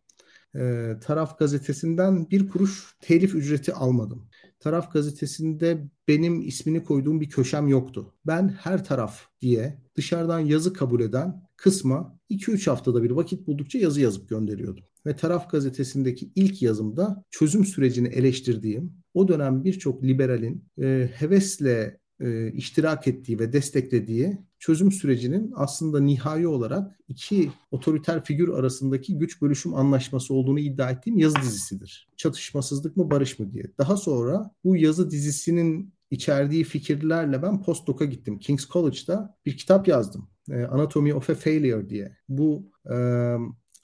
Ee, 0.56 0.94
taraf 1.02 1.40
gazetesinden 1.40 2.30
bir 2.30 2.50
kuruş 2.50 2.96
telif 3.02 3.36
ücreti 3.36 3.74
almadım. 3.74 4.30
Taraf 4.60 4.94
gazetesinde 4.94 5.90
benim 6.08 6.42
ismini 6.42 6.84
koyduğum 6.84 7.22
bir 7.22 7.30
köşem 7.30 7.68
yoktu. 7.68 8.14
Ben 8.28 8.48
her 8.48 8.86
taraf 8.86 9.22
diye 9.42 9.82
dışarıdan 9.96 10.40
yazı 10.40 10.74
kabul 10.74 11.02
eden 11.02 11.44
kısma 11.56 12.20
2-3 12.30 12.70
haftada 12.70 13.04
bir 13.04 13.12
vakit 13.12 13.48
buldukça 13.48 13.80
yazı 13.80 14.02
yazıp 14.02 14.30
gönderiyordum. 14.30 14.84
Ve 15.06 15.16
Taraf 15.16 15.50
gazetesindeki 15.50 16.32
ilk 16.36 16.62
yazımda 16.62 17.24
çözüm 17.32 17.66
sürecini 17.66 18.08
eleştirdiğim, 18.08 18.94
o 19.14 19.28
dönem 19.28 19.64
birçok 19.64 20.04
liberalin 20.04 20.66
e, 20.82 21.10
hevesle 21.14 22.00
e, 22.22 22.52
iştirak 22.52 23.08
ettiği 23.08 23.40
ve 23.40 23.54
desteklediği 23.54 24.38
çözüm 24.60 24.92
sürecinin 24.92 25.52
aslında 25.56 26.00
nihai 26.00 26.48
olarak 26.48 27.00
iki 27.08 27.52
otoriter 27.72 28.24
figür 28.24 28.50
arasındaki 28.50 29.18
güç 29.18 29.42
bölüşüm 29.42 29.74
anlaşması 29.74 30.34
olduğunu 30.34 30.60
iddia 30.60 30.92
ettiğim 30.92 31.18
yazı 31.18 31.36
dizisidir. 31.42 32.08
Çatışmasızlık 32.18 32.98
mı 32.98 33.12
barış 33.12 33.40
mı 33.40 33.52
diye. 33.52 33.64
Daha 33.78 33.98
sonra 33.98 34.52
bu 34.64 34.76
yazı 34.76 35.12
dizisinin 35.12 35.94
içerdiği 36.12 36.64
fikirlerle 36.64 37.42
ben 37.42 37.62
postdoc'a 37.62 38.06
gittim. 38.06 38.40
King's 38.40 38.68
College'da 38.68 39.38
bir 39.46 39.58
kitap 39.58 39.88
yazdım. 39.88 40.30
E, 40.52 40.64
Anatomy 40.64 41.14
of 41.14 41.30
a 41.30 41.36
Failure 41.36 41.90
diye. 41.90 42.18
Bu 42.30 42.72
e, 42.92 42.96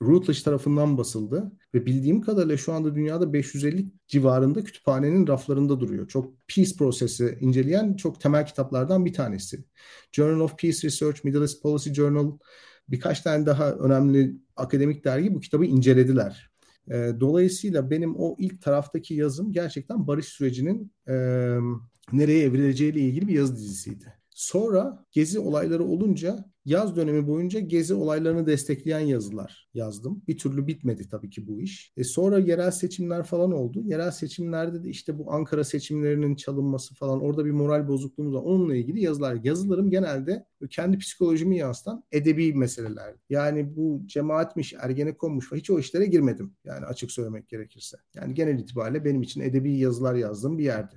Routledge 0.02 0.40
tarafından 0.42 0.98
basıldı 0.98 1.52
ve 1.74 1.86
bildiğim 1.86 2.22
kadarıyla 2.22 2.58
şu 2.58 2.74
anda 2.74 2.96
dünyada 2.96 3.34
550 3.34 3.86
civarında 4.08 4.64
kütüphanenin 4.64 5.28
raflarında 5.28 5.80
duruyor. 5.80 6.08
Çok 6.08 6.48
peace 6.48 6.76
prosesi 6.78 7.38
inceleyen 7.42 7.94
çok 7.94 8.22
temel 8.22 8.46
kitaplardan 8.46 9.06
bir 9.06 9.14
tanesi. 9.14 9.64
Journal 10.12 10.40
of 10.40 10.58
Peace 10.60 10.88
Research, 10.88 11.24
Middle 11.24 11.42
East 11.42 11.62
Policy 11.62 11.94
Journal, 11.94 12.38
birkaç 12.90 13.22
tane 13.22 13.46
daha 13.46 13.72
önemli 13.72 14.36
akademik 14.56 15.06
dergi 15.06 15.36
bu 15.36 15.40
kitabı 15.40 15.66
incelediler. 15.66 16.52
E, 16.88 17.12
dolayısıyla 17.20 17.90
benim 17.90 18.16
o 18.16 18.36
ilk 18.40 18.62
taraftaki 18.62 19.14
yazım 19.14 19.54
gerçekten 19.54 20.08
barış 20.08 20.26
sürecinin 20.26 20.92
e, 21.08 21.14
nereye 22.12 22.44
evrileceğiyle 22.44 23.00
ilgili 23.00 23.28
bir 23.28 23.34
yazı 23.34 23.56
dizisiydi. 23.56 24.14
Sonra 24.30 25.06
gezi 25.12 25.40
olayları 25.40 25.84
olunca 25.84 26.46
yaz 26.66 26.96
dönemi 26.96 27.28
boyunca 27.28 27.60
gezi 27.60 27.94
olaylarını 27.94 28.48
destekleyen 28.48 29.00
yazılar 29.00 29.70
yazdım. 29.74 30.22
Bir 30.28 30.38
türlü 30.38 30.68
bitmedi 30.68 31.10
tabii 31.10 31.30
ki 31.30 31.48
bu 31.48 31.62
iş. 31.62 31.94
E 31.98 32.04
sonra 32.04 32.40
yerel 32.40 32.72
seçimler 32.72 33.24
falan 33.24 33.52
oldu. 33.52 33.82
Yerel 33.86 34.12
seçimlerde 34.12 34.84
de 34.84 34.90
işte 34.90 35.20
bu 35.20 35.34
Ankara 35.34 35.64
seçimlerinin 35.64 36.36
çalınması 36.36 36.96
falan 36.96 37.22
orada 37.22 37.46
bir 37.46 37.52
moral 37.52 37.88
bozukluğumuz 37.88 38.34
var. 38.34 38.42
Onunla 38.42 38.76
ilgili 38.76 39.02
yazılar. 39.02 39.38
Yazılarım 39.44 39.90
genelde 39.90 40.46
kendi 40.70 40.98
psikolojimi 40.98 41.58
yansıtan 41.58 42.04
edebi 42.12 42.54
meseleler. 42.54 43.16
Yani 43.30 43.76
bu 43.76 44.02
cemaatmiş, 44.06 44.74
ergenekonmuş 44.80 45.52
hiç 45.52 45.70
o 45.70 45.80
işlere 45.80 46.06
girmedim. 46.06 46.54
Yani 46.66 46.86
açık 46.86 47.12
söylemek 47.12 47.50
gerekirse. 47.50 47.98
Yani 48.16 48.34
genel 48.34 48.60
itibariyle 48.60 49.06
benim 49.06 49.22
için 49.22 49.42
edebi 49.42 49.78
yazılar 49.78 50.16
yazdığım 50.16 50.58
bir 50.58 50.64
yerdi. 50.64 50.96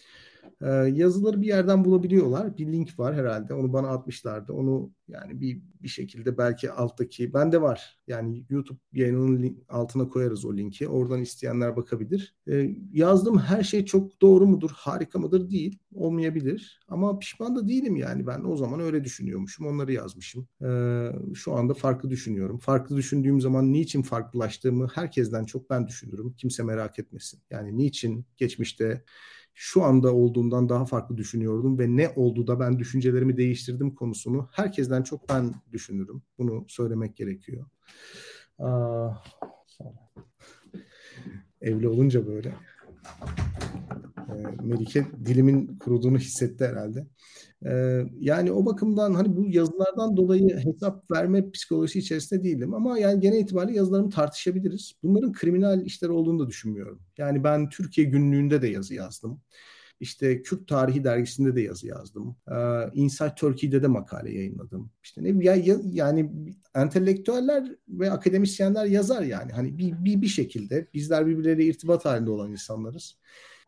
Ee, 0.62 0.68
yazıları 0.70 1.42
bir 1.42 1.46
yerden 1.46 1.84
bulabiliyorlar. 1.84 2.56
Bir 2.56 2.72
link 2.72 2.98
var 2.98 3.14
herhalde. 3.14 3.54
Onu 3.54 3.72
bana 3.72 3.88
atmışlardı. 3.88 4.52
Onu 4.52 4.92
yani 5.08 5.40
bir 5.40 5.62
bir 5.82 5.88
şekilde 5.88 6.38
belki 6.38 6.70
alttaki 6.70 7.34
bende 7.34 7.62
var. 7.62 7.98
Yani 8.06 8.44
YouTube 8.50 8.78
yayınının 8.92 9.64
altına 9.68 10.08
koyarız 10.08 10.44
o 10.44 10.56
linki. 10.56 10.88
Oradan 10.88 11.22
isteyenler 11.22 11.76
bakabilir. 11.76 12.36
Ee, 12.48 12.76
yazdığım 12.92 13.38
her 13.38 13.62
şey 13.62 13.84
çok 13.84 14.22
doğru 14.22 14.46
mudur, 14.46 14.70
harika 14.74 15.18
mıdır 15.18 15.50
değil. 15.50 15.78
Olmayabilir. 15.94 16.80
Ama 16.88 17.18
pişman 17.18 17.56
da 17.56 17.68
değilim 17.68 17.96
yani. 17.96 18.26
Ben 18.26 18.44
o 18.44 18.56
zaman 18.56 18.80
öyle 18.80 19.04
düşünüyormuşum. 19.04 19.66
Onları 19.66 19.92
yazmışım. 19.92 20.48
Ee, 20.62 21.08
şu 21.34 21.52
anda 21.54 21.74
farklı 21.74 22.10
düşünüyorum. 22.10 22.58
Farklı 22.58 22.96
düşündüğüm 22.96 23.40
zaman 23.40 23.72
niçin 23.72 24.02
farklılaştığımı 24.02 24.88
herkesten 24.94 25.44
çok 25.44 25.70
ben 25.70 25.86
düşünürüm. 25.88 26.34
Kimse 26.38 26.62
merak 26.62 26.98
etmesin. 26.98 27.40
Yani 27.50 27.78
niçin 27.78 28.26
geçmişte 28.36 29.04
şu 29.60 29.84
anda 29.84 30.14
olduğundan 30.14 30.68
daha 30.68 30.84
farklı 30.84 31.16
düşünüyordum 31.16 31.78
ve 31.78 31.96
ne 31.96 32.08
oldu 32.08 32.46
da 32.46 32.60
ben 32.60 32.78
düşüncelerimi 32.78 33.36
değiştirdim 33.36 33.94
konusunu 33.94 34.48
herkesten 34.52 35.02
çok 35.02 35.28
ben 35.28 35.54
düşünürüm. 35.72 36.22
Bunu 36.38 36.64
söylemek 36.68 37.16
gerekiyor. 37.16 37.66
Aa, 38.58 39.10
evli 41.60 41.88
olunca 41.88 42.26
böyle. 42.26 42.54
Ee, 44.28 44.62
Melike 44.62 45.06
dilimin 45.24 45.78
kuruduğunu 45.78 46.18
hissetti 46.18 46.64
herhalde. 46.64 47.06
Yani 48.20 48.52
o 48.52 48.66
bakımdan 48.66 49.14
hani 49.14 49.36
bu 49.36 49.46
yazılardan 49.48 50.16
dolayı 50.16 50.58
hesap 50.58 51.10
verme 51.10 51.50
psikolojisi 51.50 51.98
içerisinde 51.98 52.44
değilim 52.44 52.74
ama 52.74 52.98
yani 52.98 53.20
genel 53.20 53.38
itibariyle 53.38 53.76
yazılarımı 53.78 54.10
tartışabiliriz. 54.10 54.92
Bunların 55.02 55.32
kriminal 55.32 55.86
işler 55.86 56.08
olduğunu 56.08 56.38
da 56.38 56.48
düşünmüyorum. 56.48 57.02
Yani 57.18 57.44
ben 57.44 57.68
Türkiye 57.68 58.06
günlüğünde 58.06 58.62
de 58.62 58.68
yazı 58.68 58.94
yazdım. 58.94 59.40
İşte 60.00 60.42
Kürt 60.42 60.68
Tarihi 60.68 61.04
dergisinde 61.04 61.56
de 61.56 61.60
yazı 61.60 61.86
yazdım. 61.86 62.36
Ee, 62.50 62.54
Inside 62.94 63.34
Turkey'de 63.36 63.82
de 63.82 63.86
makale 63.86 64.32
yayınladım. 64.32 64.90
İşte 65.02 65.24
ne 65.24 65.44
ya, 65.44 65.54
ya, 65.54 65.76
yani 65.84 66.32
entelektüeller 66.74 67.74
ve 67.88 68.10
akademisyenler 68.10 68.84
yazar 68.84 69.22
yani. 69.22 69.52
Hani 69.52 69.78
bir, 69.78 70.04
bir, 70.04 70.22
bir 70.22 70.26
şekilde 70.26 70.88
bizler 70.94 71.26
birbirleriyle 71.26 71.64
irtibat 71.64 72.04
halinde 72.04 72.30
olan 72.30 72.50
insanlarız 72.50 73.18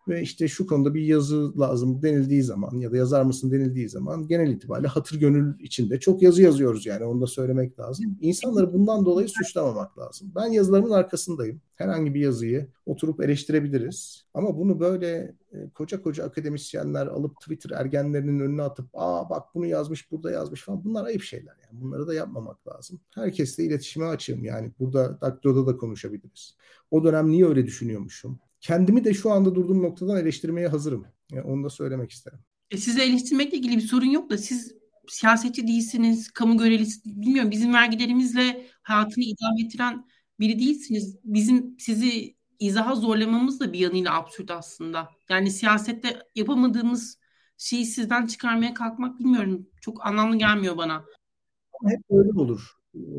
ve 0.09 0.23
işte 0.23 0.49
şu 0.49 0.67
konuda 0.67 0.95
bir 0.95 1.03
yazı 1.03 1.61
lazım 1.61 2.03
denildiği 2.03 2.43
zaman 2.43 2.79
ya 2.79 2.93
da 2.93 2.97
yazar 2.97 3.23
mısın 3.23 3.51
denildiği 3.51 3.89
zaman 3.89 4.29
genel 4.29 4.51
itibariyle 4.51 4.89
hatır 4.89 5.21
gönül 5.21 5.61
içinde 5.61 6.01
çok 6.01 6.23
yazı 6.23 6.43
yazıyoruz 6.43 6.87
yani 6.87 7.05
onu 7.05 7.21
da 7.21 7.27
söylemek 7.27 7.79
lazım. 7.79 8.19
İnsanları 8.21 8.73
bundan 8.73 9.07
dolayı 9.07 9.29
suçlamamak 9.29 9.99
lazım. 9.99 10.33
Ben 10.37 10.47
yazılarımın 10.47 10.91
arkasındayım. 10.91 11.61
Herhangi 11.75 12.15
bir 12.15 12.21
yazıyı 12.21 12.69
oturup 12.87 13.21
eleştirebiliriz. 13.21 14.25
Ama 14.35 14.57
bunu 14.57 14.81
böyle 14.81 15.35
e, 15.53 15.71
koca 15.75 16.03
koca 16.03 16.25
akademisyenler 16.25 17.07
alıp 17.07 17.41
Twitter 17.41 17.71
ergenlerinin 17.71 18.41
önüne 18.41 18.63
atıp 18.63 18.87
aa 18.95 19.31
bak 19.31 19.55
bunu 19.55 19.67
yazmış 19.67 20.11
burada 20.11 20.31
yazmış 20.31 20.65
falan 20.65 20.85
bunlar 20.85 21.05
ayıp 21.05 21.23
şeyler 21.23 21.57
yani. 21.65 21.83
Bunları 21.83 22.07
da 22.07 22.15
yapmamak 22.15 22.69
lazım. 22.69 23.01
Herkesle 23.15 23.65
iletişime 23.65 24.07
açığım 24.07 24.45
yani. 24.45 24.73
Burada 24.79 25.21
Daktilo'da 25.21 25.67
da 25.67 25.77
konuşabiliriz. 25.77 26.57
O 26.91 27.05
dönem 27.05 27.31
niye 27.31 27.47
öyle 27.47 27.67
düşünüyormuşum? 27.67 28.41
Kendimi 28.61 29.05
de 29.05 29.15
şu 29.15 29.31
anda 29.31 29.55
durduğum 29.55 29.83
noktadan 29.83 30.17
eleştirmeye 30.17 30.69
hazırım. 30.69 31.07
Yani 31.33 31.43
onu 31.43 31.65
da 31.65 31.71
söylemek 31.71 32.11
isterim. 32.11 32.39
E 32.71 32.77
size 32.77 33.05
eleştirmekle 33.05 33.59
ilgili 33.59 33.77
bir 33.77 33.83
sorun 33.83 34.11
yok 34.11 34.31
da 34.31 34.39
siz 34.39 34.75
siyasetçi 35.09 35.67
değilsiniz, 35.67 36.31
kamu 36.31 36.59
görevlisi, 36.59 37.01
bilmiyorum 37.05 37.51
bizim 37.51 37.75
vergilerimizle 37.75 38.67
hayatını 38.83 39.25
idame 39.25 39.63
ettiren 39.67 40.07
biri 40.41 40.59
değilsiniz. 40.59 41.19
Bizim 41.25 41.77
sizi 41.79 42.37
izaha 42.59 42.95
zorlamamız 42.95 43.61
da 43.61 43.73
bir 43.73 43.79
yanıyla 43.79 44.15
absürt 44.15 44.51
aslında. 44.51 45.09
Yani 45.29 45.51
siyasette 45.51 46.19
yapamadığımız 46.35 47.19
şeyi 47.57 47.87
sizden 47.87 48.27
çıkarmaya 48.27 48.75
kalkmak 48.75 49.19
bilmiyorum. 49.19 49.67
Çok 49.81 50.07
anlamlı 50.07 50.37
gelmiyor 50.37 50.77
bana. 50.77 51.05
Hep 51.87 52.11
böyle 52.11 52.41
olur 52.41 52.73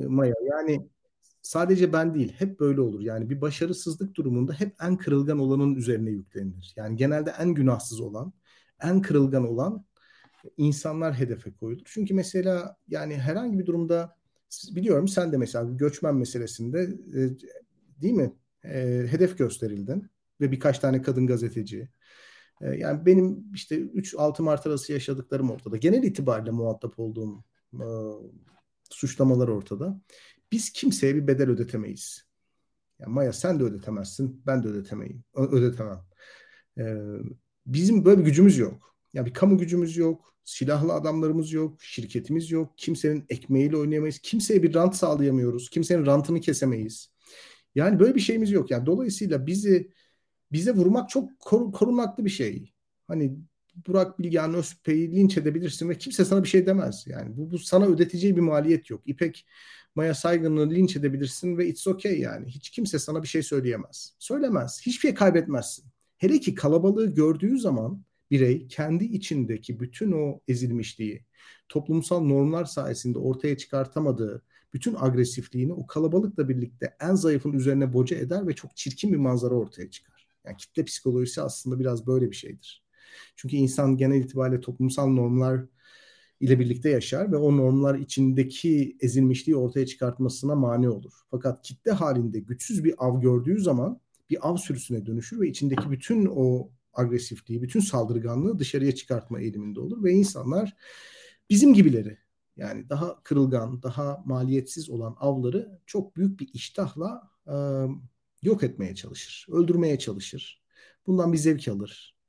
Maya. 0.08 0.34
Yani 0.50 0.90
sadece 1.42 1.94
ben 1.94 2.16
değil 2.16 2.34
hep 2.38 2.60
böyle 2.60 2.82
olur. 2.82 3.02
Yani 3.02 3.30
bir 3.30 3.42
başarısızlık 3.42 4.16
durumunda 4.16 4.54
hep 4.54 4.76
en 4.82 4.98
kırılgan 4.98 5.40
olanın 5.40 5.76
üzerine 5.76 6.10
yüklenilir. 6.10 6.74
Yani 6.76 6.96
genelde 6.96 7.34
en 7.40 7.54
günahsız 7.54 8.02
olan 8.02 8.34
en 8.82 9.02
kırılgan 9.02 9.48
olan 9.48 9.86
insanlar 10.58 11.14
hedefe 11.14 11.54
koyulur. 11.54 11.82
Çünkü 11.86 12.14
mesela 12.14 12.78
yani 12.88 13.16
herhangi 13.16 13.60
bir 13.60 13.66
durumda 13.66 14.16
biliyorum 14.76 15.08
sen 15.08 15.32
de 15.32 15.38
mesela 15.38 15.64
göçmen 15.72 16.16
meselesinde 16.16 16.82
e, 17.16 17.20
değil 18.02 18.14
mi 18.14 18.34
e, 18.64 19.06
hedef 19.10 19.38
gösterildin 19.38 20.10
ve 20.42 20.52
birkaç 20.52 20.80
tane 20.80 21.02
kadın 21.02 21.28
gazeteci. 21.28 21.90
E, 22.62 22.70
yani 22.70 23.06
benim 23.06 23.54
işte 23.54 23.76
3-6 23.76 24.42
Mart 24.42 24.68
arası 24.68 24.94
yaşadıklarım 24.94 25.52
ortada. 25.52 25.78
Genel 25.78 26.04
itibariyle 26.04 26.52
muhatap 26.52 27.00
olduğum 27.00 27.44
suçlamalar 28.90 29.48
ortada. 29.48 30.02
Biz 30.52 30.70
kimseye 30.70 31.16
bir 31.16 31.28
bedel 31.28 31.50
ödetemeyiz. 31.50 32.26
Yani 33.00 33.14
Maya 33.14 33.34
sen 33.34 33.60
de 33.60 33.64
ödetemezsin, 33.64 34.44
ben 34.48 34.64
de 34.64 34.68
ödetemeyim, 34.68 35.24
ödetemem. 35.36 36.02
Ee, 36.78 36.96
bizim 37.66 38.06
böyle 38.06 38.20
bir 38.20 38.26
gücümüz 38.26 38.58
yok. 38.58 38.96
Yani 39.14 39.26
bir 39.26 39.34
kamu 39.34 39.58
gücümüz 39.58 39.98
yok, 39.98 40.36
silahlı 40.44 40.94
adamlarımız 40.94 41.52
yok, 41.52 41.84
şirketimiz 41.84 42.52
yok, 42.52 42.74
kimsenin 42.78 43.26
ekmeğiyle 43.30 43.78
oynayamayız, 43.78 44.20
kimseye 44.20 44.64
bir 44.64 44.74
rant 44.74 44.96
sağlayamıyoruz, 44.96 45.70
kimsenin 45.70 46.06
rantını 46.06 46.42
kesemeyiz. 46.42 47.12
Yani 47.76 48.00
böyle 48.00 48.16
bir 48.16 48.20
şeyimiz 48.20 48.52
yok. 48.52 48.72
Yani 48.72 48.86
dolayısıyla 48.86 49.48
bizi 49.48 49.92
bize 50.52 50.72
vurmak 50.72 51.10
çok 51.10 51.40
kor, 51.40 51.72
korunaklı 51.72 52.26
bir 52.26 52.30
şey. 52.30 52.74
Hani 53.08 53.38
Burak 53.88 54.20
Bilgehan 54.20 54.54
Özpey'i 54.54 55.16
linç 55.16 55.38
edebilirsin 55.38 55.90
ve 55.90 55.98
kimse 55.98 56.26
sana 56.26 56.44
bir 56.44 56.48
şey 56.48 56.66
demez. 56.66 57.04
Yani 57.08 57.38
bu, 57.38 57.52
bu 57.52 57.60
sana 57.60 57.86
ödeteceği 57.86 58.36
bir 58.36 58.42
maliyet 58.42 58.90
yok. 58.90 59.02
İpek 59.06 59.46
Maya 59.96 60.14
Saygın'ı 60.14 60.70
linç 60.70 60.96
edebilirsin 60.96 61.58
ve 61.58 61.68
it's 61.68 61.88
okay 61.88 62.20
yani. 62.20 62.48
Hiç 62.48 62.70
kimse 62.70 63.00
sana 63.00 63.24
bir 63.24 63.28
şey 63.28 63.44
söyleyemez. 63.44 64.16
Söylemez. 64.20 64.82
Hiçbir 64.86 65.02
şey 65.02 65.14
kaybetmezsin. 65.14 65.86
Hele 66.18 66.40
ki 66.40 66.56
kalabalığı 66.56 67.16
gördüğü 67.16 67.60
zaman 67.60 68.04
birey 68.32 68.68
kendi 68.68 69.04
içindeki 69.04 69.80
bütün 69.80 70.12
o 70.12 70.40
ezilmişliği, 70.48 71.26
toplumsal 71.70 72.22
normlar 72.22 72.66
sayesinde 72.66 73.20
ortaya 73.20 73.58
çıkartamadığı 73.58 74.44
bütün 74.74 74.96
agresifliğini 75.00 75.74
o 75.74 75.88
kalabalıkla 75.88 76.50
birlikte 76.50 76.96
en 77.00 77.16
zayıfın 77.16 77.54
üzerine 77.54 77.94
boca 77.94 78.18
eder 78.18 78.48
ve 78.48 78.54
çok 78.54 78.78
çirkin 78.78 79.14
bir 79.14 79.18
manzara 79.18 79.56
ortaya 79.56 79.90
çıkar. 79.90 80.28
Yani 80.46 80.58
kitle 80.58 80.86
psikolojisi 80.86 81.42
aslında 81.42 81.80
biraz 81.80 82.08
böyle 82.08 82.32
bir 82.32 82.36
şeydir. 82.36 82.84
Çünkü 83.36 83.56
insan 83.56 83.98
genel 83.98 84.24
itibariyle 84.24 84.62
toplumsal 84.62 85.08
normlar 85.08 85.66
ile 86.42 86.60
birlikte 86.60 86.90
yaşar 86.90 87.32
ve 87.32 87.38
o 87.38 87.58
normlar 87.58 87.96
içindeki 87.96 88.98
ezilmişliği 89.00 89.56
ortaya 89.56 89.86
çıkartmasına 89.86 90.56
mani 90.56 90.90
olur. 90.90 91.14
Fakat 91.32 91.62
kitle 91.64 91.92
halinde 91.92 92.40
güçsüz 92.40 92.84
bir 92.84 92.96
av 92.98 93.22
gördüğü 93.22 93.60
zaman 93.60 94.02
bir 94.30 94.50
av 94.50 94.58
sürüsüne 94.58 95.06
dönüşür 95.06 95.40
ve 95.40 95.50
içindeki 95.50 95.92
bütün 95.92 96.26
o 96.36 96.70
agresifliği, 96.94 97.62
bütün 97.62 97.80
saldırganlığı 97.80 98.60
dışarıya 98.60 98.96
çıkartma 98.96 99.40
eğiliminde 99.40 99.80
olur 99.80 100.04
ve 100.04 100.12
insanlar 100.12 100.76
bizim 101.50 101.74
gibileri 101.74 102.18
yani 102.58 102.90
daha 102.90 103.24
kırılgan, 103.24 103.84
daha 103.84 104.24
maliyetsiz 104.26 104.90
olan 104.90 105.16
avları 105.20 105.80
çok 105.86 106.16
büyük 106.16 106.40
bir 106.40 106.50
iştahla 106.54 107.30
e, 107.48 107.56
yok 108.42 108.64
etmeye 108.64 108.96
çalışır, 108.96 109.48
öldürmeye 109.52 110.00
çalışır. 110.00 110.62
Bundan 111.08 111.34
bir 111.34 111.38
zevk 111.38 111.68
alır 111.68 112.21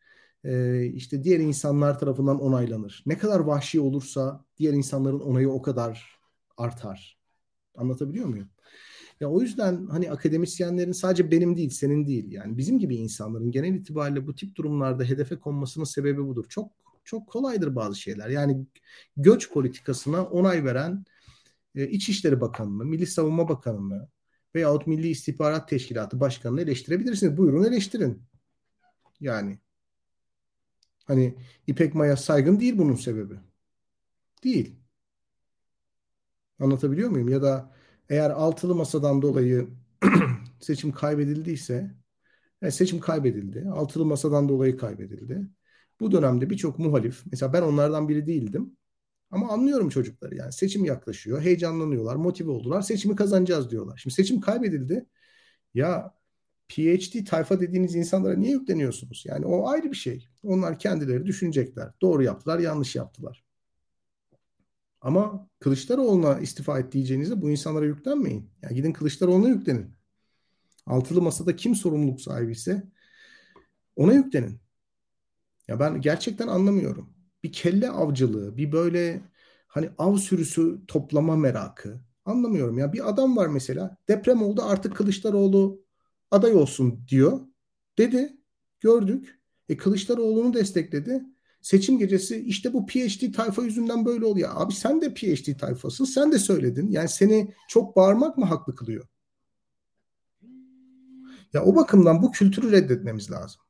e, 0.44 0.84
işte 0.86 1.24
diğer 1.24 1.40
insanlar 1.40 1.98
tarafından 1.98 2.40
onaylanır. 2.40 3.02
Ne 3.06 3.18
kadar 3.18 3.40
vahşi 3.40 3.80
olursa 3.80 4.44
diğer 4.58 4.72
insanların 4.72 5.20
onayı 5.20 5.50
o 5.50 5.62
kadar 5.62 6.18
artar. 6.56 7.18
Anlatabiliyor 7.76 8.26
muyum? 8.26 8.48
Ya 9.20 9.30
o 9.30 9.40
yüzden 9.40 9.86
hani 9.86 10.10
akademisyenlerin 10.10 10.92
sadece 10.92 11.30
benim 11.30 11.56
değil, 11.56 11.70
senin 11.70 12.06
değil 12.06 12.32
yani 12.32 12.58
bizim 12.58 12.78
gibi 12.78 12.96
insanların 12.96 13.50
genel 13.50 13.74
itibariyle 13.74 14.26
bu 14.26 14.34
tip 14.34 14.56
durumlarda 14.56 15.04
hedefe 15.04 15.36
konmasının 15.38 15.84
sebebi 15.84 16.26
budur. 16.26 16.44
Çok 16.48 16.72
çok 17.04 17.28
kolaydır 17.28 17.76
bazı 17.76 18.00
şeyler. 18.00 18.28
Yani 18.28 18.66
göç 19.16 19.52
politikasına 19.52 20.24
onay 20.24 20.64
veren 20.64 21.04
e, 21.74 21.88
İçişleri 21.88 22.40
Bakanı'nı, 22.40 22.84
Milli 22.84 23.06
Savunma 23.06 23.48
Bakanı'nı 23.48 24.08
veyahut 24.54 24.86
Milli 24.86 25.08
İstihbarat 25.08 25.68
Teşkilatı 25.68 26.20
Başkanı'nı 26.20 26.60
eleştirebilirsiniz. 26.60 27.36
Buyurun 27.36 27.64
eleştirin. 27.64 28.22
Yani 29.20 29.58
Hani 31.06 31.34
İpek 31.66 31.94
Maya 31.94 32.16
saygın 32.16 32.60
değil 32.60 32.78
bunun 32.78 32.94
sebebi. 32.94 33.34
Değil. 34.44 34.76
Anlatabiliyor 36.60 37.10
muyum? 37.10 37.28
Ya 37.28 37.42
da 37.42 37.72
eğer 38.08 38.30
altılı 38.30 38.74
masadan 38.74 39.22
dolayı 39.22 39.68
seçim 40.60 40.92
kaybedildiyse 40.92 41.74
yani 41.74 42.68
e, 42.68 42.70
seçim 42.70 43.00
kaybedildi. 43.00 43.68
Altılı 43.72 44.04
masadan 44.06 44.48
dolayı 44.48 44.76
kaybedildi. 44.76 45.48
Bu 46.00 46.12
dönemde 46.12 46.50
birçok 46.50 46.78
muhalif, 46.78 47.22
mesela 47.32 47.52
ben 47.52 47.62
onlardan 47.62 48.08
biri 48.08 48.26
değildim. 48.26 48.76
Ama 49.30 49.48
anlıyorum 49.52 49.88
çocukları 49.88 50.36
yani 50.36 50.52
seçim 50.52 50.84
yaklaşıyor, 50.84 51.42
heyecanlanıyorlar, 51.42 52.16
motive 52.16 52.50
oldular, 52.50 52.82
seçimi 52.82 53.16
kazanacağız 53.16 53.70
diyorlar. 53.70 53.98
Şimdi 53.98 54.14
seçim 54.14 54.40
kaybedildi. 54.40 55.06
Ya 55.74 56.14
PhD 56.72 57.24
tayfa 57.24 57.60
dediğiniz 57.60 57.94
insanlara 57.94 58.36
niye 58.36 58.52
yükleniyorsunuz? 58.52 59.24
Yani 59.26 59.46
o 59.46 59.68
ayrı 59.68 59.90
bir 59.90 59.96
şey. 59.96 60.28
Onlar 60.42 60.78
kendileri 60.78 61.26
düşünecekler. 61.26 61.90
Doğru 62.00 62.22
yaptılar, 62.22 62.58
yanlış 62.58 62.96
yaptılar. 62.96 63.44
Ama 65.00 65.48
Kılıçdaroğlu'na 65.60 66.38
istifa 66.38 66.78
et 66.78 66.92
diyeceğinizde 66.92 67.42
bu 67.42 67.50
insanlara 67.50 67.84
yüklenmeyin. 67.84 68.50
Yani 68.62 68.74
gidin 68.74 68.92
Kılıçdaroğlu'na 68.92 69.48
yüklenin. 69.48 69.94
Altılı 70.86 71.22
masada 71.22 71.56
kim 71.56 71.74
sorumluluk 71.74 72.20
sahibi 72.20 72.52
ise 72.52 72.82
ona 73.96 74.12
yüklenin. 74.12 74.60
Ya 75.68 75.80
ben 75.80 76.00
gerçekten 76.00 76.48
anlamıyorum. 76.48 77.14
Bir 77.42 77.52
kelle 77.52 77.90
avcılığı, 77.90 78.56
bir 78.56 78.72
böyle 78.72 79.22
hani 79.66 79.90
av 79.98 80.16
sürüsü 80.16 80.86
toplama 80.88 81.36
merakı. 81.36 82.00
Anlamıyorum 82.24 82.78
ya. 82.78 82.92
Bir 82.92 83.08
adam 83.08 83.36
var 83.36 83.46
mesela 83.46 83.96
deprem 84.08 84.42
oldu 84.42 84.62
artık 84.64 84.96
Kılıçdaroğlu 84.96 85.81
aday 86.32 86.54
olsun 86.54 87.04
diyor. 87.08 87.40
Dedi. 87.98 88.36
Gördük. 88.80 89.40
E 89.68 89.76
Kılıçdaroğlu'nu 89.76 90.54
destekledi. 90.54 91.22
Seçim 91.60 91.98
gecesi 91.98 92.36
işte 92.36 92.72
bu 92.72 92.86
PhD 92.86 93.32
tayfa 93.32 93.62
yüzünden 93.62 94.04
böyle 94.04 94.24
oluyor. 94.24 94.50
Abi 94.54 94.72
sen 94.72 95.00
de 95.00 95.14
PhD 95.14 95.58
tayfasın. 95.58 96.04
Sen 96.04 96.32
de 96.32 96.38
söyledin. 96.38 96.90
Yani 96.90 97.08
seni 97.08 97.54
çok 97.68 97.96
bağırmak 97.96 98.38
mı 98.38 98.44
haklı 98.44 98.74
kılıyor? 98.74 99.06
Ya 101.52 101.64
o 101.64 101.76
bakımdan 101.76 102.22
bu 102.22 102.32
kültürü 102.32 102.72
reddetmemiz 102.72 103.30
lazım. 103.30 103.60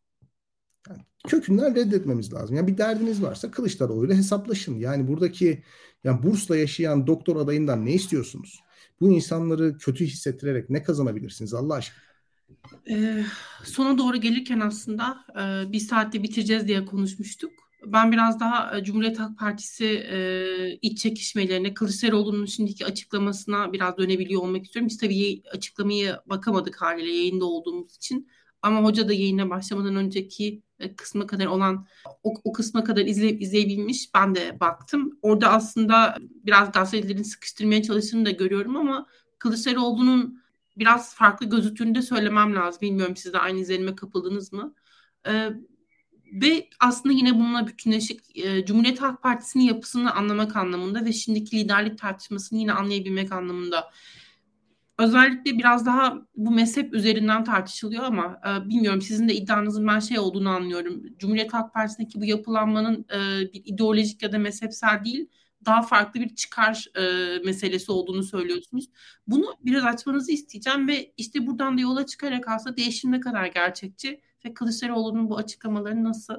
Yani 0.88 1.00
kökünden 1.28 1.74
reddetmemiz 1.74 2.32
lazım. 2.32 2.56
Yani 2.56 2.66
bir 2.66 2.78
derdiniz 2.78 3.22
varsa 3.22 3.50
Kılıçdaroğlu 3.50 4.06
ile 4.06 4.16
hesaplaşın. 4.16 4.78
Yani 4.78 5.08
buradaki 5.08 5.62
yani 6.04 6.22
bursla 6.22 6.56
yaşayan 6.56 7.06
doktor 7.06 7.36
adayından 7.36 7.86
ne 7.86 7.92
istiyorsunuz? 7.92 8.60
Bu 9.00 9.10
insanları 9.10 9.78
kötü 9.78 10.06
hissettirerek 10.06 10.70
ne 10.70 10.82
kazanabilirsiniz 10.82 11.54
Allah 11.54 11.74
aşkına? 11.74 12.11
Ee, 12.90 13.24
sona 13.64 13.98
doğru 13.98 14.16
gelirken 14.16 14.60
aslında 14.60 15.24
e, 15.30 15.72
bir 15.72 15.80
saatte 15.80 16.22
bitireceğiz 16.22 16.68
diye 16.68 16.84
konuşmuştuk. 16.84 17.52
Ben 17.86 18.12
biraz 18.12 18.40
daha 18.40 18.78
e, 18.78 18.84
Cumhuriyet 18.84 19.18
Halk 19.18 19.38
Partisi 19.38 19.86
e, 19.86 20.78
iç 20.82 20.98
çekişmelerine, 20.98 21.74
Kılıçdaroğlu'nun 21.74 22.46
şimdiki 22.46 22.86
açıklamasına 22.86 23.72
biraz 23.72 23.98
dönebiliyor 23.98 24.42
olmak 24.42 24.64
istiyorum. 24.64 24.88
Biz 24.88 24.98
tabii 24.98 25.42
açıklamayı 25.52 26.16
bakamadık 26.26 26.82
haliyle 26.82 27.12
yayında 27.12 27.44
olduğumuz 27.44 27.96
için. 27.96 28.28
Ama 28.62 28.82
hoca 28.82 29.08
da 29.08 29.12
yayına 29.12 29.50
başlamadan 29.50 29.96
önceki 29.96 30.62
e, 30.80 30.96
kısma 30.96 31.26
kadar 31.26 31.46
olan 31.46 31.86
o, 32.22 32.34
o 32.44 32.52
kısma 32.52 32.84
kadar 32.84 33.06
izle, 33.06 33.38
izleyebilmiş. 33.38 34.14
Ben 34.14 34.34
de 34.34 34.60
baktım. 34.60 35.18
Orada 35.22 35.52
aslında 35.52 36.18
biraz 36.44 36.72
gazetelerin 36.72 37.22
sıkıştırmaya 37.22 37.82
çalıştığını 37.82 38.26
da 38.26 38.30
görüyorum 38.30 38.76
ama 38.76 39.06
Kılıçdaroğlu'nun 39.38 40.41
biraz 40.76 41.14
farklı 41.14 41.46
gözüktüğünü 41.46 41.94
de 41.94 42.02
söylemem 42.02 42.54
lazım. 42.54 42.80
Bilmiyorum 42.80 43.16
siz 43.16 43.32
de 43.32 43.38
aynı 43.38 43.58
izlenime 43.58 43.94
kapıldınız 43.94 44.52
mı? 44.52 44.74
Ee, 45.26 45.48
ve 46.32 46.68
aslında 46.80 47.14
yine 47.14 47.34
bununla 47.34 47.66
bütünleşik 47.66 48.38
e, 48.38 48.64
Cumhuriyet 48.64 49.02
Halk 49.02 49.22
Partisi'nin 49.22 49.64
yapısını 49.64 50.14
anlamak 50.14 50.56
anlamında 50.56 51.04
ve 51.04 51.12
şimdiki 51.12 51.58
liderlik 51.58 51.98
tartışmasını 51.98 52.58
yine 52.58 52.72
anlayabilmek 52.72 53.32
anlamında. 53.32 53.90
Özellikle 54.98 55.58
biraz 55.58 55.86
daha 55.86 56.18
bu 56.36 56.50
mezhep 56.50 56.94
üzerinden 56.94 57.44
tartışılıyor 57.44 58.04
ama 58.04 58.40
e, 58.48 58.68
bilmiyorum 58.68 59.02
sizin 59.02 59.28
de 59.28 59.34
iddianızın 59.34 59.86
ben 59.86 60.00
şey 60.00 60.18
olduğunu 60.18 60.48
anlıyorum. 60.48 61.02
Cumhuriyet 61.18 61.52
Halk 61.52 61.74
Partisi'ndeki 61.74 62.20
bu 62.20 62.24
yapılanmanın 62.24 63.06
e, 63.14 63.52
bir 63.52 63.62
ideolojik 63.64 64.22
ya 64.22 64.32
da 64.32 64.38
mezhepsel 64.38 65.04
değil, 65.04 65.28
daha 65.66 65.82
farklı 65.82 66.20
bir 66.20 66.34
çıkar 66.34 66.86
e, 66.96 67.02
meselesi 67.44 67.92
olduğunu 67.92 68.22
söylüyorsunuz. 68.22 68.90
Bunu 69.26 69.54
biraz 69.64 69.84
açmanızı 69.84 70.32
isteyeceğim 70.32 70.88
ve 70.88 71.12
işte 71.16 71.46
buradan 71.46 71.78
da 71.78 71.80
yola 71.80 72.06
çıkarak 72.06 72.48
aslında 72.48 72.76
değişim 72.76 73.12
ne 73.12 73.20
kadar 73.20 73.46
gerçekçi 73.46 74.20
ve 74.44 74.54
Kılıçdaroğlu'nun 74.54 75.30
bu 75.30 75.36
açıklamalarını 75.36 76.04
nasıl 76.04 76.34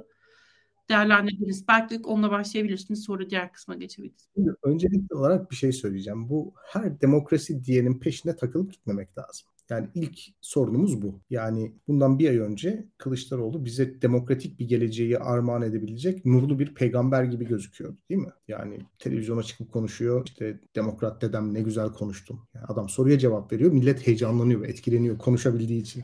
değerlendirdiniz? 0.89 1.67
Belki 1.67 2.01
onunla 2.03 2.31
başlayabilirsiniz 2.31 3.03
sonra 3.03 3.29
diğer 3.29 3.53
kısma 3.53 3.75
geçebiliriz. 3.75 4.29
Öncelikli 4.63 5.15
olarak 5.15 5.51
bir 5.51 5.55
şey 5.55 5.71
söyleyeceğim. 5.71 6.29
Bu 6.29 6.53
her 6.65 7.01
demokrasi 7.01 7.63
diyenin 7.63 7.99
peşine 7.99 8.35
takılıp 8.35 8.73
gitmemek 8.73 9.17
lazım. 9.17 9.47
Yani 9.69 9.87
ilk 9.95 10.19
sorunumuz 10.41 11.01
bu. 11.01 11.21
Yani 11.29 11.73
bundan 11.87 12.19
bir 12.19 12.29
ay 12.29 12.37
önce 12.37 12.87
Kılıçdaroğlu 12.97 13.65
bize 13.65 14.01
demokratik 14.01 14.59
bir 14.59 14.67
geleceği 14.67 15.17
armağan 15.19 15.61
edebilecek 15.61 16.25
nurlu 16.25 16.59
bir 16.59 16.75
peygamber 16.75 17.23
gibi 17.23 17.47
gözüküyordu 17.47 17.97
değil 18.09 18.21
mi? 18.21 18.31
Yani 18.47 18.79
televizyona 18.99 19.43
çıkıp 19.43 19.71
konuşuyor. 19.71 20.25
İşte 20.25 20.59
demokrat 20.75 21.21
dedem 21.21 21.53
ne 21.53 21.61
güzel 21.61 21.89
konuştum. 21.89 22.47
Yani 22.53 22.65
adam 22.65 22.89
soruya 22.89 23.19
cevap 23.19 23.51
veriyor. 23.53 23.71
Millet 23.71 24.07
heyecanlanıyor 24.07 24.61
ve 24.61 24.67
etkileniyor 24.67 25.17
konuşabildiği 25.17 25.81
için. 25.81 26.03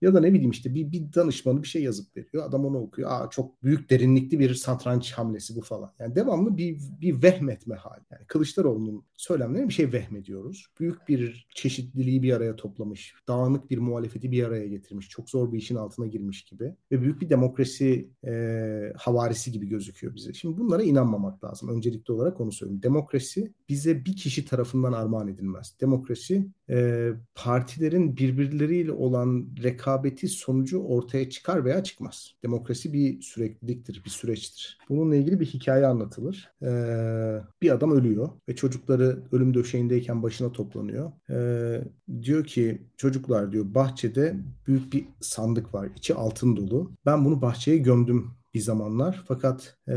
Ya 0.00 0.14
da 0.14 0.20
ne 0.20 0.32
bileyim 0.32 0.50
işte 0.50 0.74
bir, 0.74 0.92
bir 0.92 1.12
danışmanı 1.12 1.62
bir 1.62 1.68
şey 1.68 1.82
yazıp 1.82 2.16
veriyor. 2.16 2.48
Adam 2.48 2.64
onu 2.64 2.78
okuyor. 2.78 3.10
Aa 3.10 3.30
çok 3.30 3.62
büyük 3.62 3.90
derinlikli 3.90 4.38
bir 4.38 4.54
satranç 4.54 5.12
hamlesi 5.12 5.56
bu 5.56 5.60
falan. 5.60 5.92
Yani 5.98 6.14
devamlı 6.14 6.56
bir, 6.56 6.78
bir 7.00 7.22
vehmetme 7.22 7.74
hali. 7.74 8.02
Yani 8.10 8.26
Kılıçdaroğlu'nun 8.26 9.04
söylemlerine 9.16 9.68
bir 9.68 9.74
şey 9.74 9.92
vehmediyoruz. 9.92 10.66
Büyük 10.80 11.08
bir 11.08 11.46
çeşitliliği 11.54 12.22
bir 12.22 12.32
araya 12.32 12.56
toplamış. 12.56 13.14
Dağınık 13.28 13.70
bir 13.70 13.78
muhalefeti 13.78 14.30
bir 14.30 14.44
araya 14.44 14.66
getirmiş. 14.66 15.08
Çok 15.08 15.30
zor 15.30 15.52
bir 15.52 15.58
işin 15.58 15.76
altına 15.76 16.06
girmiş 16.06 16.44
gibi. 16.44 16.74
Ve 16.92 17.02
büyük 17.02 17.20
bir 17.20 17.30
demokrasi 17.30 18.10
e, 18.26 18.32
havarisi 18.96 19.52
gibi 19.52 19.68
gözüküyor 19.68 20.14
bize. 20.14 20.32
Şimdi 20.32 20.58
bunlara 20.58 20.82
inanmamak 20.82 21.44
lazım. 21.44 21.68
Öncelikli 21.68 22.12
olarak 22.12 22.40
onu 22.40 22.52
söyleyeyim. 22.52 22.82
Demokrasi 22.82 23.54
bize 23.70 24.04
bir 24.04 24.16
kişi 24.16 24.44
tarafından 24.44 24.92
armağan 24.92 25.28
edilmez. 25.28 25.74
Demokrasi 25.80 26.46
e, 26.70 27.08
partilerin 27.34 28.16
birbirleriyle 28.16 28.92
olan 28.92 29.48
rekabeti 29.62 30.28
sonucu 30.28 30.82
ortaya 30.82 31.30
çıkar 31.30 31.64
veya 31.64 31.84
çıkmaz. 31.84 32.34
Demokrasi 32.42 32.92
bir 32.92 33.22
sürekliliktir, 33.22 34.02
bir 34.04 34.10
süreçtir. 34.10 34.78
Bununla 34.88 35.16
ilgili 35.16 35.40
bir 35.40 35.46
hikaye 35.46 35.86
anlatılır. 35.86 36.50
E, 36.62 36.70
bir 37.62 37.70
adam 37.70 37.90
ölüyor 37.90 38.28
ve 38.48 38.56
çocukları 38.56 39.22
ölüm 39.32 39.54
döşeğindeyken 39.54 40.22
başına 40.22 40.52
toplanıyor. 40.52 41.12
E, 41.30 41.38
diyor 42.22 42.44
ki 42.44 42.82
çocuklar 42.96 43.52
diyor 43.52 43.74
bahçede 43.74 44.36
büyük 44.66 44.92
bir 44.92 45.04
sandık 45.20 45.74
var. 45.74 45.88
içi 45.96 46.14
altın 46.14 46.56
dolu. 46.56 46.92
Ben 47.06 47.24
bunu 47.24 47.42
bahçeye 47.42 47.78
gömdüm 47.78 48.30
bir 48.54 48.60
zamanlar. 48.60 49.24
Fakat 49.28 49.76
e, 49.88 49.94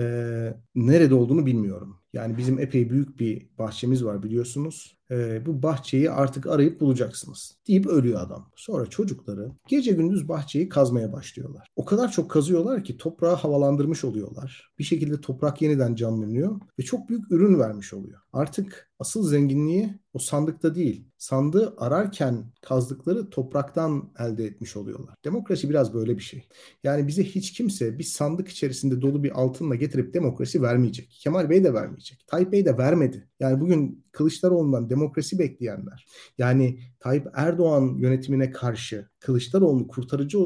nerede 0.76 1.16
olduğunu 1.16 1.46
bilmiyorum. 1.46 2.03
Yani 2.14 2.38
bizim 2.38 2.60
epey 2.60 2.90
büyük 2.90 3.20
bir 3.20 3.48
bahçemiz 3.58 4.06
var 4.06 4.24
biliyorsunuz. 4.24 4.98
E, 5.12 5.46
bu 5.46 5.64
bahçeyi 5.64 6.12
artık 6.12 6.48
arayıp 6.48 6.82
bulacaksınız 6.82 7.58
deyip 7.68 7.88
ölüyor 7.88 8.22
adam. 8.22 8.52
Sonra 8.56 8.86
çocukları 8.86 9.52
gece 9.68 9.92
gündüz 9.92 10.28
bahçeyi 10.28 10.70
kazmaya 10.70 11.14
başlıyorlar. 11.14 11.68
O 11.76 11.86
kadar 11.86 12.12
çok 12.12 12.32
kazıyorlar 12.32 12.84
ki 12.84 12.98
toprağı 12.98 13.36
havalandırmış 13.36 14.04
oluyorlar. 14.04 14.74
Bir 14.80 14.84
şekilde 14.84 15.22
toprak 15.22 15.62
yeniden 15.62 15.96
canlanıyor 15.96 16.60
ve 16.80 16.84
çok 16.84 17.10
büyük 17.10 17.32
ürün 17.32 17.60
vermiş 17.60 17.94
oluyor. 17.94 18.20
Artık 18.34 18.92
asıl 19.00 19.28
zenginliği 19.28 20.00
o 20.14 20.20
sandıkta 20.20 20.76
değil. 20.76 21.08
Sandığı 21.18 21.74
ararken 21.78 22.46
kazdıkları 22.62 23.30
topraktan 23.30 24.12
elde 24.20 24.46
etmiş 24.46 24.78
oluyorlar. 24.78 25.16
Demokrasi 25.26 25.70
biraz 25.70 25.94
böyle 25.94 26.18
bir 26.18 26.24
şey. 26.24 26.48
Yani 26.84 27.08
bize 27.08 27.24
hiç 27.24 27.54
kimse 27.54 28.00
bir 28.00 28.04
sandık 28.04 28.48
içerisinde 28.48 29.02
dolu 29.02 29.24
bir 29.24 29.42
altınla 29.42 29.76
getirip 29.76 30.14
demokrasi 30.14 30.62
vermeyecek. 30.62 31.18
Kemal 31.24 31.50
Bey 31.50 31.64
de 31.64 31.74
vermeyecek. 31.74 32.28
Tayyip 32.28 32.52
Bey 32.52 32.66
de 32.66 32.78
vermedi. 32.78 33.28
Yani 33.44 33.62
bugün 33.62 34.06
Kılıçdaroğlu'ndan 34.12 34.90
demokrasi 34.90 35.40
bekleyenler, 35.40 36.06
yani 36.38 36.80
Tayyip 37.00 37.28
Erdoğan 37.34 37.96
yönetimine 37.98 38.52
karşı 38.52 39.10
Kılıçdaroğlu'nu 39.20 39.88
kurtarıcı 39.88 40.40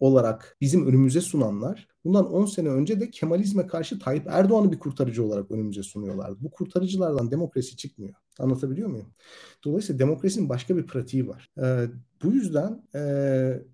olarak 0.00 0.56
bizim 0.60 0.86
önümüze 0.86 1.20
sunanlar 1.20 1.88
bundan 2.04 2.32
10 2.32 2.46
sene 2.46 2.68
önce 2.68 3.00
de 3.00 3.10
Kemalizme 3.10 3.66
karşı 3.66 3.98
Tayyip 3.98 4.26
Erdoğan'ı 4.28 4.72
bir 4.72 4.78
kurtarıcı 4.78 5.24
olarak 5.24 5.50
önümüze 5.50 5.82
sunuyorlardı. 5.82 6.36
Bu 6.40 6.50
kurtarıcılardan 6.50 7.30
demokrasi 7.30 7.76
çıkmıyor. 7.76 8.14
Anlatabiliyor 8.38 8.88
muyum? 8.88 9.14
Dolayısıyla 9.64 9.98
demokrasinin 9.98 10.48
başka 10.48 10.76
bir 10.76 10.86
pratiği 10.86 11.28
var. 11.28 11.50
Ee, 11.62 11.86
bu 12.22 12.32
yüzden 12.32 12.82
e, 12.94 13.00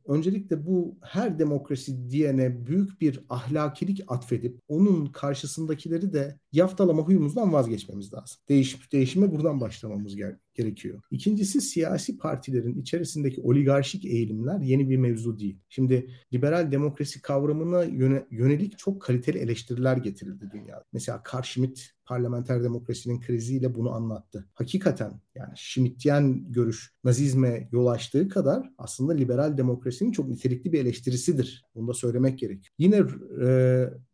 öncelikle 0.07 0.67
bu 0.67 0.99
her 1.03 1.39
demokrasi 1.39 2.11
diyene 2.11 2.67
büyük 2.67 3.01
bir 3.01 3.25
ahlakilik 3.29 4.05
atfedip 4.09 4.61
onun 4.69 5.07
karşısındakileri 5.07 6.13
de 6.13 6.41
yaftalama 6.53 7.03
huyumuzdan 7.03 7.53
vazgeçmemiz 7.53 8.15
lazım. 8.15 8.39
Değiş, 8.49 8.93
değişime 8.93 9.33
buradan 9.33 9.61
başlamamız 9.61 10.17
gerekiyor 10.17 10.46
gerekiyor. 10.57 11.03
İkincisi 11.11 11.61
siyasi 11.61 12.19
partilerin 12.19 12.81
içerisindeki 12.81 13.41
oligarşik 13.41 14.05
eğilimler 14.05 14.61
yeni 14.61 14.91
bir 14.91 14.97
mevzu 14.97 15.39
değil. 15.39 15.59
Şimdi 15.69 16.11
liberal 16.33 16.73
demokrasi 16.73 17.23
kavramına 17.23 17.85
yönelik 18.31 18.79
çok 18.79 19.03
kaliteli 19.03 19.39
eleştiriler 19.39 19.97
getirildi 19.97 20.51
dünyada. 20.53 20.85
Mesela 20.93 21.23
Carl 21.33 21.43
Schmitt 21.43 21.97
parlamenter 22.07 22.63
demokrasinin 22.63 23.21
kriziyle 23.21 23.75
bunu 23.75 23.91
anlattı. 23.93 24.47
Hakikaten 24.55 25.21
yani 25.35 25.53
Schmittian 25.57 26.53
görüş 26.53 26.93
nazizme 27.05 27.69
yol 27.73 27.87
açtığı 27.87 28.29
kadar 28.29 28.71
aslında 28.79 29.13
liberal 29.13 29.59
demokrasinin 29.59 30.13
çok 30.13 30.29
nitelikli 30.29 30.73
bir 30.73 30.81
eleştirisidir. 30.81 31.65
Bunu 31.75 31.89
da 31.89 31.95
söylemek 31.95 32.39
gerek. 32.39 32.69
Yine 32.79 32.97
e, 32.97 33.07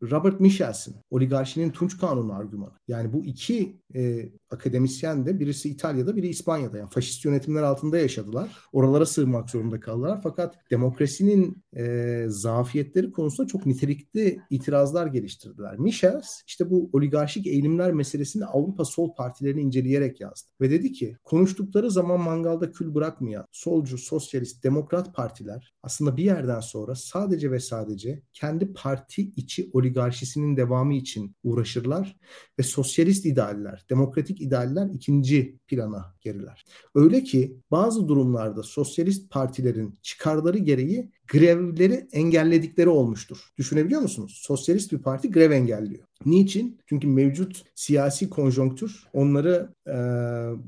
Robert 0.02 0.40
Michelson 0.40 0.94
oligarşinin 1.10 1.70
Tunç 1.70 1.98
Kanunu 1.98 2.34
argümanı. 2.34 2.72
Yani 2.88 3.12
bu 3.12 3.24
iki 3.24 3.76
e, 3.94 4.32
akademisyen 4.50 5.26
de 5.26 5.40
birisi 5.40 5.68
İtalya'da 5.68 6.16
biri 6.16 6.28
İspanya'da. 6.32 6.78
Yani 6.78 6.90
faşist 6.90 7.24
yönetimler 7.24 7.62
altında 7.62 7.98
yaşadılar. 7.98 8.56
Oralara 8.72 9.06
sığınmak 9.06 9.50
zorunda 9.50 9.80
kaldılar. 9.80 10.20
Fakat 10.22 10.54
demokrasinin 10.70 11.62
e, 11.76 12.24
zafiyetleri 12.28 13.12
konusunda 13.12 13.48
çok 13.48 13.66
nitelikli 13.66 14.40
itirazlar 14.50 15.06
geliştirdiler. 15.06 15.78
Michels 15.78 16.42
işte 16.46 16.70
bu 16.70 16.90
oligarşik 16.92 17.46
eğilimler 17.46 17.92
meselesini 17.92 18.44
Avrupa 18.44 18.84
sol 18.84 19.14
partilerini 19.14 19.60
inceleyerek 19.60 20.20
yazdı. 20.20 20.50
Ve 20.60 20.70
dedi 20.70 20.92
ki 20.92 21.16
konuştukları 21.24 21.90
zaman 21.90 22.20
mangalda 22.20 22.72
kül 22.72 22.94
bırakmayan 22.94 23.46
solcu, 23.52 23.98
sosyalist, 23.98 24.64
demokrat 24.64 25.14
partiler 25.14 25.74
aslında 25.82 26.16
bir 26.16 26.24
yerden 26.24 26.60
sonra 26.60 26.94
sadece 26.94 27.50
ve 27.50 27.60
sadece 27.60 28.22
kendi 28.32 28.72
parti 28.72 29.22
içi 29.22 29.70
oligarşisinin 29.72 30.56
devamı 30.56 30.94
için 30.94 31.36
uğraşırlar 31.42 32.16
ve 32.58 32.62
sosyalist 32.62 33.26
idealler, 33.26 33.84
demokratik 33.90 34.40
idealler 34.40 34.86
ikinci 34.94 35.58
plana 35.66 36.14
geriler. 36.22 36.64
Öyle 36.94 37.22
ki 37.22 37.56
bazı 37.70 38.08
durumlarda 38.08 38.62
sosyalist 38.62 39.30
partilerin 39.30 39.98
çıkarları 40.02 40.58
gereği 40.58 41.10
grevleri 41.28 42.08
engelledikleri 42.12 42.88
olmuştur. 42.88 43.38
Düşünebiliyor 43.58 44.00
musunuz? 44.00 44.40
Sosyalist 44.42 44.92
bir 44.92 44.98
parti 44.98 45.30
grev 45.30 45.50
engelliyor. 45.50 46.04
Niçin? 46.26 46.78
Çünkü 46.86 47.06
mevcut 47.06 47.62
siyasi 47.74 48.30
konjonktür 48.30 49.04
onları 49.12 49.74
e, 49.86 49.94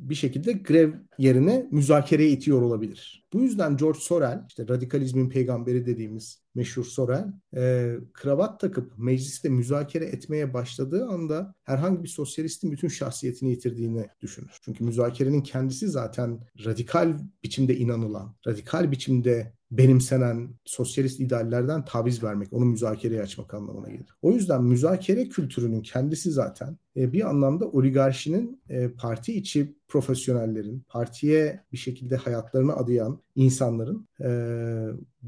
bir 0.09 0.15
şekilde 0.15 0.53
grev 0.53 0.93
yerine 1.19 1.67
müzakereye 1.71 2.31
itiyor 2.31 2.63
olabilir. 2.63 3.25
Bu 3.33 3.41
yüzden 3.41 3.77
George 3.77 3.99
Sorel, 4.01 4.45
işte 4.49 4.69
radikalizmin 4.69 5.29
peygamberi 5.29 5.87
dediğimiz 5.87 6.44
meşhur 6.55 6.85
Sorel, 6.85 7.33
e, 7.57 7.95
kravat 8.13 8.61
takıp 8.61 8.99
mecliste 8.99 9.49
müzakere 9.49 10.05
etmeye 10.05 10.55
başladığı 10.55 11.07
anda 11.07 11.55
herhangi 11.65 12.03
bir 12.03 12.09
sosyalistin 12.09 12.73
bütün 12.73 12.89
şahsiyetini 12.89 13.51
yitirdiğini 13.51 14.07
düşünür. 14.21 14.59
Çünkü 14.63 14.85
müzakerenin 14.85 15.43
kendisi 15.43 15.89
zaten 15.89 16.41
radikal 16.65 17.19
biçimde 17.43 17.77
inanılan, 17.77 18.35
radikal 18.47 18.91
biçimde 18.91 19.53
benimsenen 19.71 20.55
sosyalist 20.65 21.21
ideallerden 21.21 21.85
taviz 21.85 22.23
vermek, 22.23 22.53
onu 22.53 22.65
müzakereye 22.65 23.23
açmak 23.23 23.55
anlamına 23.55 23.89
gelir. 23.89 24.17
O 24.23 24.33
yüzden 24.33 24.65
müzakere 24.65 25.29
kültürünün 25.29 25.81
kendisi 25.83 26.31
zaten 26.31 26.79
e, 26.97 27.13
bir 27.13 27.29
anlamda 27.29 27.69
oligarşinin 27.69 28.63
e, 28.69 28.89
parti 28.89 29.35
içi 29.35 29.77
profesyonellerin, 29.89 30.85
partiye 30.89 31.65
bir 31.73 31.77
şekilde 31.77 32.17
hayatlarını 32.17 32.77
adayan 32.77 33.21
insanların 33.35 34.09
e, 34.21 34.29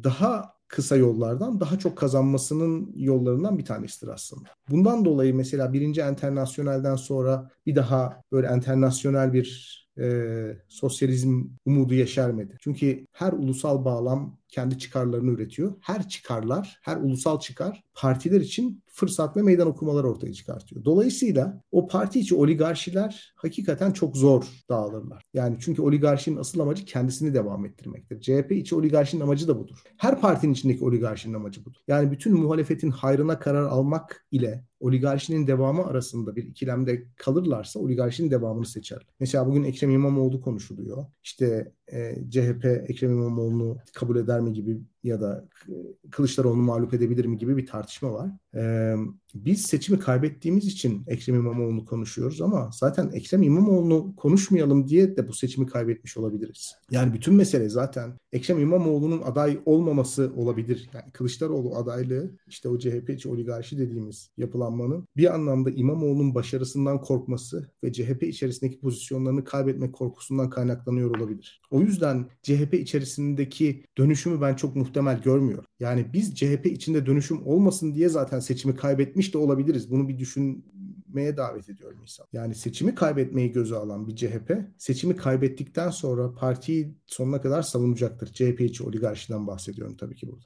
daha 0.04 0.55
kısa 0.68 0.96
yollardan 0.96 1.60
daha 1.60 1.78
çok 1.78 1.98
kazanmasının 1.98 2.92
yollarından 2.96 3.58
bir 3.58 3.64
tanesidir 3.64 4.08
aslında. 4.08 4.48
Bundan 4.70 5.04
dolayı 5.04 5.34
mesela 5.34 5.72
birinci 5.72 6.00
enternasyonelden 6.00 6.96
sonra 6.96 7.50
bir 7.66 7.76
daha 7.76 8.22
böyle 8.32 8.46
enternasyonel 8.46 9.32
bir 9.32 9.76
e, 9.98 10.58
sosyalizm 10.68 11.44
umudu 11.66 11.94
yeşermedi. 11.94 12.56
Çünkü 12.60 13.06
her 13.12 13.32
ulusal 13.32 13.84
bağlam 13.84 14.38
kendi 14.48 14.78
çıkarlarını 14.78 15.30
üretiyor. 15.30 15.74
Her 15.80 16.08
çıkarlar, 16.08 16.78
her 16.82 16.96
ulusal 16.96 17.40
çıkar 17.40 17.84
partiler 17.94 18.40
için 18.40 18.82
fırsat 18.86 19.36
ve 19.36 19.42
meydan 19.42 19.68
okumalar 19.68 20.04
ortaya 20.04 20.32
çıkartıyor. 20.32 20.84
Dolayısıyla 20.84 21.62
o 21.72 21.86
parti 21.86 22.20
içi 22.20 22.34
oligarşiler 22.34 23.32
hakikaten 23.36 23.92
çok 23.92 24.16
zor 24.16 24.44
dağılırlar. 24.68 25.22
Yani 25.34 25.56
çünkü 25.60 25.82
oligarşinin 25.82 26.36
asıl 26.36 26.60
amacı 26.60 26.84
kendisini 26.84 27.34
devam 27.34 27.66
ettirmektir. 27.66 28.20
CHP 28.20 28.52
içi 28.52 28.74
oligarşinin 28.74 29.22
amacı 29.22 29.48
da 29.48 29.58
budur. 29.58 29.82
Her 29.96 30.20
partinin 30.20 30.52
içindeki 30.52 30.84
oligarşinin 30.84 31.34
amacı 31.34 31.64
budur. 31.64 31.80
Yani 31.88 32.10
bütün 32.10 32.34
muhalefetin 32.40 32.90
hayrına 32.90 33.38
karar 33.38 33.62
almak 33.62 34.26
ile 34.30 34.64
oligarşinin 34.80 35.46
devamı 35.46 35.86
arasında 35.86 36.36
bir 36.36 36.44
ikilemde 36.44 37.04
kalırlarsa 37.16 37.80
oligarşinin 37.80 38.30
devamını 38.30 38.66
seçer. 38.66 39.06
Mesela 39.20 39.46
bugün 39.46 39.64
Ekrem 39.64 39.90
İmamoğlu 39.90 40.40
konuşuluyor. 40.40 41.06
İşte 41.24 41.72
e, 41.92 42.14
CHP 42.30 42.64
Ekrem 42.64 43.10
İmamoğlu'nu 43.10 43.78
kabul 43.94 44.16
eder 44.16 44.35
mi 44.40 44.52
gibi 44.52 44.80
ya 45.06 45.20
da 45.20 45.48
Kılıçdaroğlu'nu 46.10 46.62
mağlup 46.62 46.94
edebilir 46.94 47.24
mi 47.24 47.38
gibi 47.38 47.56
bir 47.56 47.66
tartışma 47.66 48.12
var. 48.12 48.30
Ee, 48.54 48.94
biz 49.34 49.62
seçimi 49.62 49.98
kaybettiğimiz 49.98 50.66
için 50.66 51.04
Ekrem 51.06 51.36
İmamoğlu'nu 51.36 51.84
konuşuyoruz 51.84 52.42
ama 52.42 52.70
zaten 52.72 53.10
Ekrem 53.12 53.42
İmamoğlu'nu 53.42 54.16
konuşmayalım 54.16 54.88
diye 54.88 55.16
de 55.16 55.28
bu 55.28 55.32
seçimi 55.32 55.66
kaybetmiş 55.66 56.16
olabiliriz. 56.16 56.74
Yani 56.90 57.12
bütün 57.12 57.34
mesele 57.34 57.68
zaten 57.68 58.12
Ekrem 58.32 58.60
İmamoğlu'nun 58.60 59.22
aday 59.22 59.60
olmaması 59.66 60.32
olabilir. 60.36 60.90
Yani 60.94 61.12
Kılıçdaroğlu 61.12 61.76
adaylığı 61.76 62.30
işte 62.46 62.68
o 62.68 62.78
CHP'ci 62.78 63.28
oligarşi 63.28 63.78
dediğimiz 63.78 64.30
yapılanmanın 64.36 65.08
bir 65.16 65.34
anlamda 65.34 65.70
İmamoğlu'nun 65.70 66.34
başarısından 66.34 67.00
korkması 67.00 67.70
ve 67.84 67.92
CHP 67.92 68.22
içerisindeki 68.22 68.80
pozisyonlarını 68.80 69.44
kaybetmek 69.44 69.92
korkusundan 69.92 70.50
kaynaklanıyor 70.50 71.16
olabilir. 71.16 71.60
O 71.70 71.80
yüzden 71.80 72.26
CHP 72.42 72.74
içerisindeki 72.74 73.84
dönüşümü 73.98 74.40
ben 74.40 74.54
çok 74.54 74.76
muhtemel 74.96 75.22
görmüyorum. 75.22 75.64
Yani 75.80 76.06
biz 76.12 76.34
CHP 76.34 76.66
içinde 76.66 77.06
dönüşüm 77.06 77.46
olmasın 77.46 77.94
diye 77.94 78.08
zaten 78.08 78.40
seçimi 78.40 78.76
kaybetmiş 78.76 79.34
de 79.34 79.38
olabiliriz. 79.38 79.90
Bunu 79.90 80.08
bir 80.08 80.18
düşünmeye 80.18 81.36
davet 81.36 81.68
ediyorum 81.70 81.98
insan. 82.02 82.26
Yani 82.32 82.54
seçimi 82.54 82.94
kaybetmeyi 82.94 83.52
göze 83.52 83.76
alan 83.76 84.08
bir 84.08 84.16
CHP 84.16 84.52
seçimi 84.78 85.16
kaybettikten 85.16 85.90
sonra 85.90 86.34
partiyi 86.34 86.94
sonuna 87.06 87.40
kadar 87.40 87.62
savunacaktır. 87.62 88.32
CHP 88.32 88.60
içi 88.60 88.84
oligarşiden 88.84 89.46
bahsediyorum 89.46 89.96
tabii 89.96 90.14
ki 90.14 90.26
burada. 90.26 90.44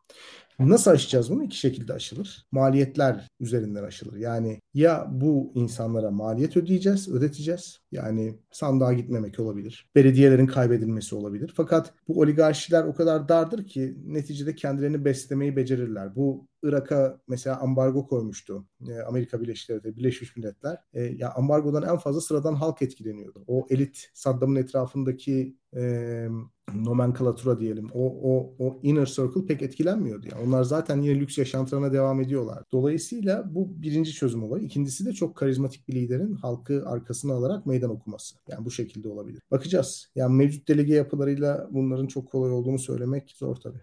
Nasıl 0.61 0.91
aşacağız 0.91 1.31
bunu? 1.31 1.45
İki 1.45 1.57
şekilde 1.57 1.93
aşılır. 1.93 2.47
Maliyetler 2.53 3.29
üzerinden 3.41 3.85
aşılır. 3.85 4.17
Yani 4.17 4.61
ya 4.75 5.09
bu 5.11 5.53
insanlara 5.55 6.11
maliyet 6.11 6.57
ödeyeceğiz, 6.57 7.09
ödeteceğiz. 7.09 7.81
Yani 7.93 8.39
sandığa 8.51 8.93
gitmemek 8.93 9.41
olabilir. 9.41 9.91
Belediyelerin 9.95 10.47
kaybedilmesi 10.47 11.15
olabilir. 11.15 11.53
Fakat 11.57 11.95
bu 12.09 12.21
oligarşiler 12.21 12.85
o 12.85 12.95
kadar 12.95 13.29
dardır 13.29 13.67
ki 13.67 13.97
neticede 14.07 14.55
kendilerini 14.55 15.05
beslemeyi 15.05 15.57
becerirler. 15.57 16.17
Bu 16.17 16.47
Irak'a 16.63 17.21
mesela 17.29 17.61
ambargo 17.61 18.07
koymuştu. 18.07 18.65
E, 18.89 19.01
Amerika 19.01 19.41
Birleşik 19.41 19.69
Devletleri, 19.69 19.97
Birleşmiş 19.97 20.37
Milletler. 20.37 20.79
E, 20.93 21.03
ya 21.03 21.33
ambargodan 21.33 21.83
en 21.83 21.97
fazla 21.97 22.21
sıradan 22.21 22.55
halk 22.55 22.83
etkileniyordu. 22.83 23.45
O 23.47 23.67
elit 23.71 24.11
Saddam'ın 24.15 24.57
etrafındaki 24.57 25.57
e, 25.77 26.29
nomenklatura 26.75 27.59
diyelim. 27.59 27.89
O, 27.95 28.33
o, 28.33 28.55
o 28.59 28.81
inner 28.83 29.07
circle 29.07 29.47
pek 29.47 29.63
etkilenmiyordu. 29.63 30.27
Yani 30.33 30.43
onlar 30.47 30.63
zaten 30.63 31.03
yine 31.03 31.21
lüks 31.21 31.39
yaşantılarına 31.39 31.93
devam 31.93 32.21
ediyorlar. 32.21 32.65
Dolayısıyla 32.73 33.45
bu 33.55 33.83
birinci 33.83 34.13
çözüm 34.13 34.43
olayı. 34.43 34.65
İkincisi 34.65 35.07
de 35.07 35.13
çok 35.13 35.37
karizmatik 35.37 35.89
bir 35.89 35.95
liderin 35.95 36.35
halkı 36.35 36.83
arkasına 36.87 37.35
alarak 37.35 37.67
meydan 37.67 37.91
okuması. 37.91 38.37
Yani 38.49 38.65
bu 38.65 38.71
şekilde 38.71 39.09
olabilir. 39.09 39.43
Bakacağız. 39.51 40.11
Yani 40.15 40.37
mevcut 40.37 40.69
delege 40.69 40.95
yapılarıyla 40.95 41.69
bunların 41.71 42.07
çok 42.07 42.31
kolay 42.31 42.51
olduğunu 42.51 42.79
söylemek 42.79 43.31
zor 43.37 43.57
tabii. 43.57 43.81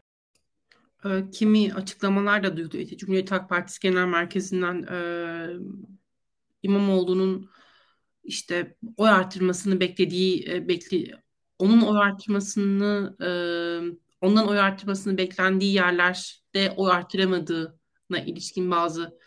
Ee, 1.06 1.30
kimi 1.32 1.74
açıklamalar 1.74 2.44
da 2.44 2.58
duydu. 2.58 2.78
İşte 2.78 2.98
Cumhuriyet 2.98 3.32
Halk 3.32 3.50
Partisi 3.50 3.80
Genel 3.80 4.08
Merkezi'nden 4.08 4.84
e, 4.84 5.00
İmamoğlu'nun 6.64 7.50
işte 8.24 8.76
oy 8.98 9.10
artırmasını 9.10 9.80
beklediği 9.80 10.50
e, 10.50 10.68
bekli 10.68 11.12
onun 11.60 11.82
oy 11.82 11.98
artırmasını 11.98 13.16
e, 13.22 13.30
ondan 14.22 14.48
oy 14.48 14.60
artırmasını 14.60 15.18
beklendiği 15.18 15.74
yerlerde 15.74 16.74
oy 16.78 16.92
artıramadığına 16.92 18.20
ilişkin 18.26 18.72
bazı 18.72 19.20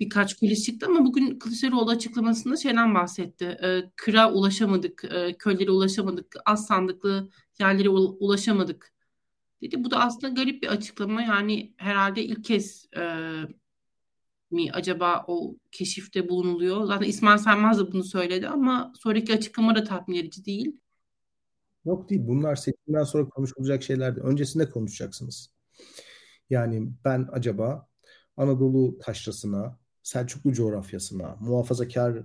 birkaç 0.00 0.34
kulis 0.34 0.64
çıktı 0.64 0.86
ama 0.86 1.04
bugün 1.04 1.38
Kılıçdaroğlu 1.38 1.90
açıklamasında 1.90 2.56
şeyden 2.56 2.94
bahsetti. 2.94 3.44
E, 3.44 3.90
kıra 3.96 4.32
ulaşamadık, 4.32 5.04
e, 5.04 5.36
köylere 5.38 5.70
ulaşamadık, 5.70 6.36
az 6.46 6.66
sandıklı 6.66 7.30
yerlere 7.60 7.88
ulaşamadık 7.88 8.92
dedi. 9.62 9.84
Bu 9.84 9.90
da 9.90 10.00
aslında 10.00 10.28
garip 10.28 10.62
bir 10.62 10.68
açıklama. 10.68 11.22
Yani 11.22 11.74
herhalde 11.76 12.24
ilk 12.24 12.44
kez 12.44 12.88
e, 12.96 13.02
mi 14.50 14.72
acaba 14.72 15.24
o 15.28 15.56
keşifte 15.72 16.28
bulunuluyor? 16.28 16.84
Zaten 16.84 17.06
İsmail 17.06 17.38
Saymaz 17.38 17.78
da 17.78 17.92
bunu 17.92 18.04
söyledi 18.04 18.48
ama 18.48 18.92
sonraki 18.96 19.34
açıklama 19.34 19.74
da 19.74 19.84
tatmin 19.84 20.16
edici 20.16 20.44
değil. 20.44 20.80
Yok 21.84 22.10
değil. 22.10 22.20
Bunlar 22.24 22.56
seçimden 22.56 23.04
sonra 23.04 23.28
konuşulacak 23.28 23.82
şeyler 23.82 24.16
değil. 24.16 24.26
Öncesinde 24.26 24.70
konuşacaksınız. 24.70 25.50
Yani 26.50 26.92
ben 27.04 27.28
acaba 27.32 27.88
Anadolu 28.36 28.98
taşrasına, 28.98 29.78
Selçuklu 30.02 30.52
coğrafyasına, 30.52 31.36
muhafazakar 31.40 32.22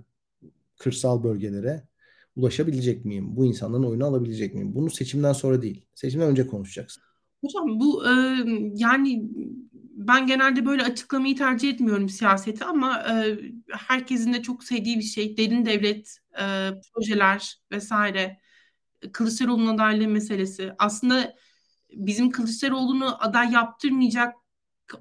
kırsal 0.78 1.24
bölgelere 1.24 1.88
ulaşabilecek 2.36 3.04
miyim? 3.04 3.36
Bu 3.36 3.46
insanların 3.46 3.82
oyunu 3.82 4.04
alabilecek 4.04 4.54
miyim? 4.54 4.74
Bunu 4.74 4.90
seçimden 4.90 5.32
sonra 5.32 5.62
değil. 5.62 5.86
Seçimden 5.94 6.28
önce 6.28 6.46
konuşacaksın. 6.46 7.02
Hocam 7.44 7.80
bu 7.80 8.06
e, 8.06 8.10
yani 8.74 9.30
ben 9.94 10.26
genelde 10.26 10.66
böyle 10.66 10.82
açıklamayı 10.82 11.36
tercih 11.36 11.70
etmiyorum 11.70 12.08
siyaseti 12.08 12.64
ama 12.64 13.04
e, 13.10 13.38
herkesin 13.70 14.32
de 14.32 14.42
çok 14.42 14.64
sevdiği 14.64 14.98
bir 14.98 15.02
şey 15.02 15.36
derin 15.36 15.66
devlet 15.66 16.18
e, 16.40 16.44
projeler 16.94 17.60
vesaire 17.72 18.40
Kılıçdaroğlu'nun 19.12 19.74
adaylığı 19.74 20.08
meselesi. 20.08 20.72
Aslında 20.78 21.36
bizim 21.92 22.30
Kılıçdaroğlu'nu 22.30 23.22
aday 23.24 23.52
yaptırmayacak 23.52 24.34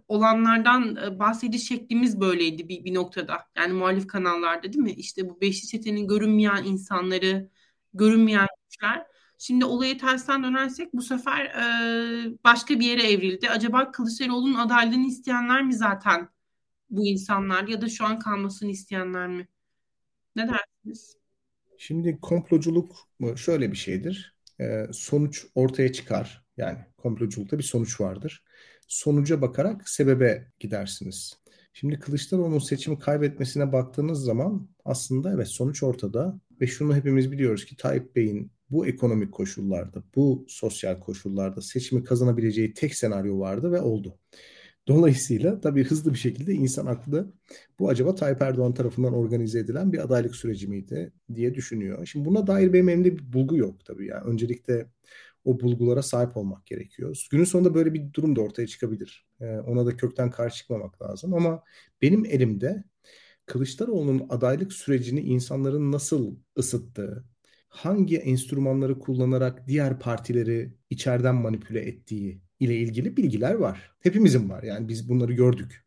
olanlardan 0.08 0.96
e, 0.96 1.20
bahsediş 1.20 1.68
şeklimiz 1.68 2.22
böyleydi 2.22 2.70
bir, 2.70 2.86
bir 2.86 2.94
noktada. 2.94 3.38
Yani 3.58 3.74
muhalif 3.74 4.08
kanallarda 4.08 4.64
değil 4.64 4.84
mi? 4.84 4.92
İşte 4.92 5.30
bu 5.30 5.42
beşli 5.42 5.68
çetenin 5.68 6.08
görünmeyen 6.08 6.64
insanları, 6.64 7.50
görünmeyen 7.94 8.48
güçler. 8.64 9.06
Şimdi 9.38 9.66
olayı 9.66 9.98
tersten 9.98 10.44
dönersek 10.44 10.94
bu 10.94 11.02
sefer 11.02 11.46
e, 11.46 12.38
başka 12.44 12.80
bir 12.80 12.86
yere 12.86 13.12
evrildi. 13.12 13.50
Acaba 13.50 13.92
Kılıçdaroğlu'nun 13.92 14.54
adaylığını 14.54 15.08
isteyenler 15.08 15.64
mi 15.64 15.74
zaten 15.74 16.30
bu 16.90 17.08
insanlar 17.08 17.68
ya 17.68 17.82
da 17.82 17.90
şu 17.90 18.06
an 18.06 18.20
kalmasını 18.20 18.72
isteyenler 18.72 19.28
mi? 19.28 19.48
Ne 20.36 20.50
dersiniz? 20.50 21.19
Şimdi 21.82 22.20
komploculuk 22.22 22.96
şöyle 23.36 23.72
bir 23.72 23.78
şeydir. 23.78 24.36
Ee, 24.62 24.86
sonuç 24.92 25.46
ortaya 25.56 25.92
çıkar. 25.92 26.46
Yani 26.58 26.78
komploculukta 26.98 27.58
bir 27.58 27.64
sonuç 27.64 28.02
vardır. 28.02 28.44
Sonuca 28.88 29.42
bakarak 29.42 29.90
sebebe 29.90 30.52
gidersiniz. 30.60 31.34
Şimdi 31.74 32.00
Kılıçdaroğlu'nun 32.00 32.60
seçimi 32.60 33.00
kaybetmesine 33.00 33.72
baktığınız 33.74 34.24
zaman 34.24 34.70
aslında 34.86 35.34
evet 35.34 35.48
sonuç 35.48 35.84
ortada 35.84 36.40
ve 36.62 36.68
şunu 36.68 36.96
hepimiz 36.96 37.32
biliyoruz 37.32 37.66
ki 37.66 37.78
Tayyip 37.78 38.16
Bey'in 38.16 38.52
bu 38.70 38.88
ekonomik 38.88 39.32
koşullarda, 39.32 40.04
bu 40.16 40.46
sosyal 40.48 41.00
koşullarda 41.00 41.62
seçimi 41.62 42.04
kazanabileceği 42.04 42.74
tek 42.74 42.96
senaryo 42.96 43.40
vardı 43.40 43.72
ve 43.72 43.82
oldu. 43.82 44.20
Dolayısıyla 44.90 45.62
tabii 45.62 45.84
hızlı 45.84 46.14
bir 46.14 46.18
şekilde 46.18 46.54
insan 46.54 46.86
aklı 46.86 47.34
bu 47.80 47.90
acaba 47.90 48.16
Tayyip 48.16 48.42
Erdoğan 48.42 48.74
tarafından 48.74 49.14
organize 49.14 49.60
edilen 49.60 49.94
bir 49.94 50.00
adaylık 50.00 50.36
süreci 50.36 50.68
miydi 50.68 51.14
diye 51.36 51.54
düşünüyor. 51.56 52.06
Şimdi 52.06 52.26
buna 52.26 52.48
dair 52.48 52.74
benim 52.74 52.90
elimde 52.90 53.18
bir 53.18 53.34
bulgu 53.34 53.58
yok 53.58 53.86
tabii. 53.86 54.08
Yani 54.08 54.24
öncelikle 54.24 54.88
o 55.46 55.60
bulgulara 55.60 56.02
sahip 56.02 56.38
olmak 56.38 56.66
gerekiyor. 56.66 57.28
Günün 57.32 57.44
sonunda 57.44 57.74
böyle 57.74 57.94
bir 57.94 58.14
durum 58.14 58.36
da 58.36 58.42
ortaya 58.42 58.68
çıkabilir. 58.68 59.28
Ee, 59.42 59.46
ona 59.46 59.86
da 59.86 59.98
kökten 59.98 60.32
karşı 60.32 60.58
çıkmamak 60.58 61.02
lazım. 61.02 61.34
Ama 61.34 61.64
benim 62.02 62.26
elimde 62.26 62.84
Kılıçdaroğlu'nun 63.46 64.26
adaylık 64.30 64.74
sürecini 64.74 65.22
insanların 65.22 65.92
nasıl 65.92 66.36
ısıttığı, 66.58 67.26
hangi 67.70 68.18
enstrümanları 68.18 69.00
kullanarak 69.00 69.68
diğer 69.68 70.00
partileri 70.00 70.74
içeriden 70.90 71.36
manipüle 71.36 71.82
ettiği 71.82 72.42
ile 72.60 72.78
ilgili 72.78 73.18
bilgiler 73.18 73.54
var. 73.54 73.92
Hepimizin 74.00 74.50
var. 74.50 74.64
Yani 74.64 74.88
biz 74.88 75.10
bunları 75.10 75.34
gördük. 75.34 75.86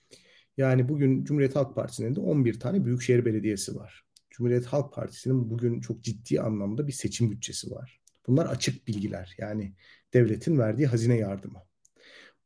Yani 0.57 0.89
bugün 0.89 1.25
Cumhuriyet 1.25 1.57
Halk 1.57 1.75
Partisi'nin 1.75 2.15
de 2.15 2.21
11 2.21 2.61
tane 2.61 2.85
büyükşehir 2.85 3.25
belediyesi 3.25 3.77
var. 3.77 4.05
Cumhuriyet 4.31 4.67
Halk 4.67 4.95
Partisi'nin 4.95 5.51
bugün 5.51 5.81
çok 5.81 6.03
ciddi 6.03 6.41
anlamda 6.41 6.87
bir 6.87 6.93
seçim 6.93 7.31
bütçesi 7.31 7.71
var. 7.71 8.01
Bunlar 8.27 8.47
açık 8.47 8.89
bilgiler. 8.89 9.35
Yani 9.39 9.75
devletin 10.15 10.59
verdiği 10.59 10.87
hazine 10.87 11.17
yardımı. 11.17 11.63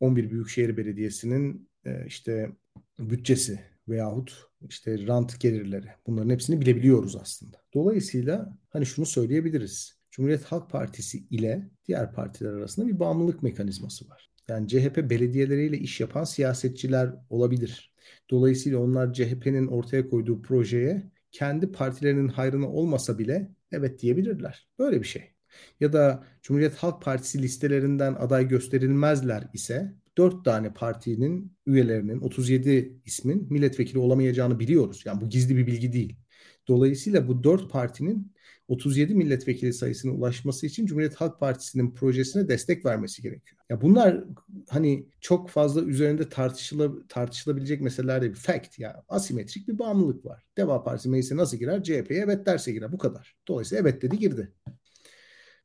11 0.00 0.30
büyükşehir 0.30 0.76
belediyesinin 0.76 1.68
e, 1.84 2.06
işte 2.06 2.50
bütçesi 2.98 3.60
veyahut 3.88 4.46
işte 4.68 5.06
rant 5.06 5.40
gelirleri 5.40 5.86
bunların 6.06 6.30
hepsini 6.30 6.60
bilebiliyoruz 6.60 7.16
aslında. 7.16 7.62
Dolayısıyla 7.74 8.58
hani 8.68 8.86
şunu 8.86 9.06
söyleyebiliriz. 9.06 9.95
Cumhuriyet 10.16 10.44
Halk 10.44 10.70
Partisi 10.70 11.18
ile 11.30 11.70
diğer 11.88 12.12
partiler 12.12 12.52
arasında 12.52 12.86
bir 12.86 12.98
bağımlılık 12.98 13.42
mekanizması 13.42 14.08
var. 14.08 14.30
Yani 14.48 14.68
CHP 14.68 15.10
belediyeleriyle 15.10 15.78
iş 15.78 16.00
yapan 16.00 16.24
siyasetçiler 16.24 17.14
olabilir. 17.30 17.94
Dolayısıyla 18.30 18.78
onlar 18.78 19.12
CHP'nin 19.12 19.66
ortaya 19.66 20.08
koyduğu 20.08 20.42
projeye 20.42 21.10
kendi 21.32 21.72
partilerinin 21.72 22.28
hayrına 22.28 22.68
olmasa 22.68 23.18
bile 23.18 23.50
evet 23.72 24.02
diyebilirler. 24.02 24.68
Böyle 24.78 25.00
bir 25.00 25.06
şey. 25.06 25.22
Ya 25.80 25.92
da 25.92 26.24
Cumhuriyet 26.42 26.74
Halk 26.74 27.02
Partisi 27.02 27.42
listelerinden 27.42 28.14
aday 28.14 28.48
gösterilmezler 28.48 29.48
ise 29.52 29.94
4 30.18 30.44
tane 30.44 30.72
partinin 30.72 31.52
üyelerinin 31.66 32.20
37 32.20 33.00
ismin 33.04 33.52
milletvekili 33.52 33.98
olamayacağını 33.98 34.58
biliyoruz. 34.58 35.02
Yani 35.06 35.20
bu 35.20 35.28
gizli 35.28 35.56
bir 35.56 35.66
bilgi 35.66 35.92
değil. 35.92 36.16
Dolayısıyla 36.68 37.28
bu 37.28 37.44
4 37.44 37.70
partinin 37.70 38.35
37 38.68 39.14
milletvekili 39.14 39.72
sayısına 39.72 40.12
ulaşması 40.12 40.66
için 40.66 40.86
Cumhuriyet 40.86 41.14
Halk 41.14 41.40
Partisi'nin 41.40 41.90
projesine 41.94 42.48
destek 42.48 42.84
vermesi 42.84 43.22
gerekiyor. 43.22 43.60
Ya 43.70 43.80
bunlar 43.80 44.24
hani 44.68 45.06
çok 45.20 45.50
fazla 45.50 45.82
üzerinde 45.82 46.28
tartışıla, 46.28 46.90
tartışılabilecek 47.08 47.80
meseleler 47.80 48.22
değil. 48.22 48.34
Fact 48.34 48.78
ya 48.78 49.04
asimetrik 49.08 49.68
bir 49.68 49.78
bağımlılık 49.78 50.24
var. 50.24 50.42
Deva 50.56 50.84
Partisi 50.84 51.08
meclise 51.08 51.36
nasıl 51.36 51.56
girer? 51.56 51.82
CHP'ye 51.82 52.20
evet 52.20 52.46
derse 52.46 52.72
girer. 52.72 52.92
Bu 52.92 52.98
kadar. 52.98 53.36
Dolayısıyla 53.48 53.82
evet 53.82 54.02
dedi 54.02 54.18
girdi. 54.18 54.52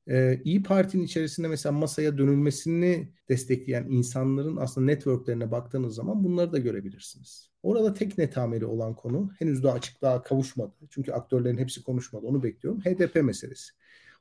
Ee, 0.07 0.41
İyi 0.43 0.63
Parti'nin 0.63 1.03
içerisinde 1.03 1.47
mesela 1.47 1.73
masaya 1.73 2.17
dönülmesini 2.17 3.13
destekleyen 3.29 3.85
insanların 3.89 4.57
aslında 4.57 4.85
networklerine 4.85 5.51
baktığınız 5.51 5.95
zaman 5.95 6.23
bunları 6.23 6.51
da 6.51 6.57
görebilirsiniz. 6.57 7.49
Orada 7.63 7.93
tek 7.93 8.17
netameli 8.17 8.65
olan 8.65 8.95
konu 8.95 9.31
henüz 9.39 9.63
daha 9.63 9.73
açıklığa 9.73 10.23
kavuşmadı. 10.23 10.73
Çünkü 10.89 11.11
aktörlerin 11.11 11.57
hepsi 11.57 11.83
konuşmadı. 11.83 12.25
Onu 12.25 12.43
bekliyorum. 12.43 12.81
HDP 12.81 13.15
meselesi. 13.23 13.71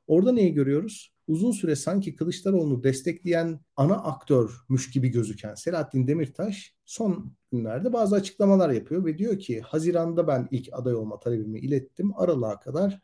Orada 0.07 0.31
neyi 0.31 0.53
görüyoruz? 0.53 1.13
Uzun 1.27 1.51
süre 1.51 1.75
sanki 1.75 2.15
Kılıçdaroğlu'nu 2.15 2.83
destekleyen 2.83 3.59
ana 3.75 3.95
aktörmüş 3.95 4.91
gibi 4.91 5.09
gözüken 5.09 5.55
Selahattin 5.55 6.07
Demirtaş 6.07 6.75
son 6.85 7.33
günlerde 7.51 7.93
bazı 7.93 8.15
açıklamalar 8.15 8.69
yapıyor 8.69 9.05
ve 9.05 9.17
diyor 9.17 9.39
ki 9.39 9.61
Haziran'da 9.61 10.27
ben 10.27 10.47
ilk 10.51 10.69
aday 10.71 10.95
olma 10.95 11.19
talebimi 11.19 11.59
ilettim. 11.59 12.11
Aralığa 12.15 12.59
kadar 12.59 13.01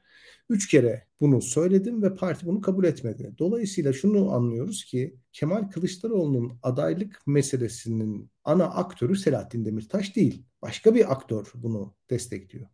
Üç 0.49 0.67
kere 0.67 1.07
bunu 1.21 1.41
söyledim 1.41 2.03
ve 2.03 2.15
parti 2.15 2.45
bunu 2.45 2.61
kabul 2.61 2.83
etmedi. 2.83 3.33
Dolayısıyla 3.39 3.93
şunu 3.93 4.31
anlıyoruz 4.31 4.85
ki 4.85 5.15
Kemal 5.31 5.69
Kılıçdaroğlu'nun 5.69 6.59
adaylık 6.63 7.21
meselesinin 7.27 8.31
ana 8.43 8.65
aktörü 8.65 9.15
Selahattin 9.15 9.65
Demirtaş 9.65 10.15
değil. 10.15 10.45
Başka 10.61 10.95
bir 10.95 11.11
aktör 11.11 11.51
bunu 11.55 11.95
destekliyor. 12.09 12.67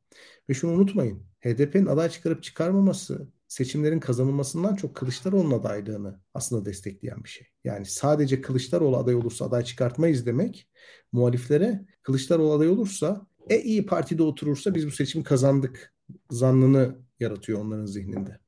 Ve 0.50 0.54
şunu 0.54 0.72
unutmayın. 0.72 1.24
HDP'nin 1.42 1.86
aday 1.86 2.10
çıkarıp 2.10 2.44
çıkarmaması 2.44 3.28
seçimlerin 3.48 4.00
kazanılmasından 4.00 4.76
çok 4.76 4.96
Kılıçdaroğlu'nun 4.96 5.60
adaylığını 5.60 6.20
aslında 6.34 6.66
destekleyen 6.66 7.24
bir 7.24 7.30
şey. 7.30 7.48
Yani 7.64 7.86
sadece 7.86 8.42
Kılıçdaroğlu 8.42 8.98
aday 8.98 9.16
olursa 9.16 9.46
aday 9.46 9.64
çıkartmayız 9.64 10.26
demek 10.26 10.70
muhaliflere 11.12 11.86
Kılıçdaroğlu 12.02 12.54
aday 12.54 12.70
olursa 12.70 13.28
e 13.50 13.62
iyi 13.62 13.86
partide 13.86 14.24
oturursa 14.24 14.76
biz 14.76 14.88
bu 14.88 14.92
seçimi 14.92 15.24
kazandık 15.24 15.94
zannını 16.32 17.03
yaratıyor 17.24 17.60
onların 17.60 17.86
zihninde. 17.86 18.40